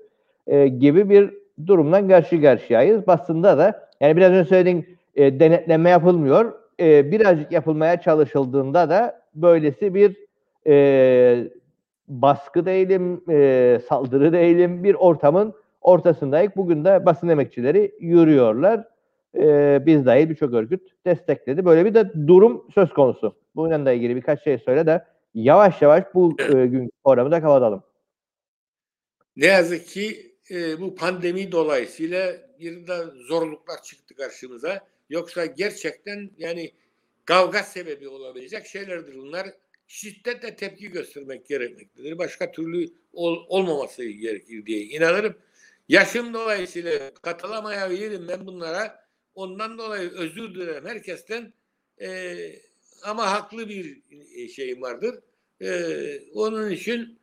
e, 0.46 0.68
gibi 0.68 1.10
bir 1.10 1.30
durumdan 1.66 2.08
karşı 2.08 2.42
karşıyayız. 2.42 3.06
Basında 3.06 3.58
da 3.58 3.88
yani 4.00 4.16
biraz 4.16 4.32
önce 4.32 4.48
söylediğim 4.48 4.86
e, 5.16 5.40
denetleme 5.40 5.90
yapılmıyor. 5.90 6.52
E, 6.80 7.12
birazcık 7.12 7.52
yapılmaya 7.52 8.00
çalışıldığında 8.00 8.90
da 8.90 9.22
böylesi 9.34 9.94
bir 9.94 10.16
e, 10.66 11.50
baskı 12.08 12.66
değilim, 12.66 13.22
e, 13.30 13.80
saldırı 13.88 14.32
değilim 14.32 14.84
bir 14.84 14.94
ortamın 14.94 15.54
ortasındayız. 15.80 16.52
Bugün 16.56 16.84
de 16.84 17.06
basın 17.06 17.28
emekçileri 17.28 17.92
yürüyorlar. 18.00 18.84
E, 19.38 19.78
biz 19.86 20.06
dahil 20.06 20.30
birçok 20.30 20.54
örgüt 20.54 20.82
destekledi. 21.06 21.64
Böyle 21.64 21.84
bir 21.84 21.94
de 21.94 22.12
durum 22.26 22.68
söz 22.74 22.90
konusu. 22.90 23.36
Bununla 23.56 23.92
ilgili 23.92 24.16
birkaç 24.16 24.44
şey 24.44 24.58
söyle 24.58 24.86
de 24.86 25.04
yavaş 25.34 25.82
yavaş 25.82 26.04
bu 26.14 26.36
e, 26.38 26.66
günkü 26.66 26.90
programı 27.04 27.30
da 27.30 27.40
kapatalım. 27.40 27.82
Ne 29.36 29.46
yazık 29.46 29.86
ki 29.86 30.36
e, 30.50 30.80
bu 30.80 30.94
pandemi 30.94 31.52
dolayısıyla 31.52 32.32
bir 32.60 32.86
de 32.86 32.96
zorluklar 33.28 33.82
çıktı 33.82 34.14
karşımıza. 34.14 34.80
Yoksa 35.10 35.46
gerçekten 35.46 36.30
yani 36.38 36.70
kavga 37.24 37.62
sebebi 37.62 38.08
olabilecek 38.08 38.66
şeylerdir 38.66 39.18
bunlar. 39.18 39.46
Şiddetle 39.86 40.56
tepki 40.56 40.90
göstermek 40.90 41.48
gerekmektedir. 41.48 42.18
Başka 42.18 42.52
türlü 42.52 42.88
ol, 43.12 43.44
olmaması 43.48 44.04
gerekir 44.04 44.66
diye 44.66 44.80
inanırım. 44.80 45.34
Yaşım 45.88 46.34
dolayısıyla 46.34 47.14
katılamayabilirim 47.22 48.28
ben 48.28 48.46
bunlara. 48.46 49.01
Ondan 49.34 49.78
dolayı 49.78 50.10
özür 50.10 50.54
dilerim 50.54 50.86
herkesten. 50.86 51.52
E, 52.00 52.36
ama 53.04 53.30
haklı 53.30 53.68
bir 53.68 54.02
şeyim 54.48 54.82
vardır. 54.82 55.14
E, 55.60 56.20
onun 56.34 56.70
için 56.70 57.18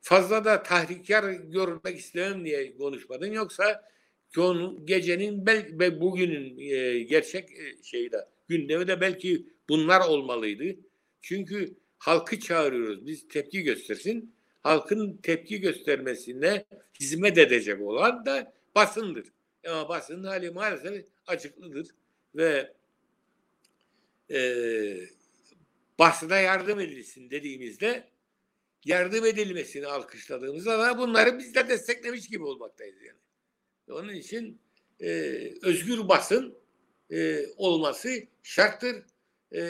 fazla 0.00 0.44
da 0.44 0.62
tahrikkar 0.62 1.32
görmek 1.32 1.98
istemem 1.98 2.44
diye 2.44 2.76
konuşmadın. 2.76 3.32
Yoksa 3.32 3.92
konu, 4.34 4.86
gecenin 4.86 5.46
belki 5.46 5.78
ve 5.78 6.00
bugünün 6.00 6.58
e, 6.58 7.02
gerçek 7.02 7.50
e, 7.50 7.82
şeyi 7.82 8.12
de 8.12 8.28
gündemi 8.48 8.88
de 8.88 9.00
belki 9.00 9.46
bunlar 9.68 10.08
olmalıydı. 10.08 10.80
Çünkü 11.22 11.74
halkı 11.98 12.40
çağırıyoruz. 12.40 13.06
Biz 13.06 13.28
tepki 13.28 13.62
göstersin. 13.62 14.34
Halkın 14.62 15.16
tepki 15.16 15.60
göstermesine 15.60 16.64
hizmet 17.00 17.38
edecek 17.38 17.80
olan 17.80 18.26
da 18.26 18.52
basındır. 18.74 19.26
Ama 19.68 19.88
basının 19.88 20.24
hali 20.24 20.50
maalesef 20.50 21.04
açıklıdır 21.26 21.88
ve 22.34 22.72
e, 24.30 24.40
basına 25.98 26.38
yardım 26.38 26.80
edilsin 26.80 27.30
dediğimizde 27.30 28.08
yardım 28.84 29.26
edilmesini 29.26 29.86
alkışladığımızda 29.86 30.78
da 30.78 30.98
bunları 30.98 31.38
biz 31.38 31.54
de 31.54 31.68
desteklemiş 31.68 32.28
gibi 32.28 32.44
olmaktayız 32.44 33.02
yani. 33.02 33.18
Onun 33.90 34.14
için 34.14 34.60
e, 35.00 35.08
özgür 35.62 36.08
basın 36.08 36.58
e, 37.10 37.46
olması 37.56 38.10
şarttır. 38.42 38.96
E, 39.54 39.60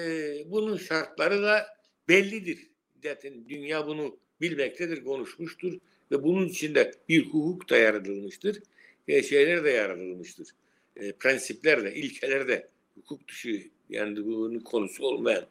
bunun 0.47 0.77
şartları 0.77 1.43
da 1.43 1.67
bellidir. 2.09 2.71
Zaten 3.03 3.49
dünya 3.49 3.87
bunu 3.87 4.19
bilmektedir, 4.41 5.05
konuşmuştur 5.05 5.79
ve 6.11 6.23
bunun 6.23 6.49
içinde 6.49 6.93
bir 7.09 7.27
hukuk 7.27 7.71
da 7.71 7.77
yaratılmıştır. 7.77 8.63
E, 9.09 9.23
şeyler 9.23 9.65
de 9.65 9.71
yaratılmıştır. 9.71 10.49
E, 10.97 11.13
prensipler 11.13 11.85
de, 11.85 11.95
ilkeler 11.95 12.49
de 12.49 12.69
hukuk 12.95 13.29
dışı 13.29 13.71
yani 13.89 14.17
bunun 14.17 14.61
konusu 14.61 15.05
olmayan 15.05 15.47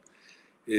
e, 0.68 0.76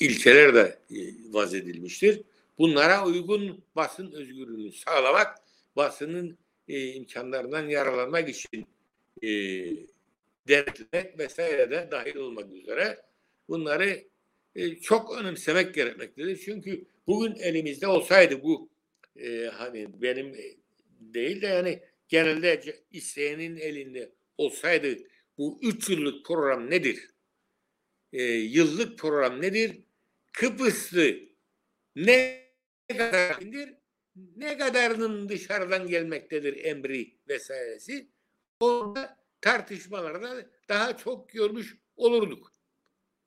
ilkeler 0.00 0.54
de 0.54 0.78
e, 0.90 0.98
vaz 1.30 1.54
edilmiştir. 1.54 2.20
Bunlara 2.58 3.06
uygun 3.06 3.64
basın 3.76 4.12
özgürlüğünü 4.12 4.72
sağlamak, 4.72 5.38
basının 5.76 6.38
e, 6.68 6.92
imkanlarından 6.92 7.68
yararlanmak 7.68 8.28
için 8.28 8.66
e, 9.22 9.28
denetlemek 10.48 11.18
vesaire 11.18 11.70
de 11.70 11.88
dahil 11.90 12.16
olmak 12.16 12.52
üzere 12.52 13.02
bunları 13.48 14.04
e, 14.54 14.74
çok 14.74 15.18
önemsemek 15.18 15.74
gerekmektedir. 15.74 16.36
Çünkü 16.44 16.84
bugün 17.06 17.34
elimizde 17.34 17.86
olsaydı 17.86 18.42
bu 18.42 18.68
e, 19.16 19.50
hani 19.52 20.02
benim 20.02 20.36
değil 21.00 21.42
de 21.42 21.46
yani 21.46 21.80
genelde 22.10 22.84
isteyenin 22.90 23.56
elinde 23.56 24.12
olsaydı 24.38 24.98
bu 25.38 25.58
üç 25.62 25.90
yıllık 25.90 26.26
program 26.26 26.70
nedir? 26.70 27.10
E, 28.12 28.22
yıllık 28.32 28.98
program 28.98 29.42
nedir? 29.42 29.80
Kıbrıslı 30.32 31.16
ne 31.96 32.46
kadardır? 32.88 33.74
Ne 34.36 34.58
kadarının 34.58 35.28
dışarıdan 35.28 35.86
gelmektedir 35.86 36.64
emri 36.64 37.18
vesairesi? 37.28 38.08
Orada 38.60 39.18
tartışmalarda 39.40 40.50
daha 40.68 40.96
çok 40.96 41.28
görmüş 41.28 41.76
olurduk. 41.96 42.52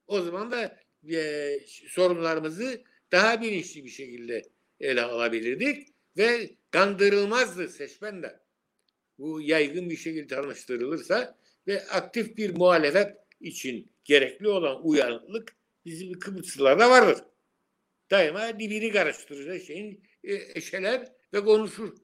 O 0.08 0.22
zaman 0.22 0.52
da 0.52 0.80
e, 1.12 1.60
sorunlarımızı 1.68 2.84
daha 3.12 3.42
bilinçli 3.42 3.84
bir 3.84 3.90
şekilde 3.90 4.42
ele 4.80 5.02
alabilirdik 5.02 5.88
ve 6.18 6.56
kandırılmazdı 6.72 7.70
seçmen 7.70 8.24
de. 8.24 8.43
Bu 9.18 9.42
yaygın 9.42 9.90
bir 9.90 9.98
şekilde 9.98 10.28
tanıştırılırsa 10.28 11.38
ve 11.68 11.88
aktif 11.88 12.38
bir 12.38 12.58
muhalefet 12.58 13.18
için 13.40 13.92
gerekli 14.04 14.48
olan 14.48 14.88
uyanıklık 14.88 15.56
bizim 15.86 16.20
Kıbrıslılarda 16.20 16.90
vardır. 16.90 17.24
Daima 18.12 18.60
dibini 18.60 18.92
karıştıracak 18.92 19.62
şeyin 19.62 20.04
e, 20.24 20.34
eşeler 20.34 21.12
ve 21.34 21.44
konuşur. 21.44 21.96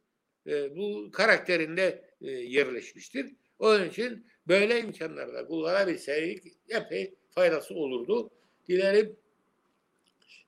E, 0.47 0.75
bu 0.75 1.11
karakterinde 1.11 2.09
e, 2.21 2.31
yerleşmiştir. 2.31 3.35
Onun 3.59 3.89
için 3.89 4.27
böyle 4.47 4.79
imkanlarda 4.79 5.47
kullanabilseydik 5.47 6.43
epey 6.69 7.15
faydası 7.29 7.73
olurdu. 7.73 8.31
Dilerim 8.67 9.19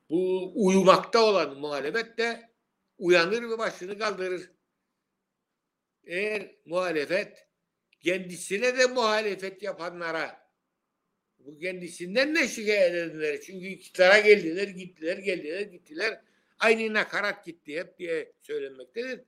bu 0.09 0.51
uyumakta 0.55 1.25
olan 1.25 1.59
muhalefet 1.59 2.17
de 2.17 2.49
uyanır 2.97 3.49
ve 3.49 3.57
başını 3.57 3.99
kaldırır. 3.99 4.51
Eğer 6.05 6.55
muhalefet 6.65 7.47
kendisine 7.99 8.77
de 8.77 8.85
muhalefet 8.85 9.63
yapanlara 9.63 10.41
bu 11.39 11.57
kendisinden 11.57 12.35
de 12.35 12.47
şikayet 12.47 12.95
edenler 12.95 13.41
çünkü 13.41 13.67
iktidara 13.67 14.19
geldiler 14.19 14.67
gittiler 14.67 15.17
geldiler 15.17 15.61
gittiler 15.61 16.21
aynı 16.59 16.93
nakarat 16.93 17.45
gitti 17.45 17.79
hep 17.79 17.99
diye 17.99 18.31
söylenmektedir. 18.41 19.21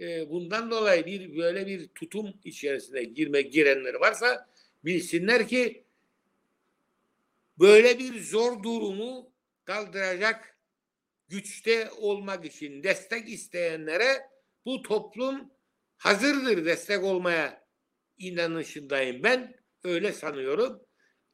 E, 0.00 0.30
bundan 0.30 0.70
dolayı 0.70 1.06
bir 1.06 1.36
böyle 1.36 1.66
bir 1.66 1.88
tutum 1.88 2.40
içerisine 2.44 3.02
girme 3.02 3.42
girenler 3.42 3.94
varsa 3.94 4.48
bilsinler 4.84 5.48
ki 5.48 5.84
böyle 7.58 7.98
bir 7.98 8.20
zor 8.20 8.62
durumu 8.62 9.32
kaldıracak 9.64 10.56
güçte 11.28 11.90
olmak 11.90 12.44
için 12.44 12.82
destek 12.82 13.28
isteyenlere 13.28 14.30
bu 14.64 14.82
toplum 14.82 15.50
hazırdır 16.00 16.64
destek 16.64 17.04
olmaya 17.04 17.64
inanışındayım 18.18 19.22
ben. 19.22 19.60
Öyle 19.84 20.12
sanıyorum. 20.12 20.80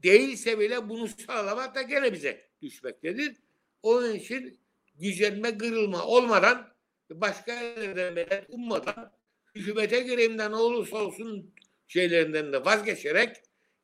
Değilse 0.02 0.58
bile 0.58 0.88
bunu 0.88 1.08
sağlamak 1.08 1.74
da 1.74 1.82
gene 1.82 2.12
bize 2.12 2.50
düşmektedir. 2.62 3.36
Onun 3.82 4.14
için 4.14 4.60
gücenme, 4.94 5.58
kırılma 5.58 6.04
olmadan 6.04 6.74
başka 7.10 7.52
yerlerden 7.52 8.14
medet 8.14 8.44
ummadan 8.48 9.12
hükümete 9.54 10.00
gireyimden 10.00 10.52
olursa 10.52 10.96
olsun 10.96 11.54
şeylerinden 11.86 12.52
de 12.52 12.64
vazgeçerek 12.64 13.36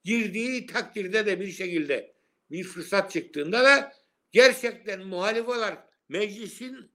girdiği 0.04 0.66
takdirde 0.66 1.26
de 1.26 1.40
bir 1.40 1.52
şekilde 1.52 2.14
bir 2.50 2.64
fırsat 2.64 3.10
çıktığında 3.10 3.64
da 3.64 3.92
gerçekten 4.32 5.00
muhalif 5.00 5.48
olarak 5.48 5.88
meclisin 6.08 6.92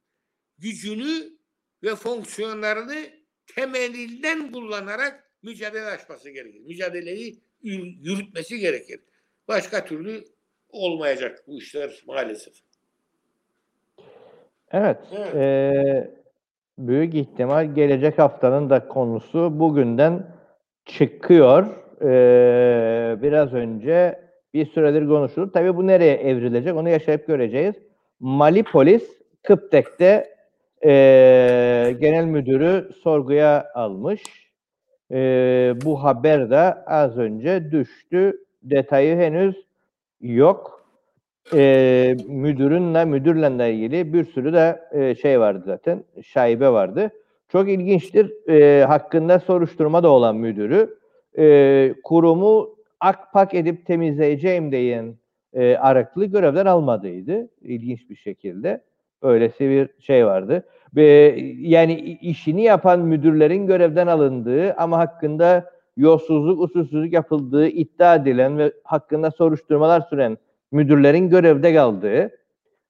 gücünü 0.57 1.37
ve 1.83 1.95
fonksiyonlarını 1.95 3.16
temelinden 3.55 4.51
kullanarak 4.51 5.23
mücadele 5.43 5.85
açması 5.85 6.29
gerekir. 6.29 6.59
Mücadeleyi 6.59 7.39
yürütmesi 8.01 8.59
gerekir. 8.59 8.99
Başka 9.47 9.85
türlü 9.85 10.23
olmayacak 10.69 11.43
bu 11.47 11.57
işler 11.57 12.03
maalesef. 12.07 12.53
Evet. 14.71 14.97
Evet. 15.11 15.35
E, 15.35 16.11
büyük 16.77 17.15
ihtimal 17.15 17.75
gelecek 17.75 18.19
haftanın 18.19 18.69
da 18.69 18.87
konusu 18.87 19.59
bugünden 19.59 20.27
çıkıyor. 20.85 21.65
E, 22.01 23.21
biraz 23.21 23.53
önce 23.53 24.27
bir 24.53 24.65
süredir 24.65 25.07
konuşuldu. 25.07 25.51
Tabii 25.51 25.75
bu 25.75 25.87
nereye 25.87 26.15
evrilecek 26.15 26.75
onu 26.75 26.89
yaşayıp 26.89 27.27
göreceğiz. 27.27 27.75
Mali 28.19 28.63
polis 28.63 29.03
Kıptek'te 29.43 30.36
e, 30.85 31.95
genel 31.99 32.25
müdürü 32.25 32.89
sorguya 33.03 33.71
almış. 33.75 34.23
E, 35.11 35.17
bu 35.85 36.03
haber 36.03 36.49
de 36.49 36.83
az 36.85 37.17
önce 37.17 37.71
düştü. 37.71 38.43
Detayı 38.63 39.15
henüz 39.15 39.55
yok. 40.21 40.87
E, 41.53 42.17
müdürünle, 42.27 43.05
müdürle 43.05 43.73
ilgili 43.73 44.13
bir 44.13 44.25
sürü 44.25 44.53
de 44.53 44.81
e, 44.91 45.15
şey 45.15 45.39
vardı 45.39 45.63
zaten, 45.65 46.03
şaibe 46.23 46.69
vardı. 46.69 47.11
Çok 47.49 47.69
ilginçtir. 47.69 48.49
E, 48.49 48.85
hakkında 48.85 49.39
soruşturma 49.39 50.03
da 50.03 50.09
olan 50.09 50.35
müdürü 50.35 50.97
e, 51.37 51.95
kurumu 52.03 52.75
akpak 52.99 53.53
edip 53.53 53.85
temizleyeceğim 53.85 54.71
diyen 54.71 55.15
e, 55.53 55.75
Araklı 55.75 56.25
görevden 56.25 56.65
almadıydı. 56.65 57.49
İlginç 57.61 58.09
bir 58.09 58.15
şekilde. 58.15 58.81
Öylesi 59.21 59.69
bir 59.69 59.89
şey 59.99 60.25
vardı. 60.25 60.63
Ve 60.95 61.35
yani 61.57 61.93
işini 62.21 62.63
yapan 62.63 62.99
müdürlerin 62.99 63.67
görevden 63.67 64.07
alındığı 64.07 64.73
ama 64.73 64.97
hakkında 64.97 65.71
yolsuzluk, 65.97 66.61
usulsüzlük 66.61 67.13
yapıldığı 67.13 67.67
iddia 67.67 68.15
edilen 68.15 68.57
ve 68.57 68.71
hakkında 68.83 69.31
soruşturmalar 69.31 70.01
süren 70.01 70.37
müdürlerin 70.71 71.29
görevde 71.29 71.73
kaldığı, 71.73 72.31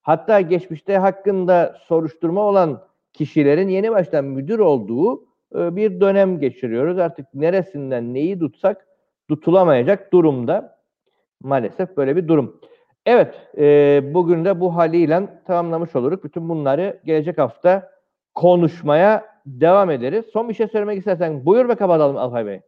hatta 0.01 0.41
geçmişte 0.41 0.97
hakkında 0.97 1.77
soruşturma 1.87 2.41
olan 2.41 2.81
kişilerin 3.13 3.69
yeni 3.69 3.91
baştan 3.91 4.25
müdür 4.25 4.59
olduğu 4.59 5.23
e, 5.55 5.75
bir 5.75 6.01
dönem 6.01 6.39
geçiriyoruz. 6.39 6.97
Artık 6.97 7.33
neresinden 7.33 8.13
neyi 8.13 8.39
tutsak 8.39 8.87
tutulamayacak 9.29 10.13
durumda. 10.13 10.77
Maalesef 11.43 11.97
böyle 11.97 12.15
bir 12.15 12.27
durum. 12.27 12.61
Evet, 13.07 13.35
e, 13.57 14.01
bugün 14.13 14.45
de 14.45 14.59
bu 14.59 14.75
haliyle 14.75 15.41
tamamlamış 15.45 15.95
oluruz. 15.95 16.23
Bütün 16.23 16.49
bunları 16.49 17.01
gelecek 17.05 17.37
hafta 17.37 17.91
konuşmaya 18.35 19.41
devam 19.45 19.91
ederiz. 19.91 20.25
Son 20.33 20.49
bir 20.49 20.53
şey 20.53 20.67
söylemek 20.67 20.97
istersen 20.97 21.45
buyur 21.45 21.69
ve 21.69 21.75
kapatalım 21.75 22.17
Alpay 22.17 22.45
Bey. 22.45 22.61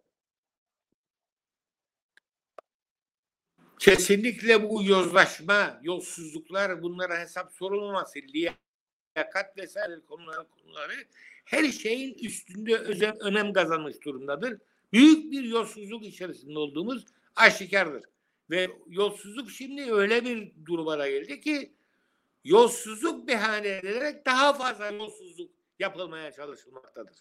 Kesinlikle 3.80 4.70
bu 4.70 4.84
yozlaşma, 4.84 5.80
yolsuzluklar, 5.82 6.84
bunlara 6.84 7.20
hesap 7.20 7.52
sorulmaması, 7.52 8.20
liyakat 8.34 9.58
vesaire 9.58 10.00
konuları, 10.10 10.48
konuları 10.48 10.94
her 11.46 11.64
şeyin 11.64 12.14
üstünde 12.14 12.78
özel, 12.78 13.18
önem 13.20 13.54
kazanmış 13.54 13.96
durumdadır. 14.06 14.58
Büyük 14.94 15.32
bir 15.32 15.44
yolsuzluk 15.44 16.06
içerisinde 16.06 16.60
olduğumuz 16.60 17.06
aşikardır. 17.36 18.04
Ve 18.50 18.70
yolsuzluk 18.88 19.52
şimdi 19.52 19.94
öyle 19.94 20.26
bir 20.26 20.66
duruma 20.66 21.08
geldi 21.08 21.42
ki 21.42 21.74
yolsuzluk 22.44 23.28
bahane 23.28 23.68
edilerek 23.68 24.26
daha 24.26 24.54
fazla 24.54 24.88
yolsuzluk 24.88 25.52
yapılmaya 25.80 26.32
çalışılmaktadır. 26.32 27.18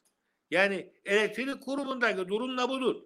Yani 0.51 0.93
elektrik 1.05 1.63
kurumundaki 1.63 2.29
durum 2.29 2.59
da 2.59 2.69
budur. 2.69 3.03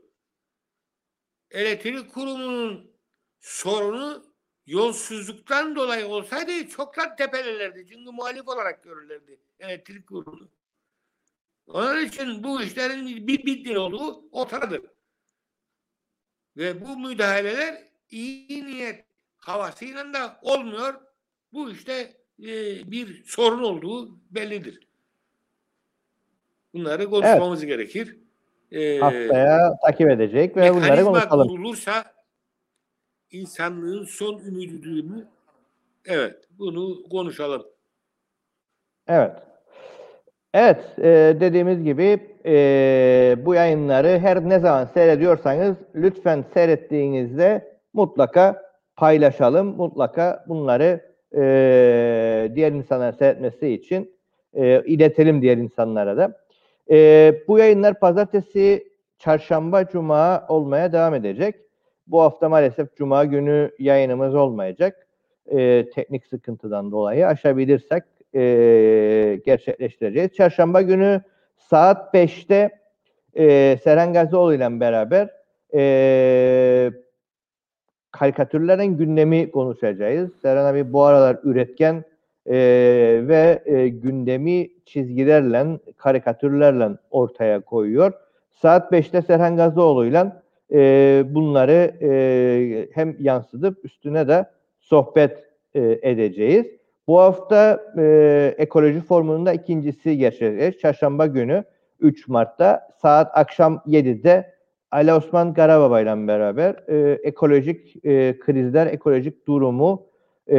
Elektrik 1.51 2.15
kurumunun 2.15 2.91
sorunu 3.41 4.33
yolsuzluktan 4.67 5.77
dolayı 5.77 6.07
olsaydı 6.07 6.69
çoktan 6.69 7.17
tepelelerdi. 7.17 7.87
Çünkü 7.89 8.11
muhalif 8.11 8.49
olarak 8.49 8.85
görürlerdi 8.85 9.41
elektrik 9.59 10.07
kurulu. 10.07 10.49
Onun 11.67 12.05
için 12.05 12.45
bu 12.45 12.63
işlerin 12.63 13.27
bir 13.27 13.47
bitkin 13.47 13.75
olduğu 13.75 14.29
ortadadır. 14.33 14.83
Ve 16.57 16.81
bu 16.81 16.97
müdahaleler 16.97 17.92
iyi 18.13 18.67
niyet 18.67 19.05
havasıyla 19.39 20.13
da 20.15 20.37
olmuyor. 20.43 20.95
Bu 21.53 21.71
işte 21.71 21.93
e, 22.43 22.51
bir 22.91 23.25
sorun 23.27 23.63
olduğu 23.63 24.09
bellidir. 24.31 24.89
Bunları 26.75 27.11
konuşmamız 27.11 27.67
gerekir. 27.67 28.17
E, 28.73 28.99
Haftaya 28.99 29.77
takip 29.83 30.11
edecek 30.11 30.57
ve 30.57 30.75
bunları 30.75 31.05
konuşalım. 31.05 31.49
kurulursa 31.49 32.05
insanlığın 33.31 34.05
son 34.05 34.39
ümididir 34.39 35.03
mi? 35.05 35.25
Evet, 36.07 36.45
bunu 36.59 37.09
konuşalım. 37.09 37.67
Evet. 39.09 39.33
Evet, 40.55 40.99
e, 40.99 41.37
dediğimiz 41.41 41.85
gibi 41.85 42.37
e, 42.47 43.37
bu 43.39 43.55
yayınları 43.55 44.19
her 44.19 44.49
ne 44.49 44.59
zaman 44.59 44.85
seyrediyorsanız 44.95 45.77
lütfen 45.95 46.45
seyrettiğinizde 46.55 47.72
mutlaka 47.93 48.63
paylaşalım. 48.97 49.77
Mutlaka 49.77 50.45
bunları 50.49 51.13
e, 51.35 52.53
diğer 52.55 52.73
insanlara 52.73 53.13
seyretmesi 53.13 53.69
için 53.69 54.15
e, 54.55 54.83
iletelim 54.85 55.43
diğer 55.43 55.57
insanlara 55.57 56.17
da. 56.17 56.39
E, 56.91 57.35
bu 57.49 57.59
yayınlar 57.59 58.01
pazartesi, 58.01 58.89
çarşamba, 59.19 59.89
cuma 59.89 60.47
olmaya 60.49 60.93
devam 60.93 61.15
edecek. 61.15 61.55
Bu 62.07 62.21
hafta 62.21 62.49
maalesef 62.49 62.97
cuma 62.97 63.25
günü 63.25 63.71
yayınımız 63.79 64.35
olmayacak. 64.35 65.07
E, 65.47 65.91
teknik 65.95 66.27
sıkıntıdan 66.27 66.93
dolayı 66.93 67.27
aşabilirsek 67.27 68.03
e, 68.35 69.41
gerçekleştireceğiz. 69.47 70.33
Çarşamba 70.33 70.83
günü 70.83 71.23
saat 71.57 72.15
5'te 72.15 72.71
e, 73.35 73.77
Seren 73.85 74.13
Gazioğlu 74.13 74.55
ile 74.55 74.81
beraber 74.81 75.29
e, 75.75 76.93
karikatürlerin 78.13 78.97
gündemi 78.97 79.51
konuşacağız. 79.51 80.31
Seren 80.43 80.65
abi 80.65 80.93
bu 80.93 81.03
aralar 81.03 81.39
üretken 81.43 82.05
e, 82.47 82.55
ve 83.23 83.63
e, 83.67 83.89
gündemi 83.89 84.69
çizgilerle, 84.87 85.67
karikatürlerle 85.97 86.89
ortaya 87.11 87.61
koyuyor. 87.61 88.13
Saat 88.51 88.93
5'te 88.93 89.23
Serhan 89.23 89.57
Gazioğlu 89.57 90.07
ile 90.07 90.33
e, 90.73 91.23
bunları 91.29 91.95
e, 92.03 92.89
hem 92.95 93.17
yansıtıp 93.21 93.85
üstüne 93.85 94.29
de 94.29 94.47
sohbet 94.81 95.45
e, 95.75 95.99
edeceğiz. 96.03 96.67
Bu 97.07 97.21
hafta 97.21 97.81
e, 97.99 98.55
ekoloji 98.59 99.01
formununda 99.01 99.53
ikincisi 99.53 100.19
gerçekleşecek. 100.19 100.81
Çarşamba 100.81 101.27
günü 101.27 101.65
3 102.01 102.29
Mart'ta 102.29 102.89
saat 103.03 103.31
akşam 103.35 103.83
7'de 103.87 104.53
Ali 104.93 105.13
Osman 105.13 105.55
Karababa 105.55 106.01
ile 106.01 106.29
beraber 106.29 106.77
e, 106.89 107.19
ekolojik 107.23 108.07
e, 108.07 108.39
krizler, 108.39 108.87
ekolojik 108.87 109.47
durumu, 109.47 110.07
e, 110.49 110.57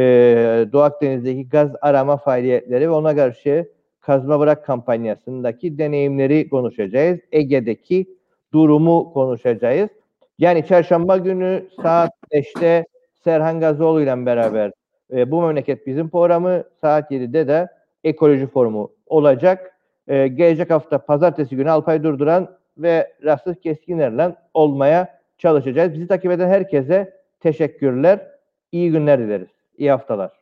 Doğu 0.72 0.82
Akdeniz'deki 0.82 1.48
gaz 1.48 1.70
arama 1.80 2.16
faaliyetleri 2.16 2.88
ve 2.88 2.90
ona 2.90 3.16
karşı 3.16 3.70
kazma 4.00 4.40
bırak 4.40 4.64
kampanyasındaki 4.64 5.78
deneyimleri 5.78 6.48
konuşacağız. 6.48 7.18
Ege'deki 7.32 8.06
durumu 8.52 9.12
konuşacağız. 9.12 9.90
Yani 10.38 10.66
çarşamba 10.66 11.16
günü 11.16 11.68
saat 11.82 12.10
5'te 12.32 12.84
Serhan 13.24 13.60
Gazoğlu 13.60 14.02
ile 14.02 14.26
beraber 14.26 14.72
e, 15.12 15.30
bu 15.30 15.42
memleket 15.42 15.86
bizim 15.86 16.08
programı 16.10 16.64
saat 16.80 17.10
7'de 17.10 17.48
de 17.48 17.68
ekoloji 18.04 18.46
forumu 18.46 18.92
olacak. 19.06 19.78
E, 20.08 20.28
gelecek 20.28 20.70
hafta 20.70 20.98
pazartesi 20.98 21.56
günü 21.56 21.70
Alpay 21.70 22.02
Durduran 22.02 22.48
ve 22.78 23.12
Rastık 23.24 23.62
Keskiner'le 23.62 24.34
olmaya 24.54 25.20
çalışacağız. 25.38 25.94
Bizi 25.94 26.06
takip 26.06 26.30
eden 26.30 26.48
herkese 26.48 27.20
teşekkürler. 27.40 28.30
İyi 28.72 28.90
günler 28.90 29.20
dileriz. 29.20 29.48
İyi 29.78 29.90
haftalar. 29.90 30.32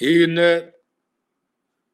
İyi 0.00 0.18
günler. 0.18 0.73